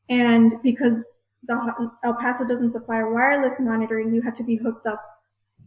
And 0.10 0.54
because 0.64 1.06
the 1.44 1.90
El 2.04 2.16
Paso 2.16 2.46
doesn't 2.46 2.72
supply 2.72 3.04
wireless 3.04 3.54
monitoring, 3.60 4.14
you 4.14 4.22
have 4.24 4.36
to 4.36 4.44
be 4.44 4.56
hooked 4.56 4.88
up 4.88 5.04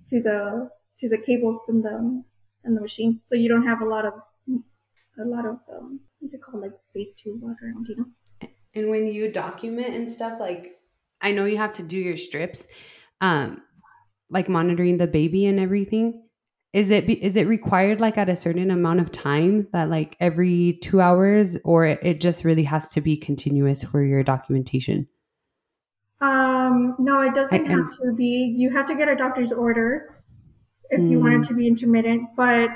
to 0.08 0.20
the 0.20 0.68
to 0.98 1.08
the 1.08 1.18
cables 1.18 1.62
in 1.68 1.82
the 1.82 2.22
in 2.64 2.74
the 2.74 2.80
machine. 2.80 3.20
So 3.26 3.36
you 3.36 3.48
don't 3.48 3.66
have 3.66 3.80
a 3.80 3.86
lot 3.86 4.04
of 4.04 4.14
a 4.48 5.24
lot 5.24 5.46
of 5.46 5.58
um, 5.72 6.00
what's 6.18 6.34
it 6.34 6.40
called 6.42 6.62
like 6.62 6.72
space 6.84 7.14
to 7.22 7.38
walk 7.40 7.56
around, 7.62 7.86
you 7.88 7.96
know. 7.96 8.48
And 8.74 8.90
when 8.90 9.06
you 9.06 9.30
document 9.30 9.94
and 9.94 10.10
stuff, 10.10 10.38
like 10.40 10.78
I 11.20 11.30
know 11.30 11.44
you 11.44 11.58
have 11.58 11.74
to 11.74 11.82
do 11.82 11.96
your 11.96 12.16
strips, 12.16 12.66
um, 13.20 13.62
like 14.30 14.48
monitoring 14.48 14.98
the 14.98 15.06
baby 15.06 15.46
and 15.46 15.60
everything 15.60 16.22
is 16.72 16.90
it 16.90 17.08
is 17.08 17.36
it 17.36 17.48
required 17.48 18.00
like 18.00 18.16
at 18.16 18.28
a 18.28 18.36
certain 18.36 18.70
amount 18.70 19.00
of 19.00 19.10
time 19.10 19.66
that 19.72 19.88
like 19.88 20.16
every 20.20 20.78
two 20.82 21.00
hours 21.00 21.56
or 21.64 21.86
it 21.86 22.20
just 22.20 22.44
really 22.44 22.62
has 22.62 22.88
to 22.90 23.00
be 23.00 23.16
continuous 23.16 23.82
for 23.82 24.02
your 24.02 24.22
documentation 24.22 25.08
um 26.20 26.94
no 26.98 27.20
it 27.22 27.34
doesn't 27.34 27.66
I, 27.66 27.70
have 27.70 27.90
to 28.02 28.12
be 28.16 28.54
you 28.56 28.70
have 28.70 28.86
to 28.86 28.94
get 28.94 29.08
a 29.08 29.16
doctor's 29.16 29.52
order 29.52 30.22
if 30.90 31.00
mm. 31.00 31.10
you 31.10 31.18
want 31.18 31.34
it 31.34 31.40
mm. 31.40 31.48
to 31.48 31.54
be 31.54 31.66
intermittent 31.66 32.28
but 32.36 32.70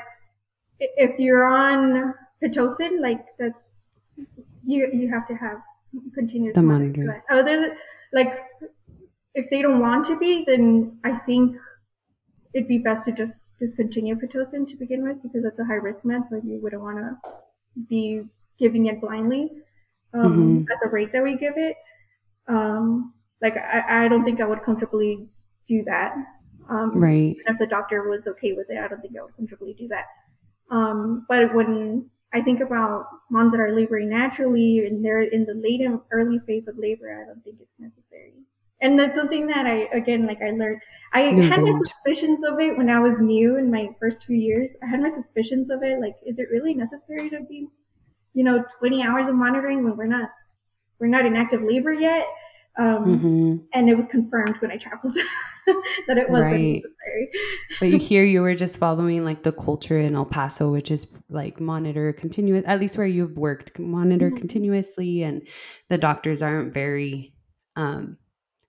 if 0.81 1.19
you're 1.19 1.45
on 1.45 2.15
pitocin 2.43 3.01
like 3.01 3.25
that's 3.39 3.59
you 4.67 4.91
you 4.93 5.09
have 5.09 5.27
to 5.29 5.35
have 5.35 5.59
continuous 6.15 6.55
the 6.57 6.63
monitor 6.63 7.23
other 7.31 7.77
like 8.13 8.41
if 9.35 9.49
they 9.51 9.63
don't 9.63 9.81
want 9.81 10.05
to 10.05 10.19
be 10.19 10.45
then 10.47 10.99
i 11.05 11.17
think 11.17 11.57
it'd 12.55 12.69
be 12.69 12.79
best 12.79 13.05
to 13.05 13.13
just 13.13 13.51
discontinue 13.59 14.15
Pitocin 14.15 14.67
to 14.69 14.77
begin 14.77 15.03
with 15.03 15.23
because 15.23 15.45
it's 15.45 15.59
a 15.59 15.65
high 15.65 15.75
risk 15.75 16.05
med, 16.05 16.27
so 16.27 16.37
you 16.37 16.61
wouldn't 16.63 16.83
want 16.83 16.99
to 16.99 17.83
be 17.89 18.23
giving 18.59 18.87
it 18.87 19.01
blindly 19.01 19.51
um, 20.15 20.23
mm-hmm. 20.23 20.73
at 20.73 20.79
the 20.83 20.89
rate 20.89 21.13
that 21.13 21.23
we 21.23 21.37
give 21.37 21.55
it. 21.57 21.77
Um, 22.47 23.13
like 23.43 23.57
I, 23.57 24.05
I 24.05 24.09
don't 24.09 24.25
think 24.25 24.41
I 24.41 24.47
would 24.47 24.63
comfortably 24.63 25.27
do 25.67 25.83
that. 25.85 26.15
Um, 26.71 26.93
right. 26.95 27.37
if 27.47 27.59
the 27.59 27.67
doctor 27.67 28.09
was 28.09 28.27
okay 28.27 28.53
with 28.53 28.71
it, 28.71 28.79
I 28.79 28.89
don't 28.89 29.03
think 29.03 29.15
I 29.19 29.23
would 29.23 29.37
comfortably 29.37 29.75
do 29.75 29.89
that. 29.89 30.07
Um, 30.71 31.27
but 31.29 31.55
when 31.55 32.09
I 32.33 32.41
think 32.41 32.61
about 32.61 33.07
moms 33.31 33.53
that 33.53 33.61
are 33.61 33.75
laboring 33.75 34.09
naturally 34.09 34.87
and 34.87 35.05
they're 35.05 35.23
in 35.23 35.45
the 35.45 35.55
late 35.55 35.83
and 35.83 36.01
early 36.11 36.39
phase 36.47 36.69
of 36.69 36.79
labor, 36.79 37.21
I 37.21 37.27
don't 37.27 37.45
think 37.45 37.57
it's 37.61 37.79
necessary 37.79 38.33
and 38.85 38.99
that's 38.99 39.17
something 39.17 39.47
that 39.47 39.67
I 39.67 39.89
again 39.97 40.27
like 40.27 40.43
I 40.43 40.51
learned. 40.51 40.83
I 41.15 41.31
no, 41.31 41.49
had 41.49 41.63
my 41.63 41.73
suspicions 41.85 42.45
of 42.45 42.61
it 42.61 42.77
when 42.77 42.91
I 42.91 43.01
was 43.01 43.19
new 43.19 43.57
in 43.57 43.71
my 43.71 43.89
first 43.99 44.23
two 44.23 44.35
years. 44.35 44.71
I 44.83 44.87
had 44.87 45.01
my 45.01 45.09
suspicions 45.09 45.71
of 45.71 45.83
it. 45.83 46.01
Like, 46.01 46.15
is 46.25 46.39
it 46.39 46.49
really 46.53 46.75
necessary 46.75 47.31
to 47.31 47.41
be, 47.49 47.67
you 48.35 48.45
know, 48.45 48.63
20 48.79 49.03
hours 49.03 49.27
of 49.27 49.35
monitoring 49.35 49.85
when 49.85 49.97
we're 49.97 50.07
not 50.07 50.29
we're 51.01 51.07
not 51.07 51.25
in 51.25 51.35
active 51.35 51.63
labor 51.63 51.95
yet? 51.95 52.27
Um, 52.79 53.05
mm-hmm. 53.07 53.57
And 53.73 53.89
it 53.89 53.97
was 53.97 54.07
confirmed 54.07 54.57
when 54.59 54.71
I 54.71 54.77
traveled 54.77 55.15
that 56.07 56.19
it 56.19 56.29
wasn't 56.29 56.53
right. 56.53 56.83
necessary. 56.83 57.31
but 57.81 57.89
you 57.89 57.99
hear 58.09 58.23
you 58.23 58.43
were 58.43 58.55
just 58.55 58.79
following 58.79 59.25
like 59.25 59.45
the 59.45 59.53
culture 59.53 59.99
in 59.99 60.15
El 60.15 60.27
Paso, 60.27 60.71
which 60.71 60.91
is 60.91 61.07
like 61.31 61.59
monitor 61.59 62.13
continuous, 62.13 62.65
at 62.67 62.81
least 62.81 62.99
where 62.99 63.07
you've 63.07 63.39
worked, 63.39 63.79
monitor 63.79 64.29
mm-hmm. 64.29 64.39
continuously, 64.39 65.23
and 65.23 65.47
the 65.89 65.97
doctors 65.97 66.43
aren't 66.43 66.75
very 66.75 67.33
um, 67.77 68.19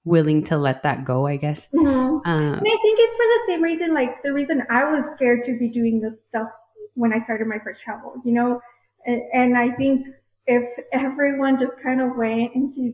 willing 0.05 0.43
to 0.43 0.57
let 0.57 0.83
that 0.83 1.03
go, 1.03 1.27
I 1.27 1.35
guess. 1.35 1.67
Mm-hmm. 1.73 1.87
Um, 1.87 2.23
and 2.25 2.55
I 2.55 2.61
think 2.61 2.99
it's 2.99 3.15
for 3.15 3.25
the 3.25 3.43
same 3.47 3.61
reason, 3.61 3.93
like 3.93 4.23
the 4.23 4.33
reason 4.33 4.63
I 4.69 4.89
was 4.89 5.05
scared 5.11 5.43
to 5.45 5.57
be 5.57 5.67
doing 5.67 5.99
this 5.99 6.25
stuff 6.25 6.47
when 6.93 7.11
I 7.11 7.19
started 7.19 7.47
my 7.47 7.57
first 7.63 7.81
travel, 7.81 8.13
you 8.23 8.31
know? 8.31 8.61
And, 9.05 9.21
and 9.33 9.57
I 9.57 9.71
think 9.75 10.07
if 10.47 10.63
everyone 10.93 11.57
just 11.57 11.73
kind 11.81 12.01
of 12.01 12.15
went 12.15 12.53
into 12.55 12.93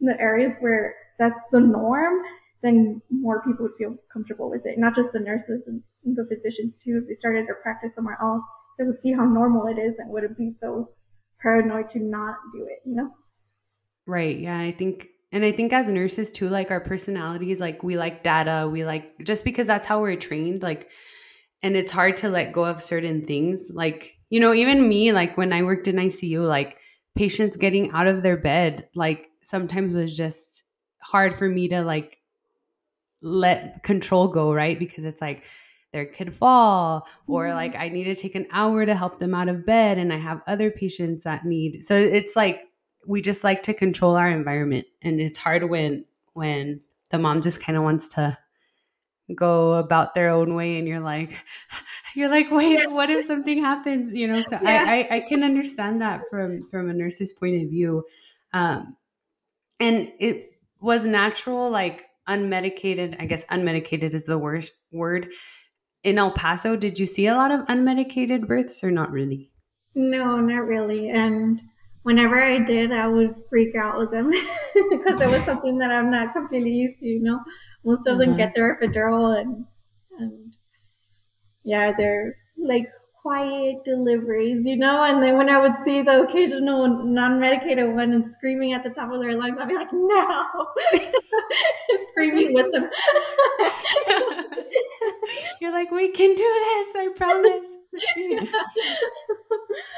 the 0.00 0.18
areas 0.20 0.54
where 0.60 0.94
that's 1.18 1.38
the 1.50 1.60
norm, 1.60 2.22
then 2.62 3.02
more 3.10 3.42
people 3.42 3.64
would 3.64 3.76
feel 3.76 3.96
comfortable 4.12 4.48
with 4.48 4.64
it. 4.64 4.78
Not 4.78 4.94
just 4.94 5.12
the 5.12 5.18
nurses 5.18 5.64
and 5.66 5.82
the 6.04 6.24
physicians 6.26 6.78
too. 6.78 7.00
If 7.02 7.08
they 7.08 7.14
started 7.14 7.48
their 7.48 7.56
practice 7.56 7.94
somewhere 7.94 8.18
else, 8.20 8.44
they 8.78 8.84
would 8.84 9.00
see 9.00 9.12
how 9.12 9.24
normal 9.24 9.66
it 9.66 9.80
is 9.80 9.98
and 9.98 10.10
wouldn't 10.10 10.38
be 10.38 10.50
so 10.50 10.90
paranoid 11.40 11.90
to 11.90 11.98
not 11.98 12.36
do 12.52 12.64
it, 12.64 12.88
you 12.88 12.94
know? 12.94 13.10
Right. 14.06 14.38
Yeah. 14.38 14.58
I 14.58 14.72
think 14.72 15.08
and 15.32 15.44
I 15.44 15.52
think 15.52 15.72
as 15.72 15.88
nurses 15.88 16.30
too, 16.30 16.48
like 16.48 16.70
our 16.70 16.80
personalities, 16.80 17.58
like 17.58 17.82
we 17.82 17.96
like 17.96 18.22
data, 18.22 18.68
we 18.70 18.84
like 18.84 19.18
just 19.24 19.44
because 19.44 19.66
that's 19.66 19.86
how 19.86 20.00
we're 20.00 20.16
trained, 20.16 20.62
like, 20.62 20.88
and 21.62 21.74
it's 21.74 21.90
hard 21.90 22.18
to 22.18 22.28
let 22.28 22.52
go 22.52 22.66
of 22.66 22.82
certain 22.82 23.26
things. 23.26 23.70
Like, 23.72 24.14
you 24.28 24.40
know, 24.40 24.52
even 24.52 24.86
me, 24.86 25.10
like 25.12 25.38
when 25.38 25.52
I 25.52 25.62
worked 25.62 25.88
in 25.88 25.96
ICU, 25.96 26.46
like 26.46 26.76
patients 27.16 27.56
getting 27.56 27.90
out 27.92 28.06
of 28.06 28.22
their 28.22 28.36
bed, 28.36 28.88
like 28.94 29.26
sometimes 29.42 29.94
was 29.94 30.14
just 30.14 30.64
hard 31.00 31.34
for 31.36 31.48
me 31.48 31.68
to 31.68 31.82
like 31.82 32.18
let 33.22 33.82
control 33.82 34.28
go, 34.28 34.52
right? 34.52 34.78
Because 34.78 35.04
it's 35.04 35.22
like, 35.22 35.44
there 35.92 36.06
could 36.06 36.34
fall 36.34 37.06
or 37.26 37.48
mm-hmm. 37.48 37.54
like 37.54 37.76
i 37.76 37.90
need 37.90 38.04
to 38.04 38.14
take 38.14 38.34
an 38.34 38.46
hour 38.50 38.86
to 38.86 38.94
help 38.94 39.20
them 39.20 39.34
out 39.34 39.48
of 39.48 39.66
bed 39.66 39.98
and 39.98 40.10
i 40.10 40.16
have 40.16 40.40
other 40.46 40.70
patients 40.70 41.24
that 41.24 41.44
need 41.44 41.84
so 41.84 41.94
it's 41.94 42.34
like 42.34 42.62
we 43.06 43.20
just 43.20 43.44
like 43.44 43.62
to 43.64 43.74
control 43.74 44.16
our 44.16 44.30
environment 44.30 44.86
and 45.02 45.20
it's 45.20 45.38
hard 45.38 45.68
when 45.68 46.04
when 46.34 46.80
the 47.10 47.18
mom 47.18 47.40
just 47.40 47.60
kind 47.60 47.76
of 47.76 47.84
wants 47.84 48.14
to 48.14 48.36
go 49.34 49.74
about 49.74 50.14
their 50.14 50.28
own 50.28 50.54
way 50.54 50.78
and 50.78 50.86
you're 50.86 51.00
like 51.00 51.30
you're 52.14 52.30
like 52.30 52.50
wait 52.50 52.90
what 52.90 53.10
if 53.10 53.24
something 53.24 53.62
happens? 53.62 54.12
You 54.12 54.28
know 54.28 54.42
so 54.42 54.58
yeah. 54.62 54.84
I, 54.86 54.94
I, 55.00 55.16
I 55.16 55.20
can 55.20 55.42
understand 55.42 56.00
that 56.02 56.22
from 56.30 56.68
from 56.70 56.90
a 56.90 56.92
nurse's 56.92 57.32
point 57.32 57.62
of 57.62 57.70
view. 57.70 58.04
Um 58.52 58.96
and 59.80 60.12
it 60.18 60.52
was 60.80 61.04
natural 61.04 61.70
like 61.70 62.04
unmedicated 62.28 63.20
i 63.20 63.26
guess 63.26 63.44
unmedicated 63.46 64.14
is 64.14 64.26
the 64.26 64.38
worst 64.38 64.72
word. 64.90 65.28
In 66.04 66.18
el 66.18 66.32
paso 66.32 66.76
did 66.76 66.98
you 66.98 67.06
see 67.06 67.26
a 67.26 67.34
lot 67.34 67.50
of 67.50 67.66
unmedicated 67.66 68.46
births 68.46 68.82
or 68.82 68.90
not 68.90 69.10
really? 69.10 69.50
No 69.94 70.40
not 70.40 70.66
really 70.66 71.08
and 71.10 71.62
whenever 72.02 72.42
I 72.42 72.58
did, 72.58 72.92
I 72.92 73.06
would 73.06 73.34
freak 73.48 73.74
out 73.74 73.98
with 73.98 74.10
them 74.10 74.30
because 74.90 75.20
it 75.20 75.28
was 75.28 75.42
something 75.44 75.78
that 75.78 75.90
I'm 75.90 76.10
not 76.10 76.32
completely 76.32 76.70
used 76.72 76.98
to. 77.00 77.06
You 77.06 77.22
know, 77.22 77.40
most 77.84 78.06
of 78.06 78.18
mm-hmm. 78.18 78.30
them 78.30 78.36
get 78.36 78.54
their 78.54 78.78
epidural 78.78 79.40
and 79.40 79.64
and 80.18 80.56
yeah, 81.64 81.92
they're 81.96 82.36
like 82.58 82.88
quiet 83.20 83.84
deliveries, 83.84 84.64
you 84.66 84.76
know. 84.76 85.04
And 85.04 85.22
then 85.22 85.38
when 85.38 85.48
I 85.48 85.60
would 85.60 85.74
see 85.84 86.02
the 86.02 86.22
occasional 86.22 87.04
non-medicated 87.04 87.94
one 87.94 88.12
and 88.12 88.30
screaming 88.32 88.72
at 88.72 88.82
the 88.82 88.90
top 88.90 89.12
of 89.12 89.20
their 89.20 89.38
lungs, 89.38 89.56
I'd 89.60 89.68
be 89.68 89.74
like, 89.74 89.92
"No!" 89.92 90.66
screaming 92.10 92.52
with 92.54 92.72
them. 92.72 92.90
You're 95.60 95.72
like, 95.72 95.90
"We 95.92 96.10
can 96.10 96.34
do 96.34 96.42
this! 96.42 96.96
I 96.96 97.08
promise." 97.14 97.68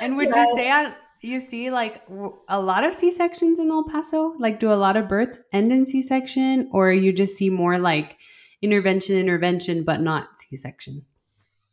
and 0.00 0.16
would 0.16 0.30
yeah. 0.34 0.44
you 0.44 0.54
say 0.56 0.70
on 0.70 0.94
you 1.26 1.40
see 1.40 1.70
like 1.70 2.02
a 2.48 2.60
lot 2.60 2.84
of 2.84 2.94
C-sections 2.94 3.58
in 3.58 3.70
El 3.70 3.84
Paso? 3.84 4.34
Like 4.38 4.60
do 4.60 4.72
a 4.72 4.74
lot 4.74 4.96
of 4.96 5.08
births 5.08 5.40
end 5.52 5.72
in 5.72 5.86
C-section 5.86 6.70
or 6.72 6.92
you 6.92 7.12
just 7.12 7.36
see 7.36 7.50
more 7.50 7.78
like 7.78 8.16
intervention 8.62 9.16
intervention 9.16 9.84
but 9.84 10.00
not 10.00 10.38
C-section? 10.38 11.04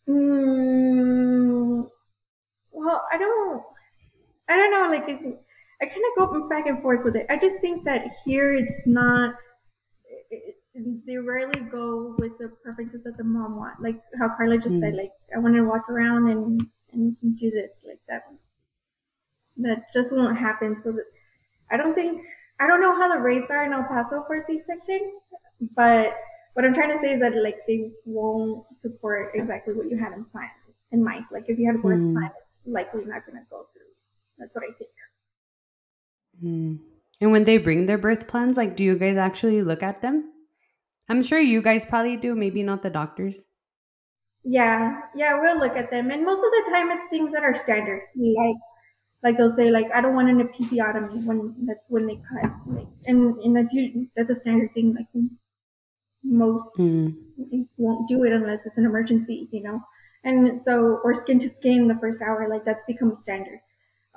Mm, 0.09 1.87
well, 2.71 3.05
I 3.11 3.17
don't 3.17 3.63
I 4.49 4.57
don't 4.57 4.71
know 4.71 4.89
like 4.89 5.03
I 5.81 5.85
kind 5.85 6.01
of 6.17 6.31
go 6.31 6.49
back 6.49 6.67
and 6.67 6.81
forth 6.81 7.03
with 7.03 7.15
it. 7.15 7.25
I 7.29 7.37
just 7.37 7.59
think 7.61 7.85
that 7.85 8.11
here 8.25 8.53
it's 8.53 8.85
not 8.85 9.35
it, 10.29 10.55
they 11.05 11.17
rarely 11.17 11.61
go 11.61 12.15
with 12.19 12.37
the 12.39 12.49
preferences 12.63 13.03
that 13.03 13.17
the 13.17 13.23
mom 13.23 13.57
want. 13.57 13.81
Like 13.81 13.99
how 14.19 14.29
Carla 14.35 14.57
just 14.57 14.75
mm. 14.75 14.79
said, 14.79 14.95
like 14.95 15.11
I 15.35 15.39
want 15.39 15.55
to 15.55 15.63
walk 15.63 15.89
around 15.89 16.29
and 16.29 16.61
and 16.93 17.15
do 17.37 17.49
this 17.49 17.71
like 17.85 17.99
that 18.09 18.23
that 19.63 19.93
just 19.93 20.11
won't 20.11 20.37
happen. 20.37 20.81
So 20.83 20.91
that, 20.91 21.05
I 21.71 21.77
don't 21.77 21.93
think 21.93 22.23
I 22.59 22.67
don't 22.67 22.81
know 22.81 22.95
how 22.95 23.13
the 23.13 23.19
rates 23.19 23.47
are 23.49 23.65
in 23.65 23.73
El 23.73 23.83
Paso 23.83 24.23
for 24.27 24.43
C-section, 24.45 25.19
but 25.75 26.15
what 26.53 26.65
I'm 26.65 26.73
trying 26.73 26.95
to 26.95 26.99
say 27.01 27.13
is 27.13 27.19
that 27.21 27.35
like 27.35 27.57
they 27.67 27.91
won't 28.05 28.65
support 28.77 29.31
exactly 29.33 29.73
what 29.73 29.89
you 29.89 29.97
had 29.97 30.13
in 30.13 30.25
plan 30.25 30.49
in 30.91 31.03
mind. 31.03 31.25
Like 31.31 31.45
if 31.47 31.57
you 31.57 31.65
had 31.65 31.75
a 31.75 31.79
birth 31.79 31.99
mm. 31.99 32.13
plan, 32.13 32.31
it's 32.45 32.55
likely 32.65 33.05
not 33.05 33.25
going 33.25 33.37
to 33.37 33.45
go 33.49 33.67
through. 33.73 33.91
That's 34.37 34.53
what 34.53 34.63
I 34.63 34.73
think. 34.77 34.89
Mm. 36.43 36.79
And 37.21 37.31
when 37.31 37.45
they 37.45 37.57
bring 37.57 37.85
their 37.85 37.99
birth 37.99 38.27
plans, 38.27 38.57
like, 38.57 38.75
do 38.75 38.83
you 38.83 38.97
guys 38.97 39.15
actually 39.15 39.61
look 39.61 39.83
at 39.83 40.01
them? 40.01 40.31
I'm 41.07 41.21
sure 41.23 41.39
you 41.39 41.61
guys 41.61 41.85
probably 41.85 42.17
do. 42.17 42.35
Maybe 42.35 42.63
not 42.63 42.83
the 42.83 42.89
doctors. 42.89 43.41
Yeah, 44.43 45.01
yeah, 45.15 45.39
we'll 45.39 45.59
look 45.59 45.77
at 45.77 45.91
them, 45.91 46.09
and 46.09 46.25
most 46.25 46.39
of 46.39 46.51
the 46.51 46.71
time 46.71 46.89
it's 46.89 47.07
things 47.11 47.31
that 47.31 47.43
are 47.43 47.53
standard, 47.53 48.01
like 48.15 48.55
like 49.23 49.37
they'll 49.37 49.55
say 49.55 49.71
like 49.71 49.87
I 49.93 50.01
don't 50.01 50.15
want 50.15 50.29
an 50.29 50.47
episiotomy 50.47 51.23
when 51.25 51.53
that's 51.65 51.89
when 51.89 52.07
they 52.07 52.15
cut. 52.15 52.51
Like 52.67 52.87
and 53.05 53.37
and 53.37 53.55
that's 53.55 53.73
usually 53.73 54.09
that's 54.15 54.29
a 54.29 54.35
standard 54.35 54.73
thing 54.73 54.95
like 54.95 55.07
most 56.23 56.77
mm. 56.77 57.15
won't 57.77 58.07
do 58.07 58.23
it 58.23 58.33
unless 58.33 58.65
it's 58.65 58.77
an 58.77 58.85
emergency 58.85 59.47
you 59.51 59.63
know? 59.63 59.79
And 60.23 60.61
so 60.61 60.99
or 61.03 61.13
skin 61.13 61.39
to 61.39 61.49
skin 61.49 61.87
the 61.87 61.97
first 61.99 62.21
hour 62.21 62.47
like 62.49 62.65
that's 62.65 62.83
become 62.87 63.13
standard. 63.15 63.59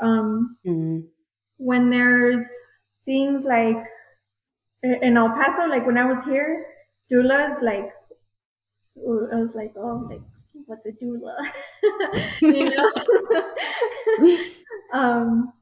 Um 0.00 0.56
mm. 0.66 1.04
when 1.58 1.90
there's 1.90 2.46
things 3.04 3.44
like 3.44 3.76
in 4.82 5.16
El 5.16 5.28
Paso 5.30 5.66
like 5.68 5.86
when 5.86 5.98
I 5.98 6.06
was 6.06 6.24
here 6.24 6.66
doulas 7.12 7.62
like 7.62 7.90
I 8.96 9.36
was 9.36 9.50
like 9.54 9.74
oh 9.76 10.06
like 10.08 10.22
what's 10.66 10.86
a 10.86 10.92
doula? 10.92 11.34
You 12.40 12.70
know 12.70 12.90
Um, 14.92 15.52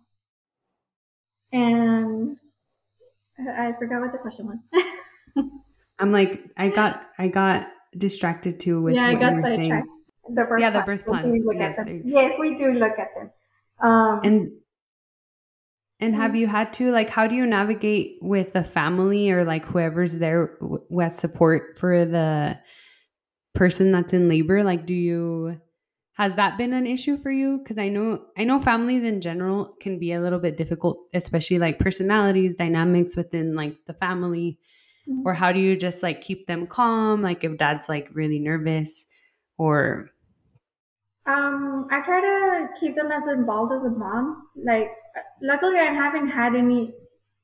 and 1.53 2.39
I 3.39 3.73
forgot 3.79 4.01
what 4.01 4.13
the 4.13 4.19
question 4.19 4.47
was. 4.47 5.47
I'm 5.99 6.13
like, 6.13 6.41
I 6.57 6.69
got, 6.69 7.07
I 7.19 7.29
got 7.29 7.69
distracted 7.97 8.61
too 8.61 8.83
with 8.83 8.95
yeah, 8.95 9.07
I 9.07 9.15
got 9.15 9.35
sidetracked. 9.45 9.89
The 10.29 10.45
birth 10.45 10.61
yeah, 10.61 10.71
the 10.71 10.81
birth 10.83 11.05
plans. 11.05 11.45
Yes, 11.55 11.79
yes, 12.05 12.37
we 12.39 12.55
do 12.55 12.73
look 12.73 12.99
at 12.99 13.09
them. 13.17 13.31
Um, 13.83 14.21
and 14.23 14.53
and 16.01 16.15
have 16.15 16.31
mm-hmm. 16.31 16.37
you 16.39 16.47
had 16.47 16.73
to 16.75 16.91
like 16.93 17.11
how 17.11 17.27
do 17.27 17.35
you 17.35 17.47
navigate 17.47 18.19
with 18.23 18.53
the 18.53 18.65
family 18.65 19.31
or 19.31 19.45
like 19.45 19.65
whoever's 19.65 20.19
there 20.19 20.57
with 20.61 21.15
support 21.15 21.79
for 21.79 22.05
the 22.05 22.59
person 23.55 23.93
that's 23.93 24.13
in 24.13 24.29
labor? 24.29 24.63
Like, 24.65 24.87
do 24.87 24.95
you 24.95 25.61
has 26.23 26.37
that 26.37 26.57
been 26.57 26.73
an 26.73 26.87
issue 26.87 27.17
for 27.17 27.31
you? 27.31 27.59
Because 27.59 27.79
i 27.79 27.89
know 27.89 28.23
i 28.39 28.45
know 28.45 28.59
families 28.61 29.05
in 29.05 29.21
general 29.21 29.75
can 29.81 29.99
be 29.99 30.13
a 30.13 30.21
little 30.21 30.39
bit 30.39 30.57
difficult 30.57 30.99
especially 31.15 31.59
like 31.59 31.79
personalities 31.79 32.55
dynamics 32.55 33.17
within 33.17 33.55
like 33.55 33.77
the 33.87 33.95
family. 33.95 34.59
Mm-hmm. 35.09 35.27
or 35.27 35.35
how 35.35 35.51
do 35.51 35.59
you 35.59 35.77
just 35.77 36.01
like 36.01 36.23
keep 36.23 36.47
them 36.47 36.65
calm? 36.65 37.23
Like 37.23 37.43
if 37.43 37.59
dad's 37.59 37.89
like 37.89 38.09
really 38.15 38.39
nervous 38.39 39.07
or 39.59 40.11
um 41.27 41.89
i 41.91 42.01
try 42.03 42.21
to 42.21 42.69
keep 42.79 42.95
them 42.95 43.11
as 43.11 43.27
involved 43.27 43.73
as 43.73 43.83
a 43.83 43.91
mom. 43.91 44.27
Like 44.55 44.91
luckily 45.43 45.79
i 45.79 45.91
haven't 46.03 46.29
had 46.29 46.55
any 46.55 46.95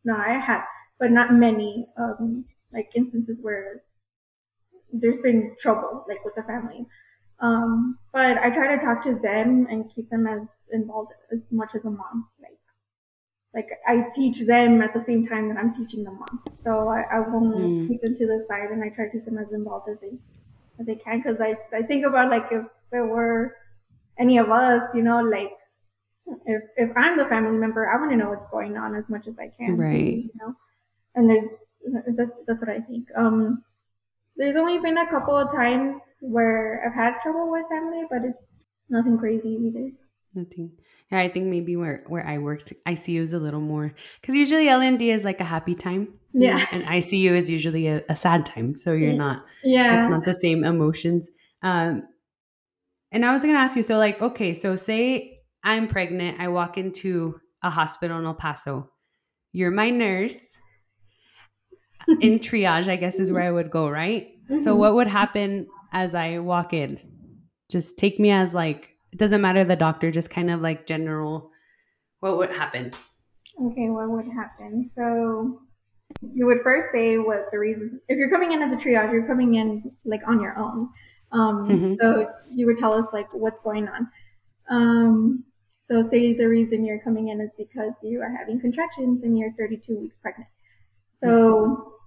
no 0.04 0.14
i 0.16 0.34
have 0.34 0.62
but 1.00 1.10
not 1.10 1.34
many 1.34 1.86
um 2.04 2.44
like 2.72 2.92
instances 2.94 3.38
where 3.42 3.82
there's 4.92 5.18
been 5.18 5.56
trouble 5.58 6.04
like 6.08 6.24
with 6.24 6.36
the 6.36 6.44
family 6.44 6.86
um, 7.40 7.98
but 8.12 8.38
I 8.38 8.50
try 8.50 8.76
to 8.76 8.84
talk 8.84 9.02
to 9.04 9.14
them 9.14 9.66
and 9.70 9.90
keep 9.94 10.10
them 10.10 10.26
as 10.26 10.40
involved 10.72 11.12
as 11.32 11.40
much 11.50 11.74
as 11.74 11.84
a 11.84 11.90
mom. 11.90 12.28
Like, 12.42 12.58
like 13.54 13.70
I 13.86 14.08
teach 14.14 14.40
them 14.46 14.82
at 14.82 14.92
the 14.92 15.00
same 15.00 15.26
time 15.26 15.48
that 15.48 15.58
I'm 15.58 15.72
teaching 15.72 16.04
the 16.04 16.10
mom. 16.10 16.42
So 16.62 16.88
I, 16.88 17.02
I 17.12 17.20
won't 17.20 17.56
mm. 17.56 17.88
keep 17.88 18.02
them 18.02 18.16
to 18.16 18.26
the 18.26 18.44
side, 18.48 18.70
and 18.70 18.82
I 18.82 18.88
try 18.88 19.06
to 19.06 19.10
keep 19.12 19.24
them 19.24 19.38
as 19.38 19.52
involved 19.52 19.88
as 19.88 19.98
they 20.00 20.18
as 20.80 20.86
they 20.86 20.96
can. 20.96 21.22
Because 21.22 21.40
I 21.40 21.56
I 21.76 21.82
think 21.82 22.04
about 22.04 22.30
like 22.30 22.46
if 22.50 22.64
there 22.90 23.06
were 23.06 23.54
any 24.18 24.38
of 24.38 24.50
us, 24.50 24.82
you 24.94 25.02
know, 25.02 25.20
like 25.20 25.52
if 26.46 26.62
if 26.76 26.90
I'm 26.96 27.16
the 27.16 27.26
family 27.26 27.56
member, 27.56 27.88
I 27.88 27.98
want 27.98 28.10
to 28.10 28.16
know 28.16 28.30
what's 28.30 28.46
going 28.50 28.76
on 28.76 28.94
as 28.94 29.08
much 29.08 29.28
as 29.28 29.38
I 29.38 29.48
can. 29.56 29.76
Right. 29.76 30.24
You 30.24 30.30
know. 30.40 30.54
and 31.14 31.30
there's 31.30 31.50
that's 32.16 32.34
that's 32.46 32.60
what 32.60 32.68
I 32.70 32.80
think. 32.80 33.06
Um, 33.16 33.62
there's 34.36 34.56
only 34.56 34.78
been 34.78 34.98
a 34.98 35.08
couple 35.08 35.36
of 35.36 35.52
times 35.52 36.00
where 36.20 36.82
I've 36.86 36.94
had 36.94 37.20
trouble 37.22 37.50
with 37.50 37.64
family, 37.68 38.02
but 38.10 38.22
it's 38.24 38.44
nothing 38.88 39.18
crazy 39.18 39.48
either. 39.66 39.90
Nothing. 40.34 40.72
Yeah, 41.10 41.20
I 41.20 41.28
think 41.30 41.46
maybe 41.46 41.74
where 41.76 42.04
where 42.06 42.26
I 42.26 42.38
worked, 42.38 42.72
ICU 42.86 43.20
is 43.20 43.32
a 43.32 43.38
little 43.38 43.60
more 43.60 43.94
because 44.20 44.34
usually 44.34 44.68
L&D 44.68 45.10
is 45.10 45.24
like 45.24 45.40
a 45.40 45.44
happy 45.44 45.74
time. 45.74 46.08
Yeah. 46.34 46.66
And 46.70 46.84
ICU 46.84 47.32
is 47.32 47.48
usually 47.48 47.86
a, 47.86 48.02
a 48.10 48.14
sad 48.16 48.44
time, 48.44 48.76
so 48.76 48.92
you're 48.92 49.14
not. 49.14 49.44
Yeah. 49.64 50.00
It's 50.00 50.08
not 50.10 50.24
the 50.24 50.34
same 50.34 50.64
emotions. 50.64 51.28
Um, 51.62 52.02
and 53.10 53.24
I 53.24 53.32
was 53.32 53.40
gonna 53.40 53.58
ask 53.58 53.74
you, 53.76 53.82
so 53.82 53.96
like, 53.96 54.20
okay, 54.20 54.52
so 54.52 54.76
say 54.76 55.38
I'm 55.64 55.88
pregnant, 55.88 56.40
I 56.40 56.48
walk 56.48 56.76
into 56.76 57.40
a 57.62 57.70
hospital 57.70 58.18
in 58.18 58.26
El 58.26 58.34
Paso. 58.34 58.90
You're 59.52 59.70
my 59.70 59.88
nurse. 59.90 60.36
in 62.20 62.38
triage, 62.38 62.88
I 62.88 62.96
guess 62.96 63.18
is 63.18 63.30
where 63.32 63.42
I 63.42 63.50
would 63.50 63.70
go, 63.70 63.88
right? 63.88 64.28
So 64.48 64.74
Mhm. 64.74 64.78
what 64.78 64.94
would 64.94 65.06
happen 65.08 65.66
as 65.92 66.14
I 66.14 66.38
walk 66.38 66.72
in? 66.72 66.98
Just 67.68 67.98
take 67.98 68.18
me 68.18 68.30
as 68.30 68.54
like 68.54 68.90
it 69.12 69.18
doesn't 69.18 69.40
matter 69.40 69.64
the 69.64 69.76
doctor, 69.76 70.10
just 70.10 70.30
kind 70.30 70.50
of 70.50 70.60
like 70.60 70.86
general 70.86 71.50
what 72.20 72.36
would 72.36 72.50
happen? 72.50 72.92
Okay, 73.60 73.88
what 73.90 74.08
would 74.10 74.26
happen? 74.26 74.90
So 74.94 75.62
you 76.34 76.46
would 76.46 76.58
first 76.62 76.88
say 76.92 77.18
what 77.18 77.46
the 77.52 77.58
reason. 77.58 78.00
If 78.08 78.18
you're 78.18 78.30
coming 78.30 78.52
in 78.52 78.62
as 78.62 78.72
a 78.72 78.76
triage, 78.76 79.12
you're 79.12 79.26
coming 79.26 79.54
in 79.54 79.92
like 80.04 80.26
on 80.26 80.40
your 80.40 80.58
own. 80.58 80.88
Um, 81.32 81.68
Mhm. 81.68 81.96
So 82.00 82.28
you 82.50 82.66
would 82.66 82.78
tell 82.78 82.92
us 82.92 83.12
like 83.12 83.32
what's 83.32 83.58
going 83.60 83.88
on. 83.88 84.08
Um, 84.68 85.44
so 85.80 86.02
say 86.02 86.34
the 86.34 86.48
reason 86.48 86.84
you're 86.84 87.00
coming 87.00 87.28
in 87.28 87.40
is 87.40 87.54
because 87.54 87.92
you 88.02 88.20
are 88.20 88.30
having 88.30 88.60
contractions 88.60 89.22
and 89.22 89.38
you're 89.38 89.52
32 89.52 89.98
weeks 89.98 90.18
pregnant. 90.18 90.48
So 91.18 91.97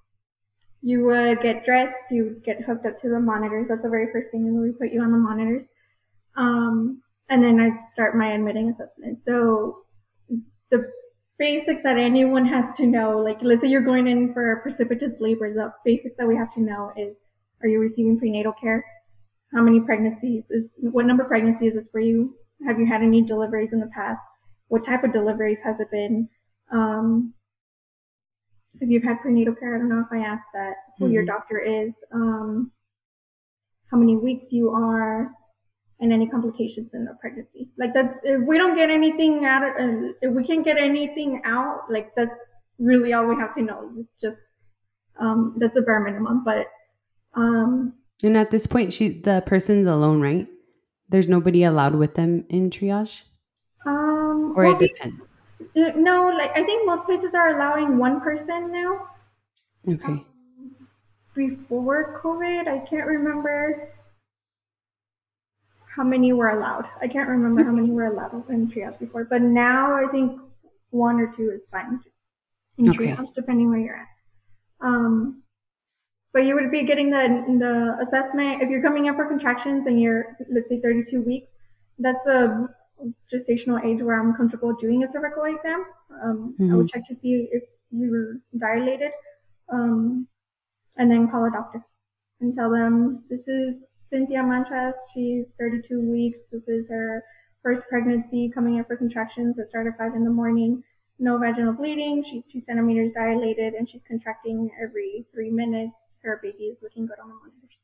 you 0.81 1.03
would 1.03 1.41
get 1.41 1.63
dressed, 1.63 1.93
you 2.09 2.23
would 2.23 2.43
get 2.43 2.61
hooked 2.63 2.85
up 2.85 2.99
to 3.01 3.09
the 3.09 3.19
monitors. 3.19 3.67
That's 3.67 3.83
the 3.83 3.89
very 3.89 4.11
first 4.11 4.31
thing, 4.31 4.61
we 4.61 4.71
put 4.71 4.93
you 4.93 5.01
on 5.01 5.11
the 5.11 5.17
monitors. 5.17 5.65
Um, 6.35 7.01
and 7.29 7.43
then 7.43 7.59
I'd 7.59 7.83
start 7.83 8.17
my 8.17 8.33
admitting 8.33 8.69
assessment. 8.69 9.21
So 9.23 9.83
the 10.69 10.89
basics 11.37 11.83
that 11.83 11.97
anyone 11.97 12.45
has 12.45 12.73
to 12.75 12.85
know, 12.85 13.17
like 13.19 13.39
let's 13.41 13.61
say 13.61 13.67
you're 13.67 13.81
going 13.81 14.07
in 14.07 14.33
for 14.33 14.59
precipitous 14.63 15.19
labor, 15.19 15.53
the 15.53 15.71
basics 15.85 16.17
that 16.17 16.27
we 16.27 16.35
have 16.35 16.53
to 16.55 16.61
know 16.61 16.91
is 16.97 17.17
are 17.61 17.67
you 17.67 17.79
receiving 17.79 18.17
prenatal 18.17 18.53
care? 18.53 18.83
How 19.53 19.61
many 19.61 19.81
pregnancies 19.81 20.45
is 20.49 20.69
what 20.77 21.05
number 21.05 21.23
of 21.23 21.29
pregnancies 21.29 21.73
is 21.73 21.75
this 21.75 21.87
for 21.91 21.99
you? 21.99 22.35
Have 22.65 22.79
you 22.79 22.85
had 22.85 23.01
any 23.01 23.21
deliveries 23.21 23.73
in 23.73 23.79
the 23.79 23.89
past? 23.93 24.23
What 24.67 24.83
type 24.83 25.03
of 25.03 25.11
deliveries 25.11 25.59
has 25.63 25.79
it 25.79 25.91
been? 25.91 26.29
Um, 26.71 27.33
if 28.79 28.89
you've 28.89 29.03
had 29.03 29.19
prenatal 29.21 29.55
care, 29.55 29.75
I 29.75 29.79
don't 29.79 29.89
know 29.89 29.99
if 30.01 30.11
I 30.11 30.19
asked 30.25 30.51
that, 30.53 30.75
who 30.97 31.09
your 31.09 31.23
Mhm. 31.23 31.27
doctor 31.27 31.59
is, 31.59 31.93
um, 32.11 32.71
how 33.89 33.97
many 33.97 34.15
weeks 34.15 34.51
you 34.51 34.69
are, 34.71 35.31
and 35.99 36.11
any 36.13 36.27
complications 36.27 36.93
in 36.93 37.05
the 37.05 37.13
pregnancy. 37.21 37.69
Like 37.77 37.93
that's 37.93 38.17
if 38.23 38.41
we 38.41 38.57
don't 38.57 38.75
get 38.75 38.89
anything 38.89 39.45
out 39.45 39.63
of, 39.63 39.75
uh, 39.75 40.13
if 40.21 40.33
we 40.33 40.43
can't 40.43 40.63
get 40.65 40.77
anything 40.77 41.41
out, 41.43 41.91
like 41.91 42.15
that's 42.15 42.35
really 42.79 43.13
all 43.13 43.25
we 43.27 43.35
have 43.35 43.53
to 43.55 43.61
know. 43.61 43.91
It's 43.97 44.15
just 44.21 44.39
um, 45.19 45.55
that's 45.57 45.75
the 45.75 45.81
bare 45.81 45.99
minimum. 45.99 46.43
But 46.43 46.67
um, 47.35 47.93
And 48.23 48.35
at 48.37 48.49
this 48.51 48.65
point, 48.65 48.93
she 48.93 49.19
the 49.21 49.43
person's 49.45 49.87
alone, 49.87 50.21
right? 50.21 50.47
There's 51.09 51.27
nobody 51.27 51.63
allowed 51.63 51.95
with 51.95 52.15
them 52.15 52.45
in 52.49 52.69
triage, 52.69 53.21
um, 53.85 54.53
or 54.55 54.63
well, 54.63 54.79
it 54.81 54.87
depends. 54.87 55.23
No, 55.75 56.29
like 56.29 56.51
I 56.55 56.63
think 56.63 56.85
most 56.85 57.05
places 57.05 57.33
are 57.33 57.55
allowing 57.55 57.97
one 57.97 58.21
person 58.21 58.71
now. 58.71 59.07
Okay. 59.87 60.23
Before 61.35 62.21
COVID, 62.23 62.67
I 62.67 62.79
can't 62.85 63.07
remember 63.07 63.93
how 65.95 66.03
many 66.03 66.33
were 66.33 66.49
allowed. 66.49 66.87
I 67.01 67.07
can't 67.07 67.29
remember 67.29 67.63
how 67.63 67.71
many 67.71 67.89
were 67.91 68.07
allowed 68.07 68.49
in 68.49 68.69
triage 68.69 68.99
before, 68.99 69.25
but 69.25 69.41
now 69.41 69.93
I 69.93 70.09
think 70.11 70.39
one 70.91 71.19
or 71.19 71.33
two 71.35 71.51
is 71.51 71.67
fine 71.69 71.99
in 72.77 72.89
Okay. 72.89 73.11
triage, 73.11 73.33
depending 73.33 73.69
where 73.69 73.79
you're 73.79 73.95
at. 73.97 74.07
Um, 74.81 75.43
but 76.33 76.45
you 76.45 76.55
would 76.55 76.71
be 76.71 76.83
getting 76.85 77.09
the 77.09 77.45
the 77.59 78.05
assessment 78.05 78.61
if 78.61 78.69
you're 78.69 78.81
coming 78.81 79.05
in 79.05 79.15
for 79.15 79.25
contractions 79.27 79.85
and 79.87 80.01
you're 80.01 80.37
let's 80.49 80.69
say 80.69 80.79
32 80.79 81.21
weeks. 81.21 81.51
That's 81.99 82.25
a 82.25 82.69
gestational 83.31 83.83
age 83.83 84.01
where 84.01 84.19
I'm 84.19 84.33
comfortable 84.35 84.73
doing 84.73 85.03
a 85.03 85.07
cervical 85.07 85.43
exam. 85.43 85.85
Um, 86.23 86.55
I 86.59 86.75
would 86.75 86.89
check 86.89 87.07
to 87.07 87.15
see 87.15 87.47
if 87.51 87.63
you 87.91 88.09
were 88.09 88.41
dilated, 88.57 89.11
um, 89.71 90.27
and 90.97 91.09
then 91.09 91.29
call 91.29 91.45
a 91.45 91.51
doctor 91.51 91.85
and 92.41 92.55
tell 92.55 92.71
them 92.71 93.23
this 93.29 93.47
is 93.47 93.87
Cynthia 94.09 94.39
Manchas. 94.39 94.93
She's 95.13 95.45
32 95.59 96.01
weeks. 96.01 96.39
This 96.51 96.67
is 96.67 96.89
her 96.89 97.23
first 97.63 97.83
pregnancy 97.87 98.51
coming 98.53 98.77
in 98.77 98.83
for 98.85 98.97
contractions 98.97 99.55
that 99.55 99.69
start 99.69 99.87
at 99.87 99.97
5 99.97 100.15
in 100.15 100.23
the 100.23 100.31
morning. 100.31 100.83
No 101.19 101.37
vaginal 101.37 101.73
bleeding. 101.73 102.23
She's 102.23 102.47
two 102.47 102.61
centimeters 102.61 103.13
dilated 103.13 103.75
and 103.75 103.87
she's 103.87 104.01
contracting 104.07 104.71
every 104.83 105.25
three 105.31 105.51
minutes. 105.51 105.95
Her 106.23 106.39
baby 106.41 106.65
is 106.65 106.79
looking 106.81 107.05
good 107.05 107.19
on 107.21 107.29
the 107.29 107.35
monitors. 107.35 107.79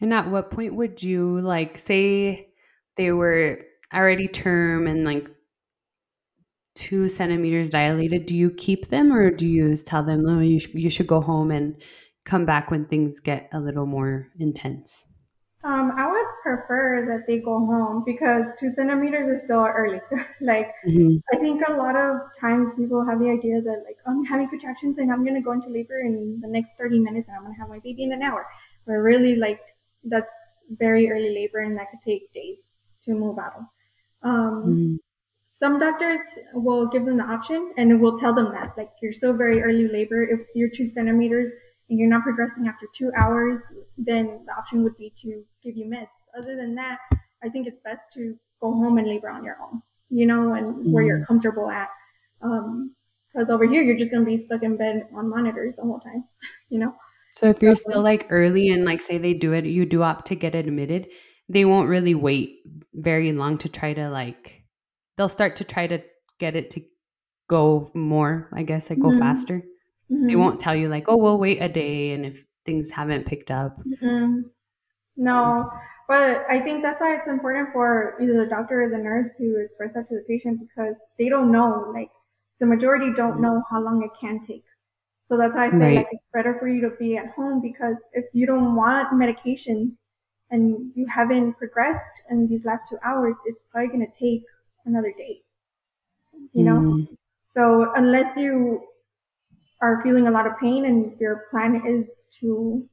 And 0.00 0.12
at 0.12 0.28
what 0.28 0.50
point 0.50 0.74
would 0.74 1.02
you 1.02 1.40
like 1.40 1.78
say 1.78 2.48
they 2.96 3.12
were 3.12 3.60
already 3.94 4.28
term 4.28 4.86
and 4.86 5.04
like 5.04 5.28
two 6.74 7.08
centimeters 7.08 7.70
dilated? 7.70 8.26
Do 8.26 8.36
you 8.36 8.50
keep 8.50 8.88
them 8.88 9.12
or 9.12 9.30
do 9.30 9.46
you 9.46 9.70
just 9.70 9.86
tell 9.86 10.02
them, 10.02 10.24
no, 10.24 10.40
you, 10.40 10.60
sh- 10.60 10.74
you 10.74 10.90
should 10.90 11.06
go 11.06 11.20
home 11.20 11.50
and 11.50 11.76
come 12.24 12.44
back 12.46 12.70
when 12.70 12.86
things 12.86 13.20
get 13.20 13.48
a 13.52 13.60
little 13.60 13.86
more 13.86 14.28
intense? 14.38 15.06
Um, 15.64 15.92
I 15.96 16.06
would 16.06 16.26
prefer 16.42 17.06
that 17.08 17.26
they 17.26 17.38
go 17.38 17.58
home 17.58 18.02
because 18.04 18.54
two 18.60 18.70
centimeters 18.74 19.28
is 19.28 19.44
still 19.44 19.64
early. 19.64 19.98
like, 20.42 20.70
I 21.32 21.36
think 21.38 21.62
a 21.66 21.72
lot 21.72 21.96
of 21.96 22.20
times 22.38 22.70
people 22.76 23.02
have 23.06 23.18
the 23.18 23.30
idea 23.30 23.62
that 23.62 23.82
like 23.86 23.96
I'm 24.06 24.24
having 24.24 24.50
contractions 24.50 24.98
and 24.98 25.10
I'm 25.10 25.24
gonna 25.24 25.40
go 25.40 25.52
into 25.52 25.70
labor 25.70 26.00
in 26.00 26.38
the 26.42 26.48
next 26.48 26.72
30 26.78 26.98
minutes 26.98 27.28
and 27.28 27.36
I'm 27.38 27.44
gonna 27.44 27.56
have 27.58 27.70
my 27.70 27.78
baby 27.78 28.02
in 28.02 28.12
an 28.12 28.20
hour. 28.20 28.46
But 28.86 28.94
really, 28.94 29.36
like 29.36 29.60
that's 30.02 30.30
very 30.68 31.10
early 31.10 31.34
labor 31.34 31.60
and 31.60 31.78
that 31.78 31.90
could 31.90 32.02
take 32.04 32.30
days 32.34 32.58
to 33.04 33.12
move 33.12 33.38
out 33.38 33.54
of. 33.56 33.64
Um, 34.24 34.64
Mhm. 34.64 34.98
Some 35.50 35.78
doctors 35.78 36.18
will 36.52 36.86
give 36.88 37.04
them 37.04 37.16
the 37.16 37.22
option 37.22 37.72
and 37.76 38.00
will 38.00 38.18
tell 38.18 38.34
them 38.34 38.50
that 38.52 38.76
like 38.76 38.90
you're 39.00 39.12
still 39.12 39.32
very 39.32 39.62
early 39.62 39.86
labor. 39.86 40.20
If 40.24 40.40
you're 40.54 40.68
two 40.68 40.88
centimeters 40.88 41.48
and 41.88 41.96
you're 41.98 42.08
not 42.08 42.24
progressing 42.24 42.66
after 42.66 42.86
two 42.92 43.12
hours, 43.16 43.60
then 43.96 44.40
the 44.46 44.52
option 44.58 44.82
would 44.82 44.96
be 44.96 45.12
to 45.22 45.44
give 45.62 45.76
you 45.76 45.84
meds. 45.86 46.08
Other 46.36 46.56
than 46.56 46.74
that, 46.74 46.98
I 47.44 47.48
think 47.50 47.68
it's 47.68 47.78
best 47.84 48.12
to 48.14 48.36
go 48.60 48.72
home 48.72 48.98
and 48.98 49.06
labor 49.06 49.30
on 49.30 49.44
your 49.44 49.56
own, 49.62 49.80
you 50.10 50.26
know, 50.26 50.54
and 50.54 50.92
where 50.92 51.04
you're 51.04 51.24
comfortable 51.24 51.70
at. 51.70 51.88
Because 52.40 53.48
over 53.50 53.64
here, 53.64 53.82
you're 53.82 53.96
just 53.96 54.10
going 54.10 54.24
to 54.24 54.30
be 54.30 54.36
stuck 54.38 54.62
in 54.64 54.76
bed 54.76 55.06
on 55.14 55.28
monitors 55.30 55.76
the 55.76 55.82
whole 55.82 56.00
time, 56.00 56.24
you 56.68 56.78
know? 56.80 56.94
So 57.32 57.46
if 57.46 57.62
you're 57.62 57.76
So- 57.76 57.90
still 57.90 58.02
like 58.02 58.26
early 58.30 58.70
and 58.70 58.84
like 58.84 59.00
say 59.02 59.18
they 59.18 59.34
do 59.34 59.52
it, 59.52 59.66
you 59.66 59.86
do 59.86 60.02
opt 60.02 60.26
to 60.26 60.34
get 60.34 60.54
admitted, 60.56 61.08
they 61.48 61.64
won't 61.64 61.88
really 61.88 62.14
wait 62.14 62.60
very 62.94 63.32
long 63.32 63.58
to 63.58 63.68
try 63.68 63.92
to 63.94 64.08
like 64.10 64.64
they'll 65.16 65.28
start 65.28 65.56
to 65.56 65.64
try 65.64 65.86
to 65.86 66.02
get 66.40 66.56
it 66.56 66.70
to 66.70 66.82
go 67.48 67.90
more, 67.94 68.48
I 68.52 68.62
guess, 68.62 68.90
like 68.90 69.00
go 69.00 69.10
Mhm. 69.10 69.18
faster. 69.18 69.62
They 70.08 70.34
Mhm. 70.34 70.38
won't 70.38 70.60
tell 70.60 70.74
you 70.74 70.88
like, 70.88 71.04
oh, 71.08 71.16
we'll 71.16 71.38
wait 71.38 71.60
a 71.62 71.68
day 71.68 72.12
and 72.12 72.24
if 72.26 72.44
things 72.64 72.90
haven't 72.90 73.26
picked 73.26 73.50
up. 73.50 73.78
Mm-mm. 73.86 74.44
No, 75.16 75.70
but 76.08 76.44
I 76.50 76.60
think 76.60 76.82
that's 76.82 77.00
why 77.00 77.14
it's 77.16 77.28
important 77.28 77.72
for 77.72 78.16
either 78.20 78.36
the 78.44 78.46
doctor 78.50 78.82
or 78.84 78.90
the 78.90 78.98
nurse 78.98 79.36
to 79.36 79.60
express 79.64 79.94
that 79.94 80.08
to 80.08 80.16
the 80.16 80.24
patient 80.26 80.60
because 80.60 80.96
they 81.18 81.28
don't 81.28 81.52
know. 81.52 81.90
Like 81.94 82.10
the 82.60 82.66
majority 82.66 83.12
don't 83.14 83.40
know 83.40 83.62
how 83.70 83.80
long 83.80 84.02
it 84.02 84.10
can 84.20 84.40
take. 84.44 84.64
So 85.26 85.36
that's 85.38 85.54
why 85.54 85.68
I 85.68 85.70
say 85.70 85.78
Right. 85.78 85.96
like 85.96 86.08
it's 86.12 86.26
better 86.32 86.56
for 86.58 86.68
you 86.68 86.80
to 86.82 86.90
be 86.96 87.16
at 87.16 87.30
home 87.30 87.60
because 87.62 87.96
if 88.12 88.26
you 88.32 88.46
don't 88.46 88.74
want 88.74 89.10
medications 89.12 89.96
and 90.54 90.92
you 90.94 91.06
haven't 91.06 91.58
progressed 91.58 92.22
in 92.30 92.46
these 92.46 92.64
last 92.64 92.88
two 92.88 92.98
hours, 93.04 93.36
it's 93.44 93.62
probably 93.70 93.88
gonna 93.88 94.14
take 94.18 94.44
another 94.86 95.12
day. 95.16 95.42
You 96.52 96.64
know? 96.64 96.80
Mm. 96.80 97.16
So 97.46 97.92
unless 97.94 98.36
you 98.36 98.82
are 99.80 100.02
feeling 100.02 100.26
a 100.28 100.30
lot 100.30 100.46
of 100.46 100.58
pain 100.58 100.86
and 100.86 101.18
your 101.20 101.46
plan 101.50 101.82
is 101.86 102.28
to 102.40 102.88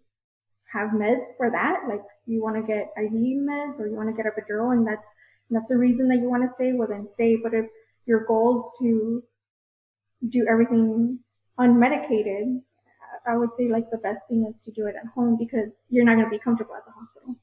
have 0.74 0.90
meds 0.90 1.26
for 1.38 1.50
that, 1.52 1.82
like 1.88 2.04
you 2.26 2.42
want 2.42 2.56
to 2.56 2.64
get 2.64 2.92
IV 2.98 3.14
meds 3.52 3.80
or 3.80 3.88
you 3.88 3.96
want 3.96 4.10
to 4.10 4.16
get 4.16 4.32
epidural, 4.32 4.74
and 4.74 4.86
that's 4.86 5.08
and 5.50 5.58
that's 5.58 5.70
the 5.70 5.78
reason 5.78 6.08
that 6.10 6.18
you 6.18 6.30
want 6.30 6.48
to 6.48 6.54
stay, 6.54 6.74
well 6.74 6.88
then 6.88 7.08
stay. 7.12 7.36
But 7.36 7.54
if 7.54 7.66
your 8.06 8.26
goal 8.26 8.60
is 8.60 8.66
to 8.82 9.24
do 10.30 10.46
everything 10.50 11.20
unmedicated, 11.60 12.62
I 13.28 13.38
would 13.38 13.50
say 13.58 13.68
like 13.68 13.90
the 13.92 13.98
best 13.98 14.28
thing 14.28 14.46
is 14.50 14.62
to 14.64 14.72
do 14.72 14.88
it 14.88 14.96
at 14.96 15.08
home 15.14 15.38
because 15.38 15.72
you're 15.90 16.06
not 16.06 16.16
going 16.16 16.26
to 16.26 16.32
be 16.32 16.40
comfortable 16.40 16.76
at 16.76 16.86
the 16.86 16.92
hospital. 16.92 17.36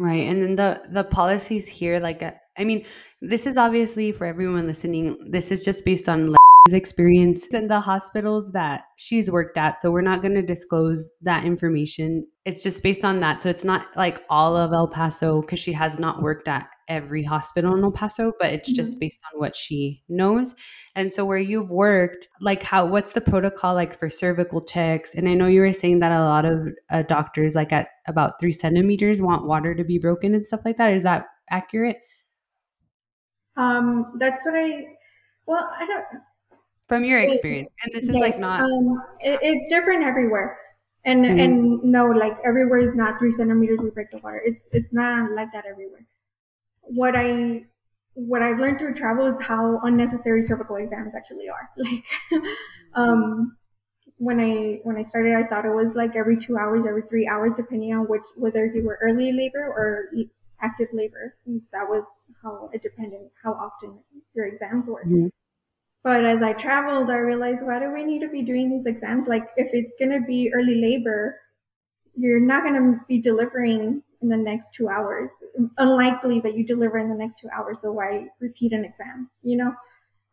Right. 0.00 0.26
And 0.26 0.42
then 0.42 0.56
the 0.56 0.80
the 0.90 1.04
policies 1.04 1.68
here, 1.68 2.00
like 2.00 2.22
uh, 2.22 2.30
I 2.56 2.64
mean, 2.64 2.86
this 3.20 3.44
is 3.44 3.58
obviously 3.58 4.12
for 4.12 4.24
everyone 4.24 4.66
listening, 4.66 5.28
this 5.30 5.50
is 5.50 5.62
just 5.62 5.84
based 5.84 6.08
on 6.08 6.34
experience 6.72 7.46
in 7.48 7.68
the 7.68 7.80
hospitals 7.80 8.52
that 8.52 8.84
she's 8.96 9.30
worked 9.30 9.58
at. 9.58 9.78
So 9.78 9.90
we're 9.90 10.00
not 10.00 10.22
going 10.22 10.34
to 10.36 10.42
disclose 10.42 11.10
that 11.20 11.44
information. 11.44 12.26
It's 12.46 12.62
just 12.62 12.82
based 12.82 13.04
on 13.04 13.20
that. 13.20 13.42
So 13.42 13.50
it's 13.50 13.64
not 13.64 13.88
like 13.94 14.22
all 14.30 14.56
of 14.56 14.72
El 14.72 14.88
Paso 14.88 15.42
because 15.42 15.60
she 15.60 15.72
has 15.74 15.98
not 15.98 16.22
worked 16.22 16.48
at 16.48 16.66
every 16.90 17.22
hospital 17.22 17.74
in 17.74 17.82
El 17.84 17.92
Paso, 17.92 18.32
but 18.38 18.52
it's 18.52 18.70
just 18.70 18.96
Mhm. 18.96 19.00
based 19.00 19.20
on 19.32 19.40
what 19.40 19.56
she 19.56 20.02
knows. 20.08 20.54
And 20.94 21.10
so 21.12 21.24
where 21.24 21.38
you've 21.38 21.70
worked, 21.70 22.28
like 22.42 22.62
how 22.62 22.84
what's 22.84 23.12
the 23.14 23.20
protocol 23.22 23.74
like 23.74 23.98
for 23.98 24.10
cervical 24.10 24.60
checks? 24.60 25.14
And 25.14 25.28
I 25.28 25.34
know 25.34 25.46
you 25.46 25.60
were 25.62 25.72
saying 25.72 26.00
that 26.00 26.12
a 26.12 26.18
lot 26.24 26.44
of 26.44 26.68
uh, 26.90 27.02
doctors 27.02 27.54
like 27.54 27.72
at 27.72 27.88
about 28.08 28.38
3 28.40 28.52
centimeters 28.52 29.22
want 29.22 29.46
water 29.46 29.74
to 29.74 29.84
be 29.84 29.98
broken 29.98 30.34
and 30.34 30.44
stuff 30.46 30.60
like 30.64 30.76
that. 30.76 30.92
Is 30.92 31.04
that 31.04 31.26
accurate? 31.50 31.98
Um, 33.56 34.16
that's 34.18 34.44
what 34.44 34.54
I. 34.54 34.84
Well, 35.46 35.68
I 35.78 35.86
don't. 35.86 36.04
From 36.88 37.04
your 37.04 37.20
It- 37.20 37.30
experience. 37.30 37.70
And 37.84 37.94
this 37.94 38.08
is 38.08 38.16
like 38.16 38.38
not 38.38 38.62
Um, 38.62 39.02
it, 39.20 39.38
it's 39.42 39.72
different 39.72 40.02
everywhere, 40.04 40.58
and 41.04 41.24
Mhm. 41.24 41.40
and 41.44 41.82
no, 41.84 42.06
like 42.06 42.36
everywhere 42.44 42.78
is 42.78 42.94
not 42.94 43.18
three 43.18 43.30
centimeters. 43.32 43.78
We 43.80 43.90
break 43.90 44.10
the 44.10 44.18
water. 44.18 44.42
It's 44.44 44.62
it's 44.72 44.92
not 44.92 45.30
like 45.32 45.52
that 45.52 45.66
everywhere. 45.66 46.04
What 46.82 47.14
I 47.16 47.66
what 48.14 48.42
I've 48.42 48.58
learned 48.58 48.78
through 48.78 48.94
travel 48.94 49.26
is 49.26 49.40
how 49.40 49.80
unnecessary 49.84 50.42
cervical 50.42 50.76
exams 50.76 51.14
actually 51.14 51.48
are. 51.48 51.70
Like, 51.76 52.04
um, 52.94 53.56
when 54.18 54.40
I 54.40 54.80
when 54.84 54.96
I 54.96 55.02
started, 55.04 55.34
I 55.34 55.46
thought 55.46 55.64
it 55.66 55.70
was 55.74 55.94
like 55.94 56.16
every 56.16 56.38
two 56.38 56.58
hours, 56.58 56.86
every 56.86 57.02
three 57.10 57.28
hours, 57.28 57.52
depending 57.56 57.94
on 57.94 58.06
which 58.06 58.22
whether 58.36 58.66
you 58.66 58.84
were 58.84 58.98
early 59.02 59.32
labor 59.32 59.66
or 59.66 60.10
active 60.62 60.88
labor. 60.92 61.36
That 61.72 61.88
was 61.88 62.04
how 62.42 62.70
it 62.72 62.82
depended 62.82 63.30
how 63.42 63.52
often 63.54 63.98
your 64.34 64.46
exams 64.46 64.88
were. 64.88 65.04
Mhm. 65.04 65.30
But 66.04 66.24
as 66.24 66.42
I 66.42 66.52
traveled, 66.54 67.10
I 67.10 67.16
realized 67.18 67.62
why 67.64 67.78
do 67.80 67.90
we 67.92 68.04
need 68.04 68.20
to 68.20 68.28
be 68.28 68.42
doing 68.42 68.70
these 68.70 68.86
exams? 68.86 69.28
Like, 69.28 69.48
if 69.56 69.70
it's 69.74 69.92
gonna 70.00 70.20
be 70.20 70.52
early 70.54 70.76
labor, 70.76 71.40
you're 72.16 72.40
not 72.40 72.64
gonna 72.64 73.00
be 73.08 73.20
delivering 73.20 74.02
in 74.22 74.28
the 74.28 74.36
next 74.36 74.74
two 74.74 74.88
hours. 74.88 75.30
Unlikely 75.78 76.40
that 76.40 76.54
you 76.56 76.64
deliver 76.66 76.98
in 76.98 77.08
the 77.08 77.14
next 77.14 77.38
two 77.38 77.48
hours. 77.56 77.78
So 77.82 77.92
why 77.92 78.28
repeat 78.40 78.72
an 78.72 78.84
exam? 78.84 79.30
You 79.42 79.56
know. 79.58 79.74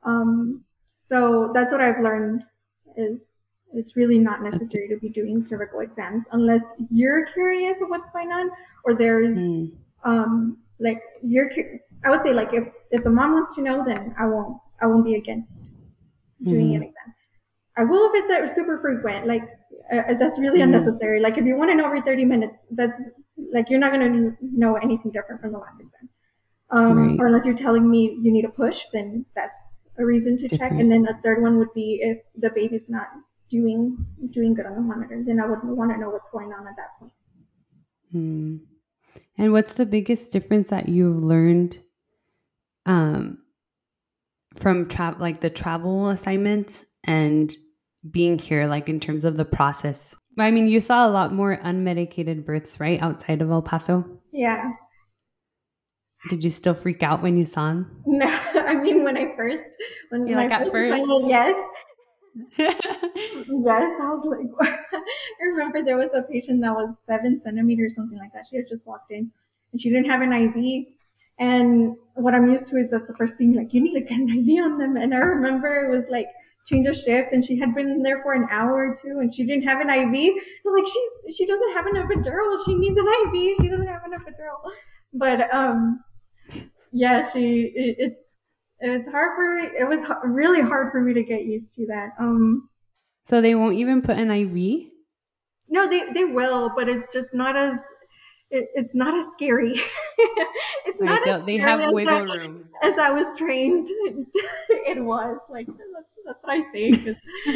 Um, 0.03 0.63
so 0.99 1.51
that's 1.53 1.71
what 1.71 1.81
I've 1.81 2.01
learned 2.01 2.43
is 2.95 3.19
it's 3.73 3.95
really 3.95 4.17
not 4.17 4.41
necessary 4.41 4.87
to 4.89 4.97
be 4.97 5.09
doing 5.09 5.43
cervical 5.43 5.81
exams 5.81 6.23
unless 6.31 6.63
you're 6.89 7.25
curious 7.27 7.77
of 7.81 7.89
what's 7.89 8.09
going 8.11 8.31
on 8.31 8.49
or 8.85 8.93
there's 8.95 9.37
Mm. 9.37 9.71
um 10.03 10.57
like 10.79 11.01
you're 11.21 11.49
cu- 11.49 11.79
I 12.05 12.09
would 12.11 12.23
say 12.23 12.31
like 12.33 12.53
if 12.53 12.65
if 12.91 13.03
the 13.03 13.09
mom 13.09 13.33
wants 13.33 13.55
to 13.55 13.61
know 13.61 13.83
then 13.85 14.15
I 14.17 14.25
won't 14.25 14.57
I 14.81 14.85
won't 14.85 15.03
be 15.03 15.15
against 15.15 15.69
doing 16.43 16.75
an 16.75 16.83
exam. 16.83 17.13
I 17.77 17.83
will 17.83 18.09
if 18.13 18.23
it's 18.23 18.51
uh, 18.51 18.55
super 18.55 18.77
frequent 18.79 19.27
like 19.27 19.43
uh, 19.91 20.13
that's 20.19 20.39
really 20.39 20.59
Mhm. 20.59 20.65
unnecessary. 20.65 21.19
Like 21.19 21.37
if 21.37 21.45
you 21.45 21.57
want 21.57 21.69
to 21.71 21.75
know 21.75 21.85
every 21.85 22.01
30 22.01 22.23
minutes 22.25 22.55
that's 22.71 22.99
like 23.53 23.69
you're 23.69 23.79
not 23.79 23.91
going 23.91 24.11
to 24.11 24.37
know 24.41 24.75
anything 24.75 25.11
different 25.11 25.41
from 25.41 25.51
the 25.51 25.59
last 25.59 25.79
exam. 25.79 26.09
Um, 26.69 26.97
Right. 26.97 27.19
or 27.19 27.27
unless 27.27 27.45
you're 27.45 27.55
telling 27.55 27.89
me 27.89 28.17
you 28.21 28.31
need 28.31 28.43
a 28.45 28.49
push, 28.49 28.83
then 28.91 29.25
that's 29.35 29.57
a 29.97 30.05
reason 30.05 30.37
to 30.39 30.49
check. 30.49 30.71
And 30.71 30.91
then 30.91 31.07
a 31.07 31.19
third 31.21 31.41
one 31.41 31.57
would 31.59 31.73
be 31.73 31.99
if 32.01 32.19
the 32.35 32.49
baby's 32.49 32.89
not 32.89 33.07
doing 33.49 34.05
doing 34.31 34.53
good 34.53 34.65
on 34.65 34.75
the 34.75 34.81
monitor, 34.81 35.23
then 35.25 35.39
I 35.39 35.45
would 35.45 35.59
want 35.63 35.91
to 35.91 35.97
know 35.97 36.09
what's 36.09 36.29
going 36.29 36.51
on 36.51 36.67
at 36.67 36.75
that 36.75 36.99
point. 36.99 37.13
Hmm. 38.11 38.57
And 39.37 39.51
what's 39.53 39.73
the 39.73 39.85
biggest 39.85 40.31
difference 40.31 40.69
that 40.69 40.89
you've 40.89 41.23
learned 41.23 41.77
um, 42.85 43.39
from 44.55 44.87
travel, 44.87 45.21
like 45.21 45.41
the 45.41 45.49
travel 45.49 46.09
assignments 46.09 46.83
and 47.03 47.53
being 48.09 48.39
here, 48.39 48.67
like 48.67 48.89
in 48.89 48.99
terms 48.99 49.23
of 49.23 49.37
the 49.37 49.45
process? 49.45 50.15
I 50.37 50.51
mean, 50.51 50.67
you 50.67 50.79
saw 50.79 51.07
a 51.07 51.09
lot 51.09 51.33
more 51.33 51.57
unmedicated 51.57 52.45
births, 52.45 52.79
right, 52.79 53.01
outside 53.01 53.41
of 53.41 53.49
El 53.49 53.61
Paso. 53.61 54.05
Yeah. 54.31 54.73
Did 56.29 56.43
you 56.43 56.49
still 56.49 56.73
freak 56.73 57.03
out 57.03 57.21
when 57.21 57.37
you 57.37 57.45
saw 57.45 57.67
them? 57.67 58.03
No, 58.05 58.25
I 58.53 58.75
mean 58.75 59.03
when 59.03 59.17
I 59.17 59.35
first 59.35 59.63
when 60.09 60.25
my 60.25 60.47
like, 60.47 60.51
at 60.51 60.71
first, 60.71 61.07
first? 61.07 61.27
yes, 61.29 61.55
yes, 62.57 62.77
I 63.47 64.13
was 64.13 64.25
like, 64.25 64.71
I 65.01 65.45
remember 65.45 65.83
there 65.83 65.97
was 65.97 66.09
a 66.13 66.23
patient 66.23 66.61
that 66.61 66.73
was 66.73 66.95
seven 67.05 67.39
centimeters, 67.41 67.95
something 67.95 68.17
like 68.17 68.33
that. 68.33 68.45
She 68.49 68.57
had 68.57 68.67
just 68.67 68.85
walked 68.85 69.11
in, 69.11 69.31
and 69.71 69.81
she 69.81 69.89
didn't 69.89 70.09
have 70.09 70.21
an 70.21 70.33
IV. 70.33 70.87
And 71.39 71.95
what 72.15 72.33
I'm 72.33 72.49
used 72.49 72.67
to 72.67 72.77
is 72.77 72.89
that's 72.89 73.07
the 73.07 73.13
first 73.13 73.35
thing, 73.35 73.53
like 73.53 73.73
you 73.73 73.81
need 73.81 73.93
to 73.93 74.01
get 74.01 74.19
an 74.19 74.29
IV 74.29 74.63
on 74.63 74.77
them. 74.77 74.97
And 74.97 75.13
I 75.13 75.17
remember 75.17 75.85
it 75.85 75.95
was 75.95 76.07
like 76.09 76.27
change 76.67 76.87
of 76.87 76.95
shift, 76.95 77.31
and 77.31 77.43
she 77.43 77.57
had 77.57 77.73
been 77.73 78.03
there 78.03 78.21
for 78.21 78.33
an 78.33 78.47
hour 78.51 78.73
or 78.73 78.95
two, 78.95 79.19
and 79.19 79.33
she 79.33 79.45
didn't 79.45 79.63
have 79.63 79.79
an 79.79 79.89
IV. 79.89 80.13
I 80.13 80.31
was 80.65 80.81
like, 80.81 80.87
she's 80.87 81.37
she 81.37 81.45
doesn't 81.45 81.73
have 81.73 81.85
an 81.87 81.95
epidural. 81.95 82.63
She 82.65 82.75
needs 82.75 82.97
an 82.97 83.07
IV. 83.07 83.57
She 83.61 83.69
doesn't 83.69 83.87
have 83.87 84.03
an 84.05 84.11
epidural. 84.11 84.71
But 85.13 85.53
um, 85.53 86.03
yeah, 86.91 87.29
she 87.31 87.71
it, 87.75 87.95
it's 87.97 88.21
it's 88.79 89.09
hard 89.09 89.35
for 89.35 89.57
it 89.57 89.87
was 89.87 90.05
really 90.25 90.61
hard 90.61 90.91
for 90.91 91.01
me 91.01 91.13
to 91.13 91.23
get 91.23 91.45
used 91.45 91.73
to 91.75 91.87
that. 91.87 92.09
Um, 92.19 92.69
so 93.23 93.41
they 93.41 93.55
won't 93.55 93.75
even 93.75 94.01
put 94.01 94.17
an 94.17 94.31
IV? 94.31 94.91
no, 95.69 95.89
they 95.89 96.11
they 96.13 96.25
will, 96.25 96.71
but 96.75 96.87
it's 96.87 97.11
just 97.13 97.33
not 97.33 97.55
as 97.55 97.77
it, 98.51 98.69
it's 98.75 98.93
not 98.95 99.13
as 99.17 99.25
scary. 99.33 99.73
it's 100.85 100.99
not 101.01 101.21
they- 101.25 101.31
as 101.31 101.41
they 101.45 101.57
scary 101.57 101.69
have 101.69 101.79
as 101.81 101.93
wiggle 101.93 102.31
I- 102.31 102.35
room. 102.35 102.65
as 102.83 102.97
I 102.97 103.11
was 103.11 103.27
trained. 103.37 103.87
it 104.69 105.03
was 105.03 105.39
like 105.49 105.67
that's, 105.67 106.07
that's 106.25 106.43
what 106.43 106.53
I 106.53 106.71
think. 106.71 107.17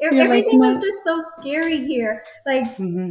You're 0.00 0.12
like, 0.14 0.24
everything 0.26 0.60
was 0.60 0.80
just 0.82 0.98
so 1.04 1.20
scary 1.40 1.84
here. 1.86 2.22
Like 2.46 2.74
hmm 2.76 3.10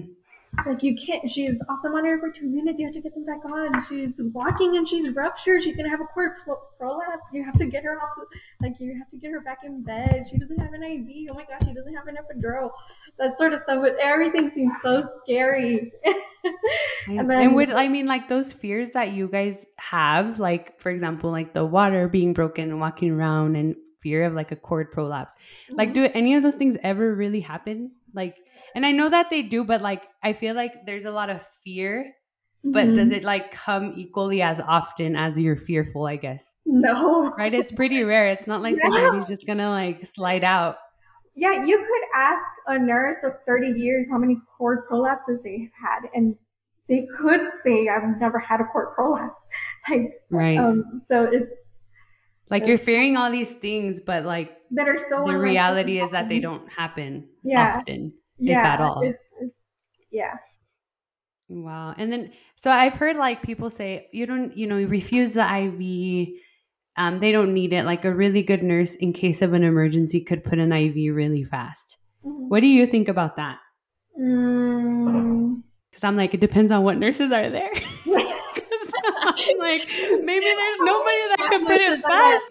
like 0.65 0.81
you 0.81 0.95
can't 0.95 1.29
she's 1.29 1.59
off 1.69 1.79
the 1.83 1.89
monitor 1.89 2.17
for 2.19 2.31
two 2.31 2.47
minutes 2.47 2.79
you 2.79 2.85
have 2.85 2.93
to 2.93 3.01
get 3.01 3.13
them 3.13 3.23
back 3.25 3.45
on 3.45 3.85
she's 3.87 4.13
walking 4.33 4.77
and 4.77 4.87
she's 4.87 5.07
ruptured 5.13 5.61
she's 5.61 5.75
gonna 5.75 5.89
have 5.89 6.01
a 6.01 6.05
cord 6.05 6.31
pro- 6.43 6.57
prolapse 6.79 7.29
you 7.31 7.43
have 7.43 7.53
to 7.55 7.65
get 7.67 7.83
her 7.83 8.01
off 8.01 8.09
like 8.61 8.73
you 8.79 8.97
have 8.97 9.07
to 9.07 9.17
get 9.17 9.29
her 9.29 9.41
back 9.41 9.59
in 9.65 9.83
bed 9.83 10.25
she 10.31 10.37
doesn't 10.39 10.57
have 10.57 10.73
an 10.73 10.81
iv 10.81 11.05
oh 11.29 11.33
my 11.35 11.43
gosh 11.43 11.61
she 11.67 11.73
doesn't 11.75 11.93
have 11.93 12.07
an 12.07 12.15
epidural 12.15 12.71
that 13.19 13.37
sort 13.37 13.53
of 13.53 13.59
stuff 13.61 13.79
but 13.81 13.95
everything 14.01 14.49
seems 14.49 14.73
so 14.83 15.03
scary 15.23 15.91
And, 17.07 17.31
And 17.31 17.55
would 17.55 17.71
I 17.71 17.87
mean 17.87 18.05
like 18.05 18.27
those 18.27 18.51
fears 18.53 18.91
that 18.91 19.11
you 19.13 19.27
guys 19.27 19.65
have, 19.77 20.39
like 20.39 20.79
for 20.81 20.89
example, 20.89 21.31
like 21.31 21.53
the 21.53 21.65
water 21.65 22.07
being 22.07 22.33
broken 22.33 22.69
and 22.69 22.79
walking 22.79 23.11
around 23.11 23.55
and 23.55 23.75
fear 24.01 24.25
of 24.25 24.33
like 24.33 24.51
a 24.51 24.55
cord 24.55 24.91
prolapse. 24.91 25.33
Like, 25.71 25.93
do 25.93 26.03
any 26.13 26.35
of 26.35 26.43
those 26.43 26.55
things 26.55 26.77
ever 26.83 27.15
really 27.15 27.39
happen? 27.39 27.91
Like, 28.13 28.35
and 28.75 28.85
I 28.85 28.91
know 28.91 29.09
that 29.09 29.29
they 29.29 29.41
do, 29.41 29.63
but 29.63 29.81
like 29.81 30.03
I 30.21 30.33
feel 30.33 30.53
like 30.55 30.85
there's 30.85 31.05
a 31.05 31.11
lot 31.11 31.29
of 31.29 31.41
fear, 31.63 32.13
but 32.63 32.93
does 32.93 33.09
Mhm. 33.09 33.13
it 33.17 33.23
like 33.23 33.51
come 33.51 33.93
equally 33.95 34.41
as 34.41 34.59
often 34.59 35.15
as 35.15 35.37
you're 35.37 35.57
fearful, 35.57 36.05
I 36.05 36.17
guess? 36.17 36.51
no 36.65 37.33
Right? 37.37 37.53
It's 37.53 37.71
pretty 37.71 38.03
rare. 38.03 38.27
It's 38.27 38.47
not 38.47 38.61
like 38.61 38.75
the 38.81 38.89
Yeah. 38.93 39.11
baby's 39.11 39.27
just 39.27 39.45
gonna 39.47 39.69
like 39.69 40.05
slide 40.07 40.43
out. 40.43 40.75
Yeah 41.37 41.63
you 41.63 41.77
could 41.77 42.19
ask 42.19 42.43
a 42.67 42.77
nurse 42.79 43.17
of 43.23 43.33
30 43.45 43.79
years 43.79 44.07
how 44.09 44.17
many 44.17 44.37
cord 44.57 44.79
prolapses 44.89 45.41
they've 45.43 45.69
had 45.79 46.09
and 46.13 46.35
they 46.89 47.07
could 47.17 47.41
say 47.63 47.87
i've 47.87 48.19
never 48.19 48.39
had 48.39 48.59
a 48.59 48.65
cord 48.65 48.93
prolapse 48.95 49.45
like 49.89 50.13
Right. 50.29 50.57
um 50.57 51.01
so 51.07 51.23
it's 51.23 51.53
like 52.49 52.65
you're 52.65 52.77
fearing 52.77 53.17
all 53.17 53.29
these 53.29 53.51
things, 53.51 53.99
but 53.99 54.23
like 54.23 54.57
that 54.71 54.87
are 54.87 54.97
so 54.97 55.25
the 55.25 55.37
reality 55.37 55.99
is 55.99 56.11
that 56.11 56.29
they 56.29 56.39
don't 56.39 56.65
happen 56.71 57.27
Yeah. 57.43 57.79
often. 57.79 58.13
yeah, 58.37 58.73
at 58.73 58.79
all. 58.79 59.01
It's, 59.01 59.19
it's, 59.41 59.53
yeah. 60.11 60.35
Wow. 61.49 61.93
And 61.97 62.09
then, 62.09 62.31
so 62.55 62.71
I've 62.71 62.93
heard 62.93 63.17
like 63.17 63.41
people 63.41 63.69
say, 63.69 64.07
you 64.13 64.25
don't, 64.25 64.55
you 64.55 64.65
know, 64.65 64.77
you 64.77 64.87
refuse 64.87 65.31
the 65.33 65.43
IV. 65.43 66.39
Um, 66.97 67.19
they 67.19 67.31
don't 67.31 67.53
need 67.53 67.73
it. 67.73 67.85
Like 67.85 68.05
a 68.05 68.13
really 68.13 68.41
good 68.41 68.63
nurse, 68.63 68.95
in 68.95 69.13
case 69.13 69.41
of 69.41 69.53
an 69.53 69.63
emergency, 69.63 70.21
could 70.21 70.43
put 70.43 70.59
an 70.59 70.73
IV 70.73 71.15
really 71.15 71.43
fast. 71.43 71.97
What 72.21 72.61
do 72.61 72.67
you 72.67 72.87
think 72.87 73.07
about 73.07 73.35
that? 73.37 73.59
Mm. 74.19 75.61
Because 75.89 76.03
I'm 76.03 76.17
like, 76.17 76.33
it 76.33 76.39
depends 76.39 76.71
on 76.71 76.83
what 76.83 76.97
nurses 76.97 77.31
are 77.31 77.49
there. 77.49 77.71
I'm 79.37 79.59
like, 79.59 79.87
maybe 80.23 80.45
there's 80.45 80.77
nobody 80.79 81.21
that 81.29 81.47
can 81.49 81.65
put 81.65 81.81
it 81.81 82.01
fast. 82.01 82.45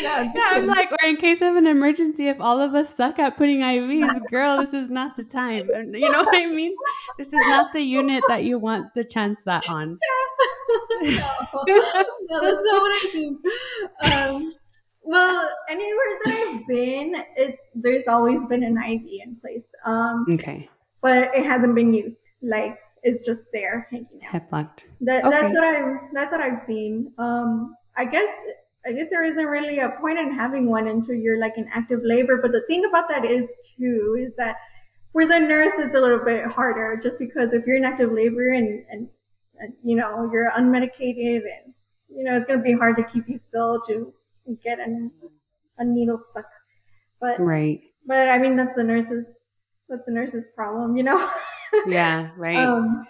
yeah, 0.00 0.32
Yeah, 0.34 0.48
I'm 0.52 0.66
like, 0.66 0.90
or 0.90 1.08
in 1.08 1.16
case 1.16 1.40
of 1.42 1.56
an 1.56 1.66
emergency, 1.66 2.28
if 2.28 2.40
all 2.40 2.60
of 2.60 2.74
us 2.74 2.94
suck 2.94 3.18
at 3.18 3.36
putting 3.36 3.58
IVs, 3.58 4.30
girl, 4.30 4.60
this 4.60 4.72
is 4.72 4.90
not 4.90 5.16
the 5.16 5.24
time. 5.24 5.68
You 5.92 6.10
know 6.10 6.22
what 6.24 6.34
I 6.34 6.46
mean? 6.46 6.74
This 7.18 7.28
is 7.28 7.34
not 7.34 7.72
the 7.72 7.80
unit 7.82 8.24
that 8.28 8.44
you 8.44 8.58
want 8.58 8.94
the 8.94 9.04
chance 9.04 9.40
that 9.44 9.68
on. 9.68 9.98
no, 11.02 11.30
no, 11.66 12.40
that's 12.40 12.62
not 12.62 12.82
what 12.82 12.92
I 12.92 13.10
mean. 13.14 13.38
Um, 14.02 14.52
well, 15.02 15.48
anywhere 15.68 16.18
that 16.24 16.34
I've 16.34 16.66
been, 16.66 17.16
it's 17.36 17.58
there's 17.74 18.04
always 18.08 18.40
been 18.48 18.62
an 18.62 18.76
IV 18.78 19.02
in 19.24 19.36
place, 19.40 19.64
um, 19.84 20.24
Okay. 20.30 20.68
but 21.02 21.30
it 21.34 21.44
hasn't 21.44 21.74
been 21.74 21.92
used. 21.92 22.30
Like 22.42 22.78
it's 23.02 23.24
just 23.24 23.42
there 23.52 23.86
hanging 23.90 24.20
out. 24.24 24.32
Hep 24.32 24.52
locked. 24.52 24.86
That, 25.02 25.24
Okay. 25.24 25.30
That's 25.40 25.54
what 25.54 25.64
I 25.64 25.98
that's 26.12 26.32
what 26.32 26.40
I've 26.40 26.66
seen. 26.66 27.12
Um, 27.18 27.74
I 27.96 28.04
guess 28.06 28.30
I 28.86 28.92
guess 28.92 29.08
there 29.10 29.24
isn't 29.24 29.46
really 29.46 29.78
a 29.78 29.90
point 30.00 30.18
in 30.18 30.32
having 30.34 30.68
one 30.70 30.88
until 30.88 31.14
you're 31.14 31.38
like 31.38 31.56
in 31.58 31.68
active 31.74 32.00
labor. 32.02 32.38
But 32.40 32.52
the 32.52 32.62
thing 32.66 32.84
about 32.86 33.08
that 33.08 33.24
is 33.24 33.48
too 33.76 34.16
is 34.18 34.34
that 34.36 34.56
for 35.12 35.26
the 35.26 35.38
nurse 35.38 35.72
it's 35.78 35.94
a 35.94 36.00
little 36.00 36.24
bit 36.24 36.46
harder 36.46 36.98
just 37.02 37.18
because 37.18 37.52
if 37.52 37.66
you're 37.66 37.76
in 37.76 37.84
active 37.84 38.10
labor 38.12 38.52
and, 38.52 38.84
and 38.90 39.08
you 39.82 39.96
know 39.96 40.28
you're 40.32 40.50
unmedicated 40.50 41.42
and 41.42 41.74
you 42.08 42.24
know 42.24 42.36
it's 42.36 42.46
gonna 42.46 42.62
be 42.62 42.72
hard 42.72 42.96
to 42.96 43.04
keep 43.04 43.28
you 43.28 43.38
still 43.38 43.80
to 43.86 44.12
get 44.62 44.78
a, 44.78 45.08
a 45.78 45.84
needle 45.84 46.18
stuck. 46.30 46.46
But 47.20 47.40
right. 47.40 47.80
But 48.06 48.28
I 48.28 48.38
mean 48.38 48.56
that's 48.56 48.76
the 48.76 48.84
nurse's 48.84 49.26
that's 49.88 50.06
the 50.06 50.12
nurse's 50.12 50.44
problem, 50.54 50.96
you 50.96 51.02
know. 51.02 51.30
yeah. 51.86 52.30
Right. 52.36 52.56
Um, 52.56 53.06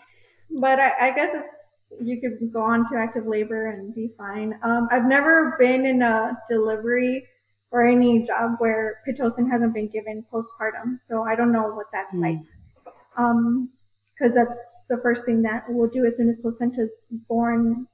but 0.61 0.79
I, 0.79 1.09
I 1.09 1.11
guess 1.15 1.31
it's 1.35 1.53
you 2.01 2.21
could 2.21 2.53
go 2.53 2.63
on 2.63 2.89
to 2.91 2.99
active 2.99 3.27
labor 3.27 3.71
and 3.71 3.95
be 3.95 4.11
fine. 4.19 4.59
Um, 4.63 4.89
I've 4.91 5.07
never 5.07 5.57
been 5.59 5.87
in 5.87 6.03
a 6.03 6.37
delivery 6.49 7.27
or 7.71 7.87
any 7.87 8.25
job 8.25 8.53
where 8.59 9.01
pitocin 9.07 9.51
hasn't 9.51 9.75
been 9.75 9.89
given 9.89 10.25
postpartum, 10.33 11.01
so 11.01 11.25
I 11.25 11.35
don't 11.35 11.53
know 11.53 11.69
what 11.69 11.87
that's 11.93 12.15
mm. 12.15 12.23
like. 12.23 12.95
Um, 13.17 13.71
because 14.15 14.35
that's 14.35 14.57
the 14.95 15.03
first 15.03 15.25
thing 15.25 15.43
that 15.43 15.65
we'll 15.69 15.89
do 15.89 16.05
as 16.05 16.17
soon 16.17 16.29
as 16.29 16.39
placenta's 16.39 16.95
born. 17.29 17.87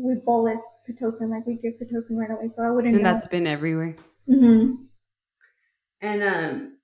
We 0.00 0.14
bolus 0.24 0.60
pitocin, 0.88 1.30
like 1.30 1.44
we 1.44 1.56
give 1.56 1.74
pitocin 1.74 2.16
right 2.16 2.30
away. 2.30 2.48
So 2.48 2.62
I 2.62 2.70
wouldn't. 2.70 2.94
And 2.94 3.02
know. 3.02 3.12
that's 3.12 3.26
been 3.26 3.48
everywhere. 3.48 3.96
Mm-hmm. 4.30 4.74
And 6.00 6.22
um, 6.22 6.78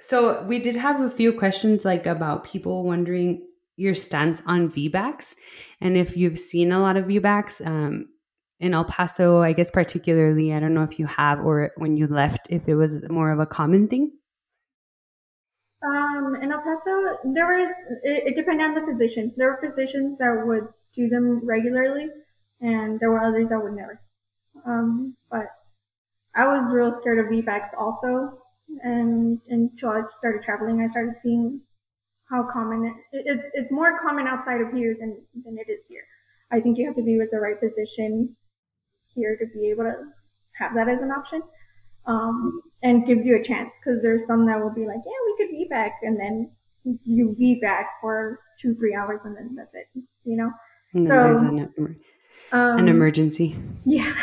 so 0.00 0.42
we 0.42 0.58
did 0.58 0.74
have 0.74 1.00
a 1.00 1.10
few 1.10 1.32
questions 1.32 1.84
like 1.84 2.06
about 2.06 2.44
people 2.44 2.82
wondering 2.82 3.46
your 3.76 3.94
stance 3.94 4.42
on 4.44 4.68
VBACs 4.68 5.36
and 5.80 5.96
if 5.96 6.16
you've 6.16 6.38
seen 6.38 6.72
a 6.72 6.80
lot 6.80 6.96
of 6.96 7.04
VBACs 7.04 7.64
um, 7.64 8.08
in 8.60 8.74
El 8.74 8.84
Paso, 8.84 9.40
I 9.40 9.52
guess 9.52 9.70
particularly, 9.70 10.52
I 10.52 10.60
don't 10.60 10.74
know 10.74 10.82
if 10.82 10.98
you 10.98 11.06
have 11.06 11.40
or 11.40 11.70
when 11.76 11.96
you 11.96 12.06
left, 12.08 12.48
if 12.50 12.66
it 12.66 12.74
was 12.74 13.08
more 13.08 13.30
of 13.30 13.38
a 13.38 13.46
common 13.46 13.86
thing. 13.86 14.10
Um, 16.18 16.34
in 16.42 16.52
El 16.52 16.60
Paso, 16.62 17.18
there 17.32 17.46
was, 17.46 17.70
it, 18.02 18.28
it 18.28 18.34
depended 18.34 18.66
on 18.66 18.74
the 18.74 18.92
physician. 18.92 19.32
There 19.36 19.50
were 19.50 19.68
physicians 19.68 20.18
that 20.18 20.42
would 20.44 20.68
do 20.94 21.08
them 21.08 21.40
regularly 21.44 22.08
and 22.60 22.98
there 22.98 23.10
were 23.10 23.20
others 23.20 23.50
that 23.50 23.62
would 23.62 23.74
never. 23.74 24.00
Um, 24.66 25.16
but 25.30 25.46
I 26.34 26.46
was 26.46 26.72
real 26.72 26.92
scared 26.92 27.18
of 27.18 27.26
VBACs 27.26 27.70
also. 27.78 28.38
And 28.82 29.40
until 29.48 29.90
I 29.90 30.02
started 30.08 30.42
traveling, 30.42 30.82
I 30.82 30.88
started 30.88 31.16
seeing 31.16 31.60
how 32.28 32.42
common 32.42 32.84
it, 33.12 33.24
it's 33.26 33.46
it's 33.54 33.70
more 33.70 33.98
common 33.98 34.26
outside 34.26 34.60
of 34.60 34.70
here 34.72 34.94
than 35.00 35.16
than 35.44 35.56
it 35.56 35.70
is 35.70 35.86
here. 35.88 36.02
I 36.50 36.60
think 36.60 36.76
you 36.76 36.84
have 36.86 36.96
to 36.96 37.02
be 37.02 37.16
with 37.16 37.30
the 37.30 37.38
right 37.38 37.58
physician 37.58 38.36
here 39.14 39.38
to 39.38 39.46
be 39.46 39.70
able 39.70 39.84
to 39.84 39.94
have 40.58 40.74
that 40.74 40.88
as 40.88 41.00
an 41.00 41.10
option, 41.10 41.42
um, 42.04 42.60
and 42.82 43.06
gives 43.06 43.26
you 43.26 43.36
a 43.36 43.42
chance 43.42 43.74
because 43.78 44.02
there's 44.02 44.26
some 44.26 44.46
that 44.46 44.60
will 44.60 44.72
be 44.72 44.86
like, 44.86 45.00
yeah, 45.04 45.12
we 45.26 45.36
could 45.36 45.54
VBAC, 45.54 45.90
and 46.02 46.18
then 46.18 46.50
you 47.04 47.36
VBAC 47.40 47.84
for 48.00 48.40
two 48.60 48.74
three 48.76 48.94
hours 48.94 49.20
and 49.24 49.36
then 49.36 49.54
that's 49.56 49.74
it, 49.74 49.86
you 50.24 50.36
know. 50.36 50.50
And 50.94 51.06
so, 51.06 51.14
there's 51.14 51.40
an, 51.42 51.96
um, 52.52 52.78
an 52.78 52.88
emergency. 52.88 53.56
Yeah, 53.84 54.14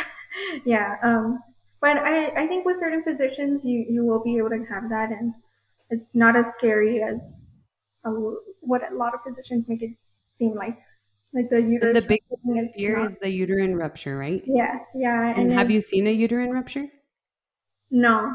yeah. 0.65 0.97
Um, 1.01 1.39
but 1.81 1.97
I 1.97 2.27
I 2.43 2.47
think 2.47 2.65
with 2.65 2.77
certain 2.77 3.03
physicians, 3.03 3.63
you 3.63 3.85
you 3.89 4.05
will 4.05 4.21
be 4.21 4.37
able 4.37 4.49
to 4.49 4.63
have 4.69 4.89
that, 4.89 5.11
and 5.11 5.33
it's 5.89 6.13
not 6.13 6.35
as 6.35 6.47
scary 6.53 7.01
as 7.01 7.19
a, 8.05 8.09
what 8.61 8.81
a 8.91 8.95
lot 8.95 9.13
of 9.13 9.21
physicians 9.25 9.65
make 9.67 9.81
it 9.81 9.91
seem 10.27 10.55
like. 10.55 10.77
Like 11.33 11.49
the 11.49 11.61
uterus. 11.61 11.95
And 11.95 12.03
the 12.03 12.07
big 12.07 12.73
fear 12.75 13.05
is 13.05 13.15
the 13.21 13.29
uterine 13.29 13.75
rupture, 13.75 14.17
right? 14.17 14.41
Yeah, 14.45 14.79
yeah. 14.95 15.31
And, 15.31 15.51
and 15.51 15.51
have 15.51 15.69
you 15.69 15.81
seen 15.81 16.07
a 16.07 16.11
uterine 16.11 16.51
rupture? 16.51 16.87
No. 17.91 18.31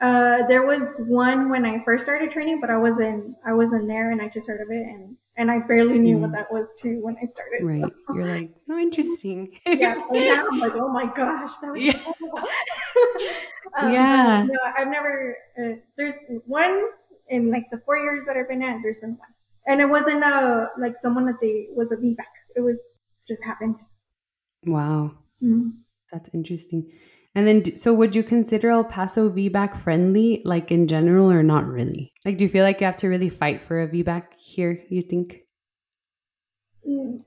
Uh, 0.00 0.46
there 0.46 0.66
was 0.66 0.94
one 0.98 1.48
when 1.48 1.64
I 1.64 1.82
first 1.84 2.04
started 2.04 2.30
training, 2.30 2.60
but 2.60 2.68
I 2.68 2.76
wasn't 2.76 3.34
I 3.46 3.54
wasn't 3.54 3.88
there, 3.88 4.10
and 4.10 4.20
I 4.20 4.28
just 4.28 4.46
heard 4.46 4.60
of 4.60 4.70
it, 4.70 4.86
and 4.86 5.16
and 5.38 5.50
I 5.50 5.60
barely 5.60 5.98
knew 5.98 6.16
mm. 6.16 6.20
what 6.20 6.32
that 6.32 6.52
was 6.52 6.68
too 6.78 6.98
when 7.02 7.16
I 7.22 7.26
started. 7.26 7.62
Right, 7.62 7.82
so. 7.82 8.14
you're 8.14 8.26
like, 8.40 8.50
oh, 8.70 8.78
interesting. 8.78 9.56
yeah, 9.66 9.94
now 10.10 10.48
I'm 10.52 10.58
like, 10.60 10.72
oh 10.76 10.88
my 10.88 11.06
gosh, 11.14 11.56
that 11.62 11.72
was 11.72 11.82
yeah. 11.82 11.98
um, 13.78 13.92
yeah. 13.92 14.46
No, 14.46 14.58
I've 14.76 14.88
never. 14.88 15.36
Uh, 15.58 15.76
there's 15.96 16.14
one 16.44 16.88
in 17.28 17.50
like 17.50 17.64
the 17.70 17.80
four 17.86 17.96
years 17.96 18.26
that 18.26 18.36
I've 18.36 18.48
been 18.48 18.62
at, 18.62 18.80
there's 18.82 18.98
been 18.98 19.16
one. 19.16 19.28
And 19.66 19.80
it 19.80 19.86
wasn't 19.86 20.22
a 20.22 20.70
like 20.78 20.96
someone 21.00 21.26
that 21.26 21.40
they 21.40 21.68
was 21.74 21.90
a 21.90 21.96
VBAC. 21.96 22.16
It 22.54 22.60
was 22.60 22.78
just 23.26 23.42
happened. 23.42 23.76
Wow. 24.64 25.12
Mm-hmm. 25.42 25.70
That's 26.12 26.30
interesting. 26.32 26.90
And 27.36 27.46
then, 27.46 27.76
so 27.76 27.94
would 27.94 28.16
you 28.16 28.24
consider 28.24 28.70
El 28.70 28.82
Paso 28.82 29.30
VBAC 29.30 29.76
friendly, 29.76 30.42
like 30.44 30.72
in 30.72 30.88
general, 30.88 31.30
or 31.30 31.44
not 31.44 31.66
really? 31.66 32.12
Like, 32.24 32.38
do 32.38 32.44
you 32.44 32.50
feel 32.50 32.64
like 32.64 32.80
you 32.80 32.86
have 32.86 32.96
to 32.96 33.08
really 33.08 33.28
fight 33.28 33.62
for 33.62 33.82
a 33.82 33.86
VBAC 33.86 34.24
here? 34.38 34.82
You 34.88 35.02
think? 35.02 35.42
Mm. 36.88 37.20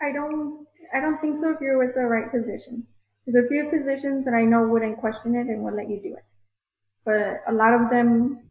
I 0.00 0.12
don't. 0.12 0.66
I 0.94 1.00
don't 1.00 1.20
think 1.20 1.38
so. 1.38 1.50
If 1.50 1.60
you're 1.60 1.78
with 1.78 1.94
the 1.96 2.02
right 2.02 2.30
physicians, 2.30 2.84
there's 3.26 3.44
a 3.44 3.48
few 3.48 3.68
physicians 3.70 4.24
that 4.26 4.34
I 4.34 4.44
know 4.44 4.68
wouldn't 4.68 4.98
question 4.98 5.34
it 5.34 5.48
and 5.48 5.62
would 5.64 5.74
let 5.74 5.90
you 5.90 6.00
do 6.00 6.14
it 6.14 6.24
but 7.08 7.40
a 7.46 7.52
lot 7.52 7.72
of 7.72 7.88
them 7.88 8.50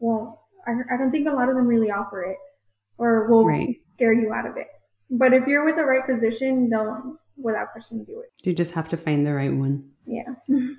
won't. 0.00 0.36
I, 0.66 0.72
I 0.92 0.98
don't 0.98 1.10
think 1.10 1.26
a 1.26 1.32
lot 1.32 1.48
of 1.48 1.56
them 1.56 1.66
really 1.66 1.90
offer 1.90 2.22
it 2.22 2.36
or 2.98 3.26
will 3.26 3.46
right. 3.46 3.74
scare 3.94 4.12
you 4.12 4.34
out 4.34 4.46
of 4.46 4.58
it. 4.58 4.66
But 5.10 5.32
if 5.32 5.46
you're 5.46 5.64
with 5.64 5.76
the 5.76 5.84
right 5.84 6.04
physician, 6.04 6.68
they'll 6.68 7.16
without 7.42 7.72
question 7.72 8.04
do 8.04 8.20
it. 8.20 8.32
You 8.42 8.54
just 8.54 8.72
have 8.72 8.88
to 8.88 8.96
find 8.96 9.26
the 9.26 9.32
right 9.32 9.52
one. 9.52 9.90
Yeah. 10.06 10.34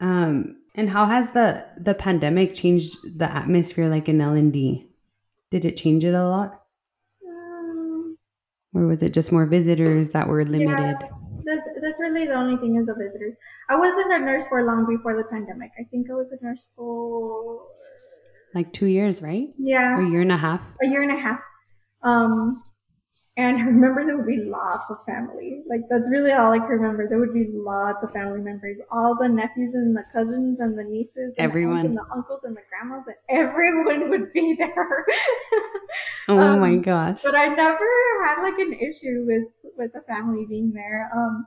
um, 0.00 0.56
and 0.74 0.90
how 0.90 1.06
has 1.06 1.30
the 1.30 1.66
the 1.78 1.94
pandemic 1.94 2.54
changed 2.54 2.96
the 3.18 3.30
atmosphere 3.30 3.88
like 3.88 4.08
in 4.08 4.20
L 4.20 4.32
and 4.32 4.52
D? 4.52 4.86
Did 5.50 5.64
it 5.64 5.76
change 5.76 6.04
it 6.04 6.14
a 6.14 6.28
lot? 6.28 6.62
Um, 7.26 8.16
or 8.74 8.86
was 8.86 9.02
it 9.02 9.12
just 9.12 9.32
more 9.32 9.46
visitors 9.46 10.10
that 10.10 10.28
were 10.28 10.44
limited? 10.44 10.96
Yeah 11.00 11.08
that's 11.44 11.68
that's 11.80 12.00
really 12.00 12.26
the 12.26 12.34
only 12.34 12.56
thing 12.56 12.76
is 12.76 12.86
the 12.86 12.94
visitors. 12.94 13.34
I 13.68 13.76
wasn't 13.76 14.12
a 14.12 14.18
nurse 14.18 14.46
for 14.48 14.64
long 14.64 14.86
before 14.86 15.16
the 15.16 15.24
pandemic. 15.24 15.72
I 15.78 15.84
think 15.84 16.10
I 16.10 16.14
was 16.14 16.32
a 16.32 16.44
nurse 16.44 16.66
for 16.76 17.62
like 18.54 18.72
two 18.72 18.86
years, 18.86 19.22
right? 19.22 19.48
Yeah, 19.58 19.96
or 19.96 20.02
a 20.02 20.08
year 20.08 20.20
and 20.20 20.32
a 20.32 20.36
half. 20.36 20.62
A 20.82 20.86
year 20.86 21.02
and 21.02 21.12
a 21.12 21.20
half. 21.20 21.40
Um, 22.02 22.62
and 23.36 23.56
I 23.56 23.62
remember 23.62 24.04
there 24.04 24.16
would 24.16 24.26
be 24.26 24.44
lots 24.44 24.90
of 24.90 24.98
family. 25.06 25.62
Like 25.68 25.82
that's 25.88 26.08
really 26.10 26.32
all 26.32 26.52
I 26.52 26.58
can 26.58 26.68
remember. 26.68 27.08
There 27.08 27.18
would 27.18 27.32
be 27.32 27.46
lots 27.52 28.02
of 28.02 28.12
family 28.12 28.40
members, 28.40 28.78
all 28.90 29.16
the 29.16 29.28
nephews 29.28 29.74
and 29.74 29.96
the 29.96 30.04
cousins 30.12 30.58
and 30.60 30.78
the 30.78 30.84
nieces, 30.84 31.34
and 31.36 31.38
everyone, 31.38 31.82
the 31.82 31.88
and 31.88 31.96
the 31.96 32.06
uncles 32.12 32.40
and 32.44 32.56
the 32.56 32.62
grandmas, 32.68 33.04
and 33.06 33.38
everyone 33.38 34.10
would 34.10 34.32
be 34.32 34.56
there. 34.58 35.06
oh 36.28 36.38
um, 36.38 36.60
my 36.60 36.76
gosh! 36.76 37.22
But 37.22 37.34
I 37.34 37.46
never 37.46 37.86
had 38.24 38.42
like 38.42 38.58
an 38.58 38.74
issue 38.74 39.24
with 39.26 39.48
with 39.76 39.92
the 39.92 40.02
family 40.02 40.44
being 40.48 40.72
there. 40.72 41.10
Um, 41.14 41.46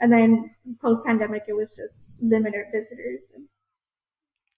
and 0.00 0.12
then 0.12 0.50
post 0.80 1.04
pandemic, 1.04 1.44
it 1.48 1.54
was 1.54 1.74
just 1.74 1.94
limited 2.20 2.66
visitors. 2.72 3.20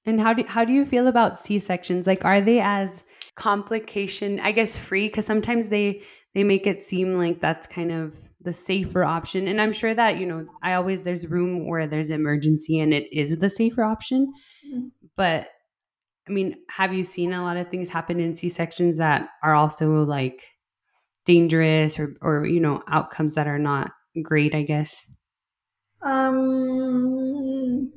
And 0.07 0.21
how 0.21 0.33
do 0.33 0.45
how 0.47 0.65
do 0.65 0.73
you 0.73 0.87
feel 0.87 1.09
about 1.09 1.39
C 1.39 1.59
sections? 1.59 2.07
Like, 2.07 2.25
are 2.25 2.41
they 2.41 2.61
as 2.61 3.05
complication, 3.35 4.41
I 4.41 4.53
guess, 4.53 4.77
free? 4.77 5.09
Because 5.09 5.27
sometimes 5.27 5.69
they 5.69 6.03
they 6.35 6.45
make 6.45 6.67
it 6.67 6.83
seem 6.83 7.19
like 7.19 7.41
that's 7.41 7.67
kind 7.67 7.93
of 7.93 8.21
the 8.41 8.53
safer 8.53 9.05
option. 9.05 9.49
And 9.49 9.61
I'm 9.61 9.73
sure 9.73 9.95
that, 9.95 10.19
you 10.19 10.27
know, 10.27 10.47
I 10.63 10.75
always, 10.75 11.03
there's 11.03 11.27
room 11.27 11.67
where 11.67 11.87
there's 11.87 12.11
emergency 12.11 12.79
and 12.79 12.95
it 12.95 13.13
is 13.13 13.37
the 13.39 13.51
safer 13.51 13.83
option. 13.83 14.33
Mm-hmm. 14.67 14.89
But 15.17 15.49
I 16.29 16.33
mean, 16.33 16.57
have 16.71 16.95
you 16.95 17.05
seen 17.05 17.33
a 17.33 17.43
lot 17.43 17.57
of 17.57 17.69
things 17.71 17.89
happen 17.89 18.21
in 18.21 18.35
C 18.35 18.49
sections 18.49 18.99
that 18.99 19.29
are 19.43 19.55
also 19.55 20.05
like 20.05 20.43
dangerous 21.27 21.99
or, 21.99 22.15
or, 22.23 22.47
you 22.47 22.61
know, 22.61 22.83
outcomes 22.89 23.35
that 23.35 23.49
are 23.49 23.59
not 23.59 23.91
great, 24.23 24.55
I 24.55 24.63
guess? 24.63 25.03
Um, 26.03 27.93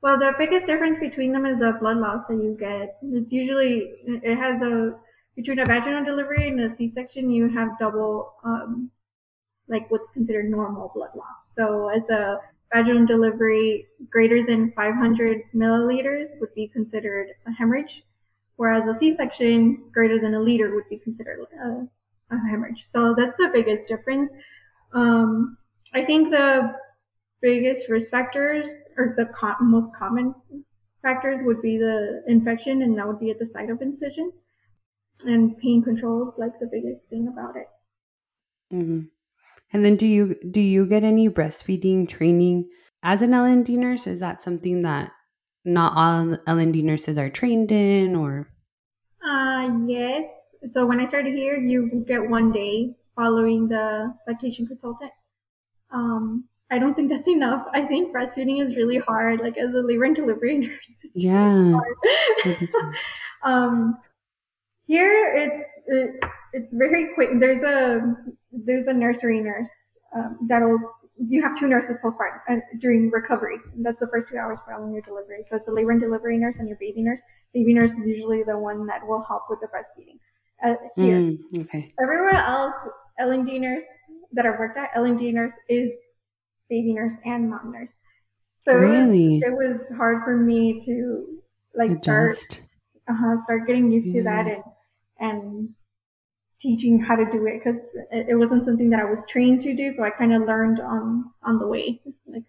well, 0.00 0.18
the 0.18 0.32
biggest 0.38 0.66
difference 0.66 0.98
between 0.98 1.32
them 1.32 1.46
is 1.46 1.58
the 1.58 1.72
blood 1.80 1.96
loss 1.96 2.26
that 2.28 2.34
you 2.34 2.56
get. 2.60 2.98
It's 3.02 3.32
usually, 3.32 3.90
it 4.06 4.36
has 4.36 4.60
a 4.62 4.92
between 5.36 5.58
a 5.58 5.64
vaginal 5.64 6.04
delivery 6.04 6.48
and 6.48 6.60
a 6.60 6.74
C-section, 6.74 7.30
you 7.30 7.48
have 7.48 7.78
double, 7.78 8.34
um, 8.44 8.90
like 9.68 9.90
what's 9.90 10.10
considered 10.10 10.48
normal 10.50 10.92
blood 10.94 11.10
loss. 11.14 11.48
So 11.52 11.88
as 11.88 12.08
a 12.10 12.38
vaginal 12.72 13.06
delivery 13.06 13.86
greater 14.10 14.44
than 14.44 14.72
500 14.72 15.42
milliliters 15.54 16.38
would 16.40 16.54
be 16.54 16.68
considered 16.68 17.28
a 17.46 17.52
hemorrhage, 17.52 18.04
whereas 18.56 18.86
a 18.86 18.98
C-section 18.98 19.84
greater 19.92 20.20
than 20.20 20.34
a 20.34 20.40
liter 20.40 20.74
would 20.74 20.88
be 20.88 20.98
considered 20.98 21.46
a, 21.62 22.34
a 22.34 22.38
hemorrhage. 22.50 22.84
So 22.88 23.14
that's 23.16 23.36
the 23.36 23.50
biggest 23.52 23.88
difference. 23.88 24.32
Um, 24.92 25.56
I 25.92 26.04
think 26.04 26.30
the 26.30 26.74
biggest 27.40 27.88
risk 27.88 28.08
factors 28.10 28.66
or 28.96 29.14
the 29.16 29.26
co- 29.26 29.56
most 29.60 29.92
common 29.94 30.34
factors 31.02 31.40
would 31.42 31.60
be 31.60 31.76
the 31.76 32.22
infection, 32.28 32.82
and 32.82 32.96
that 32.96 33.06
would 33.06 33.20
be 33.20 33.30
at 33.30 33.38
the 33.38 33.46
site 33.46 33.70
of 33.70 33.82
incision 33.82 34.32
and 35.24 35.58
pain 35.58 35.82
control 35.82 36.28
is 36.28 36.34
like 36.38 36.58
the 36.60 36.68
biggest 36.70 37.08
thing 37.08 37.28
about 37.32 37.56
it. 37.56 37.66
Mm-hmm. 38.72 39.00
And 39.72 39.84
then 39.84 39.96
do 39.96 40.06
you 40.06 40.36
do 40.50 40.60
you 40.60 40.86
get 40.86 41.04
any 41.04 41.28
breastfeeding 41.28 42.08
training 42.08 42.68
as 43.02 43.22
an 43.22 43.34
L&D 43.34 43.76
nurse? 43.76 44.06
Is 44.06 44.20
that 44.20 44.42
something 44.42 44.82
that 44.82 45.10
not 45.64 45.96
all 45.96 46.36
L&D 46.46 46.82
nurses 46.82 47.18
are 47.18 47.30
trained 47.30 47.72
in 47.72 48.14
or 48.14 48.48
uh 49.24 49.78
yes. 49.86 50.26
So 50.68 50.86
when 50.86 51.00
I 51.00 51.04
started 51.04 51.34
here, 51.34 51.56
you 51.56 52.04
get 52.06 52.28
one 52.28 52.52
day 52.52 52.94
following 53.16 53.68
the 53.68 54.14
lactation 54.26 54.66
consultant. 54.66 55.12
Um 55.90 56.44
I 56.70 56.78
don't 56.78 56.94
think 56.94 57.10
that's 57.10 57.28
enough. 57.28 57.66
I 57.72 57.82
think 57.82 58.14
breastfeeding 58.14 58.62
is 58.62 58.74
really 58.74 58.98
hard. 58.98 59.40
Like 59.40 59.58
as 59.58 59.74
a 59.74 59.78
labor 59.80 60.04
and 60.04 60.16
delivery 60.16 60.58
nurse, 60.66 60.98
it's 61.02 61.22
yeah. 61.22 61.48
really 61.48 61.72
hard. 61.72 62.68
um, 63.44 63.98
here 64.86 65.32
it's 65.34 65.60
it, 65.86 66.10
it's 66.52 66.72
very 66.72 67.14
quick. 67.14 67.30
There's 67.40 67.62
a 67.62 68.14
there's 68.52 68.86
a 68.86 68.92
nursery 68.92 69.40
nurse 69.40 69.68
um, 70.16 70.38
that'll 70.48 70.78
you 71.16 71.40
have 71.42 71.56
two 71.58 71.68
nurses 71.68 71.96
postpartum 72.04 72.40
uh, 72.50 72.56
during 72.80 73.10
recovery. 73.10 73.56
That's 73.78 74.00
the 74.00 74.08
first 74.08 74.28
two 74.28 74.36
hours 74.36 74.58
following 74.68 74.92
your 74.92 75.02
delivery. 75.02 75.44
So 75.48 75.56
it's 75.56 75.68
a 75.68 75.70
labor 75.70 75.92
and 75.92 76.00
delivery 76.00 76.36
nurse 76.38 76.58
and 76.58 76.68
your 76.68 76.78
baby 76.78 77.02
nurse. 77.02 77.20
Baby 77.52 77.72
nurse 77.74 77.92
is 77.92 77.98
usually 78.04 78.42
the 78.42 78.58
one 78.58 78.86
that 78.86 79.06
will 79.06 79.22
help 79.22 79.42
with 79.48 79.60
the 79.60 79.68
breastfeeding. 79.68 80.18
Uh, 80.62 80.74
here, 80.96 81.16
Mm, 81.20 81.60
okay. 81.62 81.92
everywhere 82.02 82.34
else, 82.36 82.74
L&D 83.18 83.58
nurse 83.58 83.82
that 84.32 84.44
I've 84.46 84.58
worked 84.58 84.76
at, 84.78 84.90
L&D 84.96 85.30
nurse 85.32 85.52
is 85.68 85.90
baby 86.68 86.92
nurse 86.94 87.14
and 87.24 87.48
mom 87.50 87.70
nurse. 87.72 87.92
So 88.64 88.72
it 88.72 88.80
was- 88.80 88.90
Really? 88.90 89.38
it 89.38 89.52
was 89.52 89.80
hard 89.96 90.24
for 90.24 90.36
me 90.36 90.80
to 90.80 91.38
like 91.76 91.94
start 91.96 92.30
Adjust. 92.32 92.60
uh 93.08 93.36
start 93.44 93.66
getting 93.66 93.90
used 93.90 94.12
to 94.14 94.22
that 94.24 94.46
and 94.46 94.62
and 95.18 95.70
teaching 96.60 96.98
how 97.00 97.14
to 97.14 97.24
do 97.30 97.46
it 97.46 97.62
because 97.62 97.80
it, 98.10 98.26
it 98.30 98.34
wasn't 98.36 98.64
something 98.64 98.90
that 98.90 99.00
I 99.00 99.04
was 99.04 99.24
trained 99.28 99.60
to 99.62 99.74
do. 99.74 99.92
So 99.92 100.02
I 100.02 100.10
kind 100.10 100.32
of 100.32 100.42
learned 100.42 100.80
on 100.80 101.30
on 101.42 101.58
the 101.58 101.66
way, 101.66 102.00
like 102.26 102.44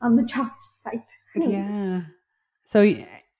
on 0.00 0.16
the 0.16 0.24
job 0.24 0.50
site. 0.84 1.10
Yeah. 1.36 2.02
So 2.64 2.94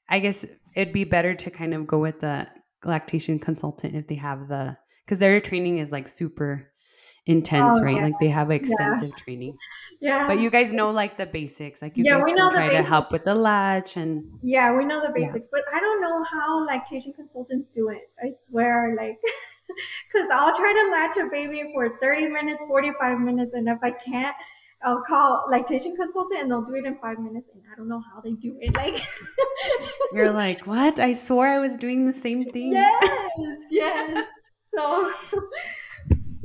I 0.08 0.18
guess 0.18 0.44
it'd 0.74 0.92
be 0.92 1.04
better 1.04 1.34
to 1.34 1.50
kind 1.50 1.74
of 1.74 1.86
go 1.86 1.98
with 1.98 2.20
the 2.20 2.48
lactation 2.84 3.38
consultant 3.38 3.94
if 3.94 4.08
they 4.08 4.16
have 4.16 4.48
the 4.48 4.76
because 5.04 5.18
their 5.18 5.40
training 5.40 5.78
is 5.78 5.92
like 5.92 6.08
super 6.08 6.71
intense, 7.26 7.80
Oh, 7.80 7.82
right? 7.82 8.00
yeah. 8.00 8.02
Like 8.02 8.18
they 8.18 8.28
have 8.28 8.50
extensive 8.50 9.16
training. 9.16 9.58
Yeah. 10.00 10.28
But 10.28 10.38
you 10.40 10.50
guys 10.50 10.72
know 10.72 10.90
like 10.90 11.18
the 11.18 11.26
basics. 11.26 11.82
Like 11.82 11.96
you 11.98 12.04
Yeah, 12.04 12.18
guys 12.18 12.24
we 12.24 12.34
know 12.34 12.50
try 12.50 12.70
to 12.70 12.82
help 12.82 13.12
with 13.12 13.24
the 13.24 13.34
latch 13.34 13.96
and 13.96 14.40
Yeah, 14.42 14.76
we 14.76 14.84
know 14.84 15.00
the 15.00 15.12
Yeah. 15.14 15.14
basics, 15.14 15.48
but 15.52 15.62
I 15.72 15.78
don't 15.78 16.00
know 16.00 16.24
how 16.24 16.64
lactation 16.66 17.12
consultants 17.12 17.70
do 17.70 17.90
it. 17.90 18.10
I 18.20 18.30
swear, 18.30 18.94
like, 18.96 19.20
because 20.12 20.28
I'll 20.32 20.56
try 20.56 20.72
to 20.72 20.90
latch 20.90 21.16
a 21.16 21.30
baby 21.30 21.70
for 21.72 21.98
30 22.00 22.26
minutes, 22.26 22.62
45 22.66 23.20
minutes, 23.20 23.52
and 23.54 23.68
if 23.68 23.78
I 23.82 23.92
can't, 23.92 24.34
I'll 24.82 25.02
call 25.06 25.44
lactation 25.48 25.94
consultant 25.94 26.40
and 26.42 26.50
they'll 26.50 26.64
do 26.64 26.74
it 26.74 26.84
in 26.84 26.98
five 26.98 27.20
minutes, 27.20 27.50
and 27.54 27.62
I 27.72 27.76
don't 27.76 27.88
know 27.88 28.02
how 28.12 28.20
they 28.20 28.32
do 28.32 28.56
it. 28.60 28.74
Like, 28.74 29.00
you're 30.10 30.32
like, 30.32 30.66
what? 30.66 30.98
I 30.98 31.14
swore 31.14 31.46
I 31.48 31.58
was 31.58 31.76
doing 31.76 32.06
the 32.06 32.14
same 32.14 32.50
thing. 32.52 32.94
yes, 33.00 33.30
yes. 33.70 34.26
So, 34.74 35.12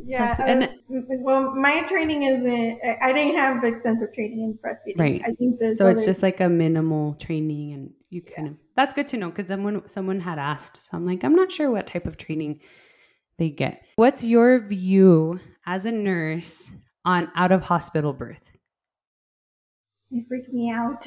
yeah. 0.08 0.36
And- 0.39 0.70
well, 0.89 1.53
my 1.55 1.82
training 1.88 2.24
isn't. 2.24 2.80
I 3.01 3.12
didn't 3.14 3.36
have 3.38 3.64
extensive 3.64 4.14
training 4.14 4.39
in 4.39 4.53
breastfeeding. 4.64 4.99
Right. 4.99 5.22
I 5.26 5.32
think. 5.34 5.60
So 5.76 5.88
it's 5.88 6.05
just 6.05 6.24
like 6.24 6.39
a 6.39 6.47
minimal 6.49 7.14
training 7.16 7.74
and 7.74 7.91
you 8.10 8.22
kind 8.22 8.47
of 8.47 8.53
that's 8.76 8.93
good 8.93 9.08
to 9.10 9.18
know 9.18 9.30
because 9.30 9.47
someone 9.47 9.88
someone 9.89 10.20
had 10.22 10.39
asked. 10.39 10.82
So 10.84 10.89
I'm 10.93 11.05
like, 11.05 11.24
I'm 11.24 11.36
not 11.36 11.51
sure 11.51 11.70
what 11.70 11.88
type 11.88 12.05
of 12.08 12.16
training 12.18 12.62
they 13.38 13.49
get. 13.49 13.84
What's 13.97 14.24
your 14.24 14.60
view 14.60 15.39
as 15.66 15.86
a 15.86 15.91
nurse 15.91 16.72
on 17.05 17.30
out 17.36 17.51
of 17.51 17.64
hospital 17.64 18.14
birth? 18.14 18.51
it 20.10 20.26
freaked 20.30 20.53
me 20.53 20.72
out. 20.72 21.05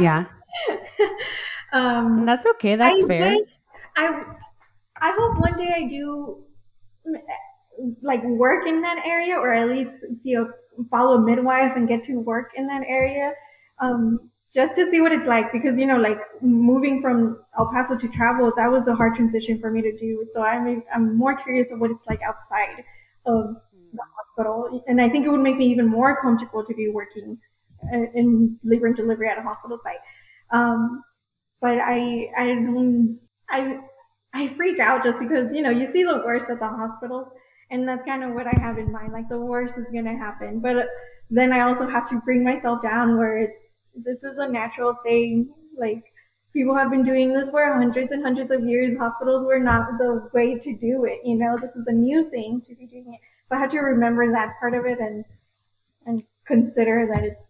Yeah. 0.00 0.24
um, 1.72 2.18
And 2.20 2.28
that's 2.28 2.46
okay. 2.46 2.74
That's 2.76 3.02
I 3.02 3.06
fair. 3.06 3.36
wish- 3.36 3.56
I 3.96 4.22
I 5.00 5.14
hope 5.18 5.38
one 5.38 5.56
day 5.56 5.72
I 5.76 5.86
do 5.88 6.42
like 8.02 8.22
work 8.24 8.66
in 8.66 8.80
that 8.82 9.02
area, 9.06 9.36
or 9.36 9.52
at 9.52 9.68
least 9.68 9.92
see 10.22 10.34
a 10.34 10.46
follow 10.90 11.16
a 11.16 11.20
midwife 11.20 11.72
and 11.76 11.88
get 11.88 12.04
to 12.04 12.16
work 12.20 12.50
in 12.56 12.66
that 12.66 12.82
area, 12.86 13.32
um, 13.80 14.30
just 14.52 14.76
to 14.76 14.90
see 14.90 15.00
what 15.00 15.12
it's 15.12 15.26
like. 15.26 15.52
Because 15.52 15.76
you 15.78 15.86
know, 15.86 15.96
like 15.98 16.18
moving 16.42 17.02
from 17.02 17.38
El 17.58 17.70
Paso 17.72 17.96
to 17.96 18.08
travel, 18.08 18.52
that 18.56 18.70
was 18.70 18.86
a 18.86 18.94
hard 18.94 19.14
transition 19.14 19.58
for 19.60 19.70
me 19.70 19.82
to 19.82 19.96
do. 19.96 20.26
So 20.32 20.42
I'm 20.42 20.82
I'm 20.94 21.16
more 21.16 21.34
curious 21.36 21.70
of 21.70 21.80
what 21.80 21.90
it's 21.90 22.06
like 22.06 22.20
outside 22.22 22.84
of 23.26 23.56
the 23.92 24.02
hospital, 24.16 24.84
and 24.86 25.00
I 25.00 25.08
think 25.08 25.26
it 25.26 25.30
would 25.30 25.40
make 25.40 25.56
me 25.56 25.66
even 25.66 25.86
more 25.88 26.20
comfortable 26.20 26.64
to 26.64 26.74
be 26.74 26.88
working 26.88 27.38
in- 27.92 28.10
in 28.14 28.58
labor 28.64 28.86
and 28.86 28.96
delivery 28.96 29.28
at 29.28 29.38
a 29.38 29.42
hospital 29.42 29.78
site. 29.82 30.00
Um, 30.50 31.02
but 31.60 31.78
I 31.78 32.30
I 32.36 33.16
I 33.50 33.80
I 34.34 34.48
freak 34.54 34.78
out 34.78 35.04
just 35.04 35.18
because 35.18 35.52
you 35.52 35.62
know 35.62 35.70
you 35.70 35.90
see 35.90 36.04
the 36.04 36.18
worst 36.18 36.50
at 36.50 36.60
the 36.60 36.68
hospitals, 36.68 37.28
and 37.70 37.86
that's 37.86 38.04
kind 38.04 38.22
of 38.22 38.34
what 38.34 38.46
I 38.46 38.58
have 38.60 38.78
in 38.78 38.92
mind. 38.92 39.12
Like 39.12 39.28
the 39.28 39.40
worst 39.40 39.74
is 39.76 39.86
gonna 39.92 40.16
happen, 40.16 40.60
but 40.60 40.88
then 41.30 41.52
I 41.52 41.60
also 41.60 41.88
have 41.88 42.08
to 42.10 42.20
bring 42.24 42.44
myself 42.44 42.82
down 42.82 43.18
where 43.18 43.38
it's 43.38 43.58
this 43.94 44.22
is 44.22 44.38
a 44.38 44.48
natural 44.48 44.94
thing. 45.02 45.48
Like 45.76 46.04
people 46.52 46.74
have 46.74 46.90
been 46.90 47.02
doing 47.02 47.32
this 47.32 47.50
for 47.50 47.64
hundreds 47.74 48.12
and 48.12 48.22
hundreds 48.22 48.50
of 48.50 48.64
years. 48.64 48.96
Hospitals 48.96 49.44
were 49.44 49.58
not 49.58 49.98
the 49.98 50.28
way 50.32 50.58
to 50.58 50.76
do 50.76 51.04
it. 51.04 51.20
You 51.24 51.36
know, 51.36 51.58
this 51.60 51.74
is 51.74 51.86
a 51.86 51.92
new 51.92 52.30
thing 52.30 52.62
to 52.66 52.74
be 52.74 52.86
doing 52.86 53.12
it. 53.14 53.20
So 53.48 53.56
I 53.56 53.60
have 53.60 53.70
to 53.70 53.78
remember 53.78 54.30
that 54.32 54.54
part 54.60 54.74
of 54.74 54.86
it 54.86 54.98
and 54.98 55.24
and 56.06 56.22
consider 56.46 57.08
that 57.12 57.24
it's 57.24 57.42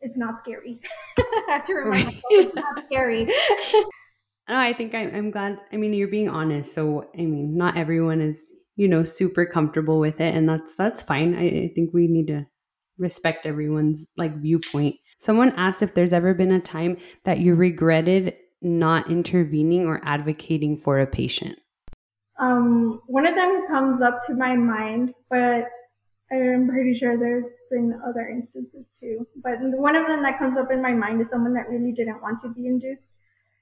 it's 0.00 0.16
not 0.16 0.38
scary. 0.38 0.80
I 1.18 1.44
have 1.48 1.64
to 1.64 1.74
remind 1.74 2.04
myself 2.04 2.22
it's 2.30 2.54
not 2.54 2.84
scary. 2.86 3.28
No, 4.48 4.58
I 4.58 4.72
think 4.72 4.94
I, 4.94 5.00
I'm 5.00 5.30
glad. 5.30 5.58
I 5.72 5.76
mean, 5.76 5.92
you're 5.92 6.08
being 6.08 6.30
honest. 6.30 6.74
So, 6.74 7.10
I 7.14 7.22
mean, 7.22 7.56
not 7.56 7.76
everyone 7.76 8.22
is, 8.22 8.38
you 8.78 8.86
know, 8.86 9.02
super 9.02 9.44
comfortable 9.44 9.98
with 9.98 10.20
it, 10.20 10.34
and 10.34 10.48
that's 10.48 10.76
that's 10.76 11.02
fine. 11.02 11.34
I, 11.34 11.64
I 11.64 11.72
think 11.74 11.92
we 11.92 12.06
need 12.06 12.28
to 12.28 12.46
respect 12.96 13.44
everyone's 13.44 14.06
like 14.16 14.40
viewpoint. 14.40 14.94
Someone 15.18 15.52
asked 15.56 15.82
if 15.82 15.94
there's 15.94 16.12
ever 16.12 16.32
been 16.32 16.52
a 16.52 16.60
time 16.60 16.96
that 17.24 17.40
you 17.40 17.56
regretted 17.56 18.34
not 18.62 19.10
intervening 19.10 19.86
or 19.86 20.00
advocating 20.04 20.78
for 20.78 21.00
a 21.00 21.06
patient. 21.08 21.58
Um, 22.38 23.02
one 23.08 23.26
of 23.26 23.34
them 23.34 23.66
comes 23.66 24.00
up 24.00 24.24
to 24.26 24.34
my 24.34 24.54
mind, 24.54 25.12
but 25.28 25.66
I'm 26.30 26.68
pretty 26.68 26.94
sure 26.94 27.18
there's 27.18 27.50
been 27.72 28.00
other 28.08 28.28
instances 28.28 28.94
too. 28.98 29.26
But 29.42 29.56
one 29.60 29.96
of 29.96 30.06
them 30.06 30.22
that 30.22 30.38
comes 30.38 30.56
up 30.56 30.70
in 30.70 30.80
my 30.80 30.92
mind 30.92 31.20
is 31.20 31.30
someone 31.30 31.54
that 31.54 31.68
really 31.68 31.90
didn't 31.90 32.22
want 32.22 32.38
to 32.42 32.48
be 32.48 32.66
induced, 32.66 33.14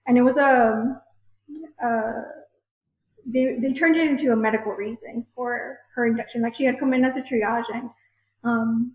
and 0.06 0.18
it 0.18 0.22
was 0.22 0.36
a, 0.36 1.00
uh, 1.82 2.22
they 3.26 3.58
they 3.60 3.72
turned 3.72 3.96
it 3.96 4.08
into 4.08 4.32
a 4.32 4.36
medical 4.36 4.72
reason 4.72 5.26
for 5.34 5.78
her 5.94 6.06
induction. 6.06 6.42
Like 6.42 6.54
she 6.54 6.64
had 6.64 6.78
come 6.78 6.94
in 6.94 7.04
as 7.04 7.16
a 7.16 7.22
triage, 7.22 7.66
and 7.74 7.90
um, 8.44 8.92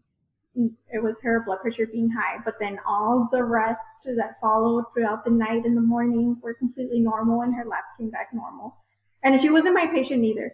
it 0.56 1.02
was 1.02 1.20
her 1.22 1.44
blood 1.46 1.60
pressure 1.62 1.88
being 1.88 2.10
high, 2.10 2.38
but 2.44 2.56
then 2.60 2.80
all 2.86 3.30
the 3.32 3.44
rest 3.44 4.04
that 4.06 4.40
followed 4.42 4.86
throughout 4.94 5.24
the 5.24 5.32
night 5.32 5.66
and 5.66 5.76
the 5.76 5.82
morning 5.82 6.38
were 6.42 6.54
completely 6.54 7.00
normal, 7.00 7.42
and 7.42 7.56
her 7.56 7.66
labs 7.66 7.88
came 7.98 8.10
back 8.10 8.30
normal. 8.34 8.78
And 9.24 9.40
she 9.40 9.50
wasn't 9.50 9.76
my 9.76 9.88
patient 9.88 10.24
either. 10.24 10.52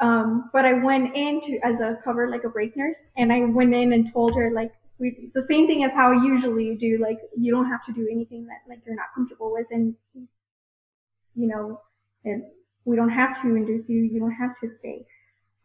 Um, 0.00 0.50
but 0.52 0.64
I 0.64 0.74
went 0.74 1.16
in 1.16 1.40
to 1.40 1.58
as 1.64 1.80
a 1.80 1.98
cover 2.04 2.28
like 2.30 2.44
a 2.44 2.50
break 2.50 2.76
nurse, 2.76 2.98
and 3.16 3.32
I 3.32 3.40
went 3.46 3.74
in 3.74 3.92
and 3.92 4.12
told 4.12 4.34
her 4.34 4.50
like 4.52 4.72
we 4.98 5.30
the 5.34 5.42
same 5.42 5.66
thing 5.66 5.84
as 5.84 5.92
how 5.92 6.12
usually 6.12 6.76
do. 6.76 6.98
Like 7.00 7.18
you 7.36 7.50
don't 7.50 7.68
have 7.70 7.84
to 7.86 7.92
do 7.92 8.06
anything 8.10 8.46
that 8.46 8.58
like 8.68 8.80
you're 8.86 8.94
not 8.94 9.06
comfortable 9.14 9.52
with, 9.52 9.66
and 9.70 9.94
you 10.14 11.48
know, 11.48 11.80
and 12.24 12.44
we 12.86 12.96
don't 12.96 13.10
have 13.10 13.40
to 13.42 13.56
induce 13.56 13.88
you. 13.88 14.02
You 14.02 14.20
don't 14.20 14.32
have 14.32 14.58
to 14.60 14.72
stay. 14.72 15.04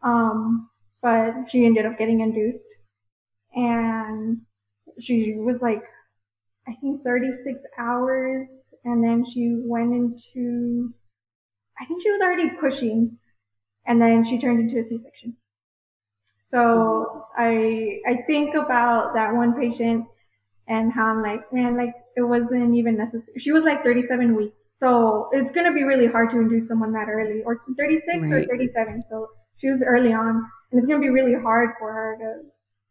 Um, 0.03 0.69
but 1.01 1.49
she 1.49 1.65
ended 1.65 1.85
up 1.85 1.97
getting 1.97 2.21
induced, 2.21 2.69
and 3.53 4.41
she 4.99 5.35
was 5.37 5.61
like, 5.61 5.83
I 6.67 6.73
think 6.81 7.03
36 7.03 7.61
hours, 7.77 8.47
and 8.85 9.03
then 9.03 9.25
she 9.25 9.55
went 9.63 9.93
into, 9.93 10.93
I 11.79 11.85
think 11.85 12.03
she 12.03 12.11
was 12.11 12.21
already 12.21 12.49
pushing, 12.59 13.17
and 13.87 14.01
then 14.01 14.23
she 14.23 14.39
turned 14.39 14.59
into 14.59 14.79
a 14.79 14.83
C-section. 14.83 15.35
So 16.45 17.27
I 17.37 17.99
I 18.05 18.23
think 18.27 18.55
about 18.55 19.13
that 19.13 19.33
one 19.33 19.53
patient 19.53 20.05
and 20.67 20.91
how 20.91 21.05
I'm 21.07 21.21
like, 21.21 21.51
man, 21.53 21.77
like 21.77 21.93
it 22.17 22.23
wasn't 22.23 22.75
even 22.75 22.97
necessary. 22.97 23.39
She 23.39 23.51
was 23.51 23.63
like 23.63 23.83
37 23.83 24.35
weeks. 24.35 24.57
So 24.81 25.29
it's 25.31 25.51
gonna 25.51 25.71
be 25.71 25.83
really 25.83 26.07
hard 26.07 26.31
to 26.31 26.39
induce 26.39 26.67
someone 26.67 26.91
that 26.93 27.07
early, 27.07 27.43
or 27.43 27.61
36 27.77 28.31
or 28.31 28.43
37. 28.45 29.03
So 29.03 29.27
she 29.57 29.69
was 29.69 29.83
early 29.83 30.11
on, 30.11 30.35
and 30.71 30.79
it's 30.79 30.87
gonna 30.87 30.99
be 30.99 31.09
really 31.09 31.35
hard 31.35 31.71
for 31.79 31.93
her 31.93 32.17
to, 32.19 32.29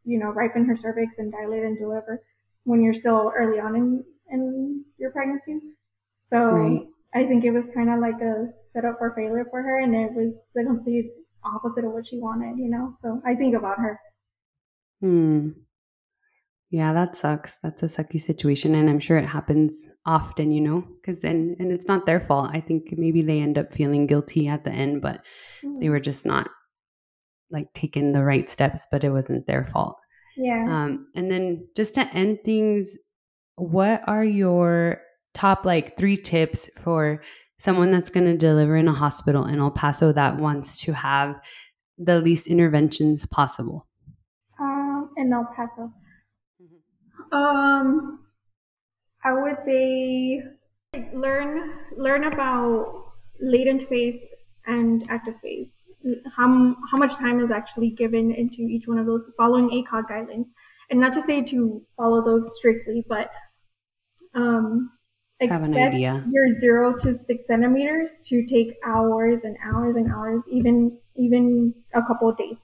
you 0.05 0.18
know, 0.20 0.30
ripen 0.30 0.64
her 0.66 0.76
cervix 0.76 1.18
and 1.18 1.32
dilate 1.32 1.64
and 1.64 1.76
deliver 1.78 2.22
when 2.64 2.80
you're 2.82 2.95
still 2.95 3.32
early 3.36 3.59
on 3.59 3.74
in 3.74 4.05
in 4.30 4.84
your 4.99 5.11
pregnancy. 5.11 5.61
So 6.22 6.38
Right. 6.47 6.88
I 7.12 7.26
think 7.26 7.45
it 7.45 7.51
was 7.51 7.66
kind 7.74 7.91
of 7.91 7.99
like 7.99 8.20
a 8.20 8.53
setup 8.72 8.99
for 8.99 9.12
failure 9.16 9.47
for 9.51 9.61
her, 9.62 9.80
and 9.80 9.95
it 9.95 10.12
was 10.12 10.34
the 10.55 10.62
complete 10.64 11.11
opposite 11.43 11.84
of 11.84 11.93
what 11.93 12.07
she 12.07 12.18
wanted, 12.20 12.57
you 12.59 12.70
know? 12.70 12.95
So 13.03 13.20
I 13.24 13.34
think 13.34 13.57
about 13.57 13.78
her. 13.78 13.99
Hmm. 15.01 15.51
Yeah, 16.71 16.93
that 16.93 17.16
sucks. 17.16 17.59
That's 17.62 17.83
a 17.83 17.87
sucky 17.87 18.21
situation. 18.21 18.77
And 18.77 18.89
I'm 18.89 19.01
sure 19.01 19.18
it 19.18 19.27
happens 19.27 19.87
often, 20.07 20.53
you 20.53 20.61
know, 20.61 20.85
because 21.01 21.21
then, 21.21 21.57
and 21.59 21.73
it's 21.73 21.89
not 21.89 22.07
their 22.07 22.21
fault. 22.21 22.51
I 22.53 22.61
think 22.61 22.95
maybe 22.97 23.23
they 23.23 23.41
end 23.41 23.59
up 23.59 23.73
feeling 23.73 24.07
guilty 24.07 24.47
at 24.47 24.64
the 24.64 24.71
end, 24.71 25.03
but 25.03 25.16
mm-hmm. 25.64 25.81
they 25.81 25.89
were 25.89 25.99
just 25.99 26.25
not 26.25 26.49
like 27.51 27.66
taking 27.75 28.12
the 28.12 28.23
right 28.23 28.49
steps, 28.49 28.87
but 28.91 29.03
it 29.03 29.11
wasn't 29.11 29.49
their 29.49 29.64
fault. 29.64 29.97
Yeah. 30.37 30.64
Um, 30.68 31.09
and 31.16 31.29
then 31.29 31.66
just 31.77 31.95
to 31.95 32.03
end 32.14 32.39
things, 32.45 32.97
what 33.57 34.03
are 34.07 34.25
your 34.25 35.01
top 35.35 35.64
like 35.64 35.99
three 35.99 36.16
tips 36.16 36.71
for 36.83 37.21
someone 37.59 37.91
that's 37.91 38.11
going 38.11 38.27
to 38.27 38.37
deliver 38.37 38.77
in 38.77 38.87
a 38.87 38.93
hospital 38.93 39.45
in 39.45 39.59
El 39.59 39.73
Paso 39.73 40.12
that 40.12 40.39
wants 40.39 40.81
to 40.83 40.93
have 40.93 41.35
the 41.99 42.21
least 42.21 42.47
interventions 42.47 43.27
possible? 43.27 43.89
Um, 44.61 45.11
in 45.16 45.33
El 45.33 45.49
Paso. 45.57 45.93
Um, 47.33 48.20
I 49.24 49.33
would 49.33 49.59
say 49.64 50.43
learn 51.12 51.72
learn 51.97 52.24
about 52.24 53.12
latent 53.41 53.89
phase 53.89 54.24
and 54.66 55.05
active 55.09 55.35
phase. 55.41 55.68
How 56.37 56.76
how 56.91 56.99
much 56.99 57.14
time 57.16 57.41
is 57.41 57.51
actually 57.51 57.91
given 57.91 58.33
into 58.33 58.62
each 58.62 58.89
one 58.89 58.99
of 58.99 59.07
those, 59.07 59.31
following 59.37 59.68
ACOG 59.68 60.05
guidelines, 60.11 60.47
and 60.91 60.99
not 60.99 61.12
to 61.14 61.22
say 61.26 61.43
to 61.43 61.83
follow 61.97 62.24
those 62.24 62.57
strictly, 62.57 63.05
but 63.09 63.31
um, 64.35 64.91
have 65.43 65.62
an 65.62 65.76
idea. 65.76 66.24
Your 66.31 66.59
zero 66.59 66.97
to 66.99 67.14
six 67.14 67.47
centimeters 67.47 68.11
to 68.26 68.47
take 68.47 68.76
hours 68.85 69.43
and 69.45 69.57
hours 69.64 69.97
and 69.97 70.11
hours, 70.11 70.43
even 70.49 70.97
even 71.16 71.74
a 71.95 72.03
couple 72.03 72.28
of 72.28 72.39
days, 72.39 72.57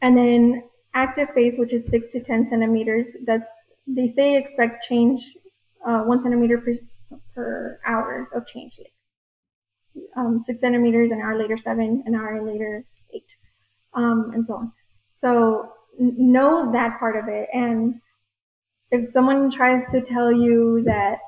and 0.00 0.16
then 0.16 0.62
active 0.94 1.28
phase, 1.34 1.58
which 1.58 1.72
is 1.72 1.84
six 1.86 2.08
to 2.12 2.20
ten 2.20 2.48
centimeters. 2.48 3.06
That's 3.24 3.48
they 3.94 4.12
say 4.12 4.36
expect 4.36 4.84
change 4.84 5.36
uh, 5.86 6.00
one 6.02 6.20
centimeter 6.20 6.58
per, 6.58 6.74
per 7.34 7.80
hour 7.86 8.28
of 8.34 8.46
change. 8.46 8.78
Um, 10.16 10.42
six 10.46 10.60
centimeters 10.60 11.10
an 11.10 11.20
hour 11.20 11.36
later, 11.38 11.56
seven 11.56 12.02
an 12.06 12.14
hour 12.14 12.44
later, 12.44 12.84
eight, 13.12 13.24
um, 13.94 14.30
and 14.34 14.46
so 14.46 14.54
on. 14.54 14.72
So 15.10 15.72
know 15.98 16.70
that 16.72 16.98
part 16.98 17.16
of 17.16 17.28
it. 17.28 17.48
And 17.52 18.00
if 18.90 19.10
someone 19.12 19.50
tries 19.50 19.84
to 19.90 20.00
tell 20.00 20.32
you 20.32 20.82
that 20.86 21.18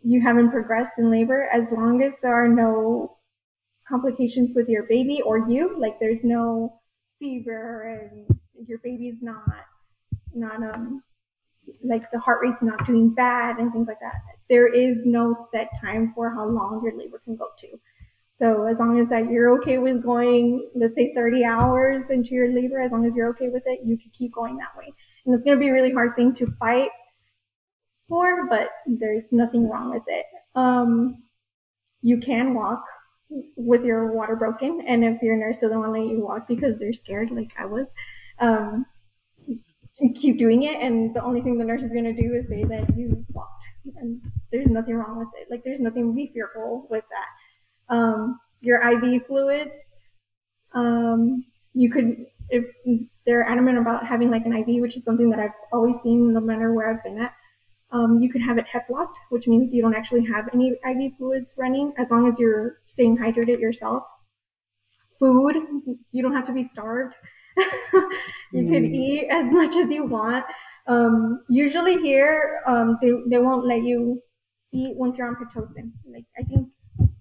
you 0.00 0.20
haven't 0.20 0.50
progressed 0.50 0.92
in 0.98 1.10
labor, 1.10 1.48
as 1.52 1.64
long 1.72 2.02
as 2.02 2.12
there 2.22 2.32
are 2.32 2.48
no 2.48 3.16
complications 3.88 4.50
with 4.54 4.68
your 4.68 4.84
baby 4.84 5.20
or 5.24 5.48
you, 5.48 5.78
like 5.78 5.98
there's 5.98 6.22
no 6.22 6.80
fever 7.18 8.00
and 8.00 8.38
your 8.68 8.78
baby's 8.78 9.22
not 9.22 9.42
not 10.34 10.62
um 10.76 11.02
like 11.82 12.10
the 12.10 12.18
heart 12.18 12.40
rate's 12.42 12.62
not 12.62 12.86
doing 12.86 13.10
bad 13.10 13.58
and 13.58 13.72
things 13.72 13.88
like 13.88 14.00
that. 14.00 14.14
There 14.48 14.72
is 14.72 15.06
no 15.06 15.34
set 15.52 15.70
time 15.80 16.12
for 16.14 16.30
how 16.30 16.46
long 16.46 16.82
your 16.82 16.96
labor 16.96 17.20
can 17.24 17.36
go 17.36 17.48
to. 17.60 17.80
So 18.38 18.66
as 18.66 18.78
long 18.78 19.00
as 19.00 19.08
that 19.08 19.30
you're 19.30 19.58
okay 19.58 19.78
with 19.78 20.02
going, 20.02 20.70
let's 20.74 20.94
say 20.94 21.12
30 21.14 21.44
hours 21.44 22.04
into 22.08 22.30
your 22.34 22.52
labor, 22.52 22.80
as 22.80 22.92
long 22.92 23.04
as 23.04 23.16
you're 23.16 23.30
okay 23.30 23.48
with 23.48 23.64
it, 23.66 23.80
you 23.84 23.98
can 23.98 24.10
keep 24.12 24.32
going 24.32 24.56
that 24.58 24.76
way. 24.76 24.92
And 25.26 25.34
it's 25.34 25.42
going 25.42 25.56
to 25.56 25.60
be 25.60 25.68
a 25.68 25.72
really 25.72 25.92
hard 25.92 26.14
thing 26.14 26.32
to 26.34 26.46
fight 26.60 26.90
for, 28.08 28.48
but 28.48 28.68
there's 28.86 29.32
nothing 29.32 29.68
wrong 29.68 29.90
with 29.92 30.04
it. 30.06 30.24
Um, 30.54 31.22
you 32.00 32.18
can 32.18 32.54
walk 32.54 32.84
with 33.56 33.84
your 33.84 34.12
water 34.12 34.36
broken, 34.36 34.82
and 34.86 35.04
if 35.04 35.20
your 35.20 35.36
nurse 35.36 35.58
doesn't 35.58 35.78
want 35.78 35.94
to 35.94 36.00
let 36.00 36.08
you 36.08 36.24
walk 36.24 36.48
because 36.48 36.78
they're 36.78 36.92
scared, 36.92 37.30
like 37.30 37.50
I 37.58 37.66
was, 37.66 37.88
um, 38.38 38.86
keep 40.14 40.38
doing 40.38 40.62
it 40.62 40.80
and 40.80 41.14
the 41.14 41.22
only 41.22 41.40
thing 41.40 41.58
the 41.58 41.64
nurse 41.64 41.82
is 41.82 41.92
going 41.92 42.04
to 42.04 42.12
do 42.12 42.34
is 42.34 42.48
say 42.48 42.62
that 42.64 42.96
you 42.96 43.24
walked 43.32 43.64
and 43.96 44.20
there's 44.52 44.68
nothing 44.68 44.94
wrong 44.94 45.18
with 45.18 45.28
it. 45.40 45.48
Like 45.50 45.62
there's 45.64 45.80
nothing 45.80 46.08
to 46.08 46.14
be 46.14 46.30
fearful 46.32 46.86
with 46.88 47.04
that. 47.10 47.94
Um, 47.94 48.38
your 48.60 48.82
iv 48.90 49.26
fluids 49.26 49.72
um, 50.74 51.44
you 51.74 51.90
could 51.90 52.26
if 52.50 52.64
they're 53.26 53.46
adamant 53.46 53.78
about 53.78 54.06
having 54.06 54.30
like 54.30 54.44
an 54.46 54.52
iv 54.52 54.80
which 54.80 54.96
is 54.96 55.04
something 55.04 55.30
that 55.30 55.38
i've 55.38 55.50
always 55.72 55.96
seen 56.02 56.32
no 56.32 56.40
matter 56.40 56.72
where 56.72 56.90
i've 56.90 57.02
been 57.02 57.18
at 57.18 57.32
um, 57.90 58.20
you 58.20 58.30
could 58.30 58.42
have 58.42 58.58
it 58.58 58.66
hep 58.70 58.86
locked 58.90 59.18
which 59.30 59.46
means 59.46 59.72
you 59.72 59.80
don't 59.80 59.94
actually 59.94 60.24
have 60.24 60.48
any 60.52 60.74
iv 60.86 61.12
fluids 61.16 61.54
running. 61.56 61.92
As 61.98 62.10
long 62.10 62.28
as 62.28 62.38
you're 62.38 62.80
staying 62.86 63.16
hydrated 63.16 63.60
yourself. 63.60 64.02
Food 65.18 65.56
you 66.12 66.22
don't 66.22 66.34
have 66.34 66.46
to 66.46 66.52
be 66.52 66.68
starved 66.68 67.14
you 68.52 68.62
mm. 68.62 68.70
could 68.70 68.84
eat 68.84 69.28
as 69.30 69.50
much 69.50 69.76
as 69.76 69.90
you 69.90 70.04
want. 70.04 70.44
Um, 70.86 71.42
usually 71.48 71.98
here, 71.98 72.60
um, 72.66 72.98
they, 73.02 73.10
they 73.28 73.38
won't 73.38 73.66
let 73.66 73.82
you 73.82 74.22
eat 74.72 74.96
once 74.96 75.18
you're 75.18 75.28
on 75.28 75.36
Pitocin. 75.36 75.92
Like 76.10 76.24
I 76.38 76.42
think, 76.44 76.68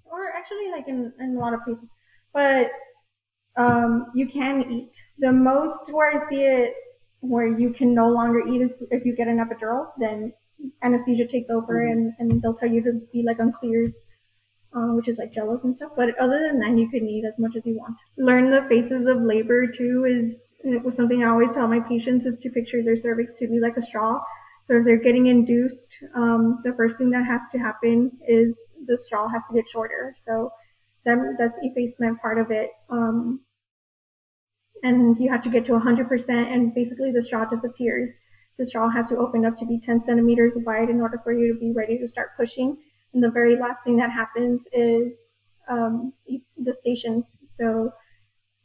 or 0.05 0.31
actually 0.35 0.71
like 0.71 0.87
in, 0.87 1.11
in 1.19 1.35
a 1.35 1.39
lot 1.39 1.53
of 1.53 1.63
places, 1.63 1.89
but 2.33 2.69
um, 3.57 4.07
you 4.13 4.27
can 4.27 4.71
eat. 4.71 5.03
The 5.19 5.31
most 5.31 5.91
where 5.91 6.15
I 6.15 6.29
see 6.29 6.43
it 6.43 6.73
where 7.21 7.47
you 7.47 7.73
can 7.73 7.93
no 7.93 8.09
longer 8.09 8.47
eat 8.47 8.61
is 8.61 8.71
if 8.91 9.05
you 9.05 9.15
get 9.15 9.27
an 9.27 9.37
epidural, 9.37 9.87
then 9.99 10.31
anesthesia 10.83 11.27
takes 11.27 11.49
over 11.49 11.75
mm 11.75 11.91
and, 11.91 12.13
and 12.19 12.41
they'll 12.41 12.53
tell 12.53 12.69
you 12.69 12.81
to 12.83 13.01
be 13.11 13.23
like 13.23 13.39
on 13.39 13.51
clears 13.51 13.93
um, 14.73 14.95
which 14.95 15.07
is 15.07 15.17
like 15.17 15.33
jellos 15.33 15.63
and 15.63 15.75
stuff. 15.75 15.91
But 15.95 16.17
other 16.19 16.39
than 16.39 16.59
that, 16.59 16.77
you 16.77 16.89
can 16.89 17.07
eat 17.07 17.25
as 17.25 17.39
much 17.39 17.55
as 17.55 17.65
you 17.65 17.77
want. 17.77 17.97
Learn 18.17 18.51
the 18.51 18.65
phases 18.69 19.07
of 19.07 19.21
labor 19.21 19.67
too 19.67 20.05
is 20.05 20.47
it 20.63 20.83
was 20.83 20.95
something 20.95 21.23
I 21.23 21.29
always 21.29 21.53
tell 21.53 21.67
my 21.67 21.79
patients 21.79 22.25
is 22.25 22.39
to 22.39 22.49
picture 22.49 22.83
their 22.83 22.95
cervix 22.95 23.33
to 23.35 23.47
be 23.47 23.59
like 23.59 23.77
a 23.77 23.81
straw. 23.81 24.19
So 24.63 24.73
if 24.73 24.85
they're 24.85 24.97
getting 24.97 25.27
induced, 25.27 25.97
um, 26.15 26.59
the 26.63 26.73
first 26.73 26.97
thing 26.97 27.09
that 27.11 27.25
has 27.25 27.43
to 27.53 27.57
happen 27.57 28.11
is 28.27 28.55
the 28.85 28.97
straw 28.97 29.29
has 29.29 29.43
to 29.47 29.53
get 29.53 29.69
shorter. 29.69 30.13
So 30.25 30.51
that, 31.05 31.17
that's 31.39 31.57
effacement 31.61 32.19
part 32.21 32.37
of 32.37 32.51
it. 32.51 32.71
Um, 32.89 33.41
and 34.83 35.17
you 35.19 35.31
have 35.31 35.41
to 35.41 35.49
get 35.49 35.65
to 35.65 35.71
100% 35.71 36.29
and 36.29 36.73
basically 36.73 37.11
the 37.11 37.21
straw 37.21 37.45
disappears. 37.45 38.11
The 38.57 38.65
straw 38.65 38.89
has 38.89 39.07
to 39.09 39.17
open 39.17 39.45
up 39.45 39.57
to 39.59 39.65
be 39.65 39.79
10 39.79 40.03
centimeters 40.03 40.53
wide 40.57 40.89
in 40.89 40.99
order 40.99 41.19
for 41.23 41.31
you 41.31 41.53
to 41.53 41.59
be 41.59 41.71
ready 41.71 41.97
to 41.99 42.07
start 42.07 42.35
pushing. 42.35 42.77
And 43.13 43.23
the 43.23 43.31
very 43.31 43.55
last 43.55 43.83
thing 43.83 43.97
that 43.97 44.11
happens 44.11 44.61
is 44.71 45.13
um, 45.69 46.13
the 46.57 46.73
station. 46.73 47.23
So 47.53 47.91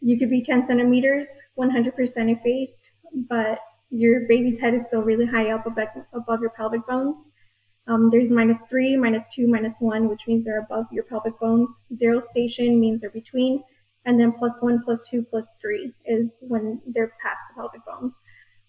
you 0.00 0.18
could 0.18 0.30
be 0.30 0.42
10 0.42 0.66
centimeters, 0.66 1.26
100% 1.58 1.94
effaced, 1.96 2.90
but 3.28 3.58
your 3.90 4.26
baby's 4.28 4.58
head 4.58 4.74
is 4.74 4.84
still 4.86 5.02
really 5.02 5.26
high 5.26 5.50
up 5.50 5.66
above 5.66 6.40
your 6.40 6.50
pelvic 6.50 6.86
bones. 6.86 7.18
Um, 7.88 8.10
there's 8.10 8.30
minus 8.30 8.58
three, 8.70 8.96
minus 8.96 9.24
two, 9.34 9.48
minus 9.48 9.76
one, 9.80 10.08
which 10.08 10.22
means 10.26 10.44
they're 10.44 10.60
above 10.60 10.86
your 10.92 11.04
pelvic 11.04 11.38
bones. 11.40 11.70
Zero 11.96 12.22
station 12.30 12.80
means 12.80 13.00
they're 13.00 13.10
between. 13.10 13.62
And 14.04 14.18
then 14.18 14.32
plus 14.32 14.60
one, 14.60 14.82
plus 14.84 15.08
two, 15.08 15.24
plus 15.28 15.46
three 15.60 15.92
is 16.04 16.30
when 16.40 16.80
they're 16.86 17.12
past 17.22 17.40
the 17.50 17.60
pelvic 17.60 17.84
bones. 17.84 18.20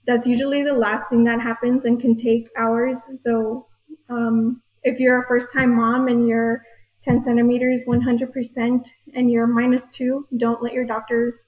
That's 0.05 0.27
usually 0.27 0.63
the 0.63 0.73
last 0.73 1.09
thing 1.09 1.23
that 1.23 1.39
happens 1.39 1.85
and 1.85 1.99
can 1.99 2.17
take 2.17 2.49
hours. 2.57 2.97
So 3.23 3.67
um, 4.09 4.61
if 4.83 4.99
you're 4.99 5.23
a 5.23 5.27
first 5.27 5.47
time 5.53 5.75
mom 5.75 6.07
and 6.07 6.27
you're 6.27 6.63
10 7.03 7.23
centimeters 7.23 7.83
100% 7.85 8.85
and 9.15 9.31
you're 9.31 9.47
minus 9.47 9.89
two, 9.89 10.27
don't 10.37 10.63
let 10.63 10.73
your 10.73 10.85
doctor 10.85 11.41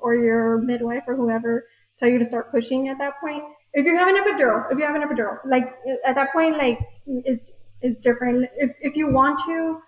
or 0.00 0.14
your 0.14 0.58
midwife 0.58 1.02
or 1.06 1.14
whoever 1.14 1.66
tell 1.98 2.08
you 2.08 2.18
to 2.18 2.24
start 2.24 2.50
pushing 2.50 2.88
at 2.88 2.98
that 2.98 3.20
point. 3.20 3.44
If 3.72 3.84
you 3.86 3.96
have 3.96 4.08
an 4.08 4.16
epidural, 4.16 4.70
if 4.70 4.78
you 4.78 4.84
have 4.84 4.94
an 4.94 5.02
epidural, 5.02 5.38
like 5.44 5.74
at 6.06 6.14
that 6.14 6.32
point, 6.32 6.56
like 6.56 6.78
it's 7.06 7.50
it's 7.82 8.00
different. 8.00 8.48
If 8.56 8.70
if 8.80 8.96
you 8.96 9.10
want 9.12 9.40
to, 9.46 9.80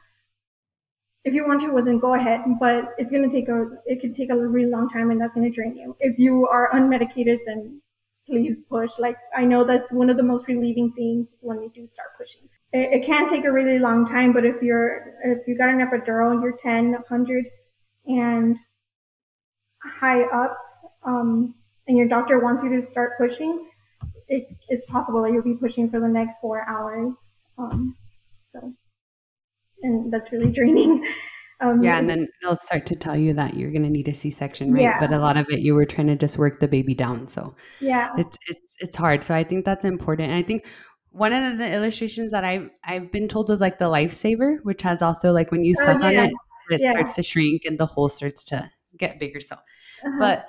if 1.25 1.33
you 1.33 1.47
want 1.47 1.61
to, 1.61 1.69
well 1.69 1.85
then 1.85 1.99
go 1.99 2.15
ahead. 2.15 2.41
But 2.59 2.95
it's 2.99 3.11
gonna 3.11 3.31
take 3.31 3.49
a 3.49 3.69
it 3.87 4.01
could 4.01 4.15
take 4.15 4.31
a 4.31 4.37
really 4.37 4.69
long 4.71 4.89
time, 4.89 5.11
and 5.11 5.21
that's 5.21 5.35
gonna 5.35 5.51
drain 5.51 5.77
you. 5.77 5.97
If 6.01 6.19
you 6.19 6.47
are 6.49 6.71
unmedicated, 6.75 7.39
then 7.47 7.81
please 8.27 8.59
push. 8.69 8.91
Like 8.99 9.17
I 9.35 9.45
know 9.45 9.65
that's 9.65 9.93
one 9.93 10.11
of 10.11 10.17
the 10.17 10.23
most 10.23 10.49
relieving 10.49 10.93
things 10.93 11.29
is 11.31 11.41
when 11.43 11.63
you 11.63 11.71
do 11.75 11.87
start 11.89 12.09
pushing. 12.19 12.49
It, 12.73 13.03
it 13.03 13.07
can 13.07 13.29
take 13.29 13.45
a 13.45 13.53
really 13.53 13.79
long 13.79 14.07
time, 14.07 14.33
but 14.33 14.45
if 14.45 14.63
you're 14.63 15.15
if 15.25 15.47
you 15.47 15.57
got 15.57 15.69
an 15.69 15.79
epidural, 15.79 16.41
you're 16.43 16.57
10, 16.57 16.93
100, 16.93 17.45
and 18.07 18.57
high 19.83 20.23
up, 20.25 20.57
um, 21.05 21.55
and 21.87 21.97
your 21.97 22.09
doctor 22.09 22.39
wants 22.41 22.63
you 22.63 22.71
to 22.71 22.83
start 22.83 23.13
pushing, 23.19 23.69
it, 24.29 24.49
it's 24.69 24.87
possible 24.87 25.23
that 25.23 25.33
you'll 25.33 25.43
be 25.43 25.55
pushing 25.55 25.91
for 25.91 26.01
the 26.01 26.09
next 26.09 26.39
four 26.41 26.69
hours. 26.69 27.13
Um, 27.59 27.97
so, 28.49 28.73
and 29.83 30.13
that's 30.13 30.33
really 30.33 30.51
draining. 30.53 31.07
Um, 31.61 31.83
yeah, 31.83 31.99
and 31.99 32.11
then 32.11 32.29
they'll 32.43 32.57
start 32.57 32.85
to 32.87 32.97
tell 32.97 33.17
you 33.17 33.33
that 33.35 33.57
you're 33.57 33.71
going 33.71 33.83
to 33.83 33.89
need 33.89 34.09
a 34.09 34.15
C-section, 34.15 34.75
right? 34.75 34.83
Yeah. 34.83 35.01
But 35.01 35.13
a 35.13 35.19
lot 35.19 35.39
of 35.39 35.47
it, 35.49 35.61
you 35.61 35.75
were 35.75 35.87
trying 35.87 36.09
to 36.09 36.17
just 36.17 36.37
work 36.37 36.61
the 36.61 36.69
baby 36.69 36.95
down, 36.95 37.29
so 37.29 37.55
yeah, 37.81 38.11
it's 38.19 38.37
it's 38.49 38.75
it's 38.81 38.97
hard. 38.97 39.25
So 39.25 39.35
I 39.35 39.43
think 39.43 39.65
that's 39.65 39.85
important, 39.85 40.31
and 40.31 40.39
I 40.39 40.43
think 40.43 40.67
one 41.17 41.33
of 41.33 41.59
the 41.59 41.73
illustrations 41.73 42.33
that 42.33 42.45
I've 42.45 42.69
I've 42.85 43.11
been 43.11 43.29
told 43.29 43.51
is 43.51 43.61
like 43.61 43.79
the 43.79 43.87
lifesaver, 43.87 44.59
which 44.63 44.83
has 44.83 45.03
also 45.03 45.33
like 45.33 45.51
when 45.51 45.65
you 45.65 45.75
oh, 45.81 45.85
suck 45.85 46.01
yeah. 46.03 46.07
on 46.07 46.15
it, 46.15 46.33
it 46.71 46.81
yeah. 46.83 46.91
starts 46.91 47.15
to 47.15 47.23
shrink 47.23 47.65
and 47.65 47.79
the 47.79 47.87
hole 47.87 48.09
starts 48.09 48.45
to 48.45 48.71
get 48.99 49.19
bigger. 49.19 49.41
So, 49.41 49.55
uh-huh. 49.55 50.19
but 50.19 50.49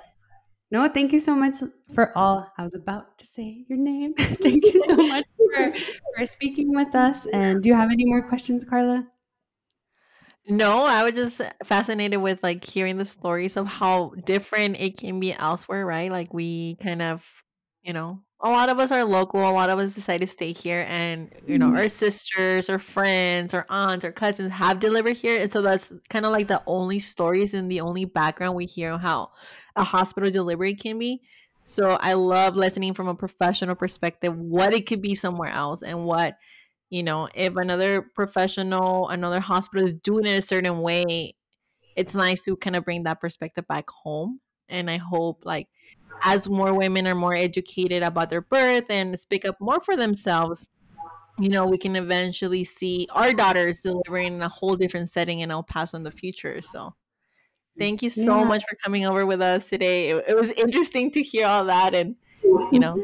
no, 0.70 0.86
thank 0.88 1.12
you 1.12 1.20
so 1.20 1.34
much 1.34 1.56
for 1.94 2.16
all. 2.16 2.46
I 2.58 2.62
was 2.62 2.74
about 2.74 3.16
to 3.18 3.26
say 3.26 3.64
your 3.68 3.78
name. 3.78 4.14
thank 4.18 4.64
you 4.64 4.84
so 4.86 4.96
much 4.96 5.24
for, 5.54 5.72
for 6.16 6.26
speaking 6.26 6.74
with 6.74 6.94
us. 6.94 7.26
And 7.32 7.62
do 7.62 7.70
you 7.70 7.74
have 7.74 7.90
any 7.90 8.04
more 8.04 8.22
questions, 8.22 8.64
Carla? 8.64 9.06
No, 10.46 10.84
I 10.84 11.02
was 11.02 11.12
just 11.12 11.40
fascinated 11.64 12.20
with 12.20 12.42
like 12.42 12.64
hearing 12.64 12.98
the 12.98 13.04
stories 13.04 13.56
of 13.56 13.66
how 13.66 14.12
different 14.24 14.80
it 14.80 14.98
can 14.98 15.20
be 15.20 15.32
elsewhere, 15.32 15.84
right? 15.84 16.10
Like 16.10 16.32
we 16.32 16.76
kind 16.76 17.02
of, 17.02 17.24
you 17.88 17.94
know, 17.94 18.20
a 18.40 18.50
lot 18.50 18.68
of 18.68 18.78
us 18.78 18.92
are 18.92 19.02
local, 19.02 19.40
a 19.40 19.50
lot 19.50 19.70
of 19.70 19.78
us 19.78 19.94
decide 19.94 20.20
to 20.20 20.26
stay 20.26 20.52
here 20.52 20.84
and 20.90 21.32
you 21.46 21.56
know, 21.56 21.68
mm-hmm. 21.68 21.78
our 21.78 21.88
sisters 21.88 22.68
or 22.68 22.78
friends 22.78 23.54
or 23.54 23.64
aunts 23.70 24.04
or 24.04 24.12
cousins 24.12 24.52
have 24.52 24.78
delivered 24.78 25.16
here. 25.16 25.40
And 25.40 25.50
so 25.50 25.62
that's 25.62 25.90
kind 26.10 26.26
of 26.26 26.32
like 26.32 26.48
the 26.48 26.62
only 26.66 26.98
stories 26.98 27.54
and 27.54 27.70
the 27.70 27.80
only 27.80 28.04
background 28.04 28.56
we 28.56 28.66
hear 28.66 28.92
on 28.92 29.00
how 29.00 29.30
a 29.74 29.84
hospital 29.84 30.30
delivery 30.30 30.74
can 30.74 30.98
be. 30.98 31.22
So 31.64 31.92
I 31.92 32.12
love 32.12 32.56
listening 32.56 32.92
from 32.92 33.08
a 33.08 33.14
professional 33.14 33.74
perspective 33.74 34.36
what 34.36 34.74
it 34.74 34.84
could 34.84 35.00
be 35.00 35.14
somewhere 35.14 35.50
else 35.50 35.80
and 35.80 36.04
what 36.04 36.36
you 36.90 37.02
know 37.02 37.28
if 37.34 37.56
another 37.56 38.02
professional 38.02 39.08
another 39.08 39.40
hospital 39.40 39.86
is 39.86 39.94
doing 39.94 40.26
it 40.26 40.38
a 40.38 40.42
certain 40.42 40.80
way 40.80 41.34
it's 41.96 42.14
nice 42.14 42.44
to 42.44 42.56
kind 42.56 42.76
of 42.76 42.84
bring 42.84 43.02
that 43.02 43.20
perspective 43.20 43.66
back 43.68 43.90
home 43.90 44.40
and 44.68 44.90
i 44.90 44.96
hope 44.96 45.42
like 45.44 45.68
as 46.24 46.48
more 46.48 46.74
women 46.74 47.06
are 47.06 47.14
more 47.14 47.36
educated 47.36 48.02
about 48.02 48.30
their 48.30 48.40
birth 48.40 48.90
and 48.90 49.18
speak 49.18 49.44
up 49.44 49.56
more 49.60 49.80
for 49.80 49.96
themselves 49.96 50.68
you 51.38 51.48
know 51.48 51.66
we 51.66 51.78
can 51.78 51.96
eventually 51.96 52.64
see 52.64 53.06
our 53.12 53.32
daughters 53.32 53.80
delivering 53.80 54.34
in 54.34 54.42
a 54.42 54.48
whole 54.48 54.76
different 54.76 55.08
setting 55.08 55.40
in 55.40 55.50
el 55.50 55.62
paso 55.62 55.96
in 55.96 56.02
the 56.02 56.10
future 56.10 56.60
so 56.60 56.94
thank 57.78 58.02
you 58.02 58.10
so 58.10 58.38
yeah. 58.38 58.44
much 58.44 58.62
for 58.68 58.76
coming 58.84 59.06
over 59.06 59.24
with 59.24 59.40
us 59.40 59.68
today 59.68 60.10
it, 60.10 60.24
it 60.28 60.36
was 60.36 60.50
interesting 60.52 61.10
to 61.10 61.22
hear 61.22 61.46
all 61.46 61.64
that 61.64 61.94
and 61.94 62.16
you 62.72 62.80
know 62.80 63.02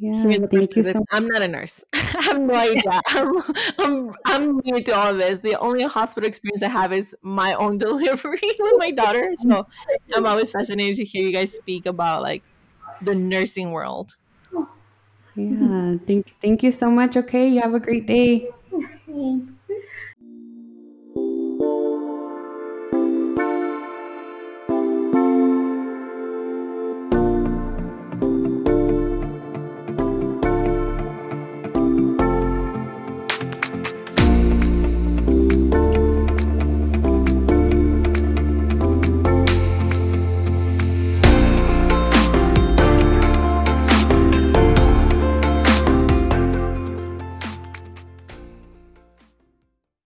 yeah, 0.00 0.38
thank 0.50 0.76
you 0.76 0.82
so 0.82 1.04
I'm 1.10 1.26
not 1.26 1.42
a 1.42 1.48
nurse. 1.48 1.84
I 1.92 1.98
have 1.98 2.40
no 2.40 2.54
idea. 2.54 3.00
I'm, 3.08 3.42
I'm, 3.78 4.12
I'm 4.24 4.56
new 4.64 4.82
to 4.84 4.92
all 4.92 5.14
this. 5.14 5.40
The 5.40 5.58
only 5.58 5.84
hospital 5.84 6.26
experience 6.26 6.62
I 6.62 6.68
have 6.68 6.92
is 6.92 7.14
my 7.22 7.54
own 7.54 7.78
delivery 7.86 8.40
with 8.58 8.74
my 8.76 8.90
daughter. 8.90 9.30
So 9.36 9.66
I'm 10.14 10.26
always 10.26 10.50
fascinated 10.50 10.96
to 10.96 11.04
hear 11.04 11.24
you 11.24 11.32
guys 11.32 11.54
speak 11.54 11.86
about 11.86 12.22
like 12.22 12.44
the 13.00 13.14
nursing 13.14 13.72
world. 13.72 14.16
Yeah, 15.36 15.96
thank, 16.06 16.34
thank 16.42 16.62
you 16.62 16.72
so 16.72 16.90
much. 16.90 17.16
Okay, 17.16 17.48
you 17.48 17.60
have 17.60 17.74
a 17.74 17.80
great 17.80 18.06
day. 18.06 18.50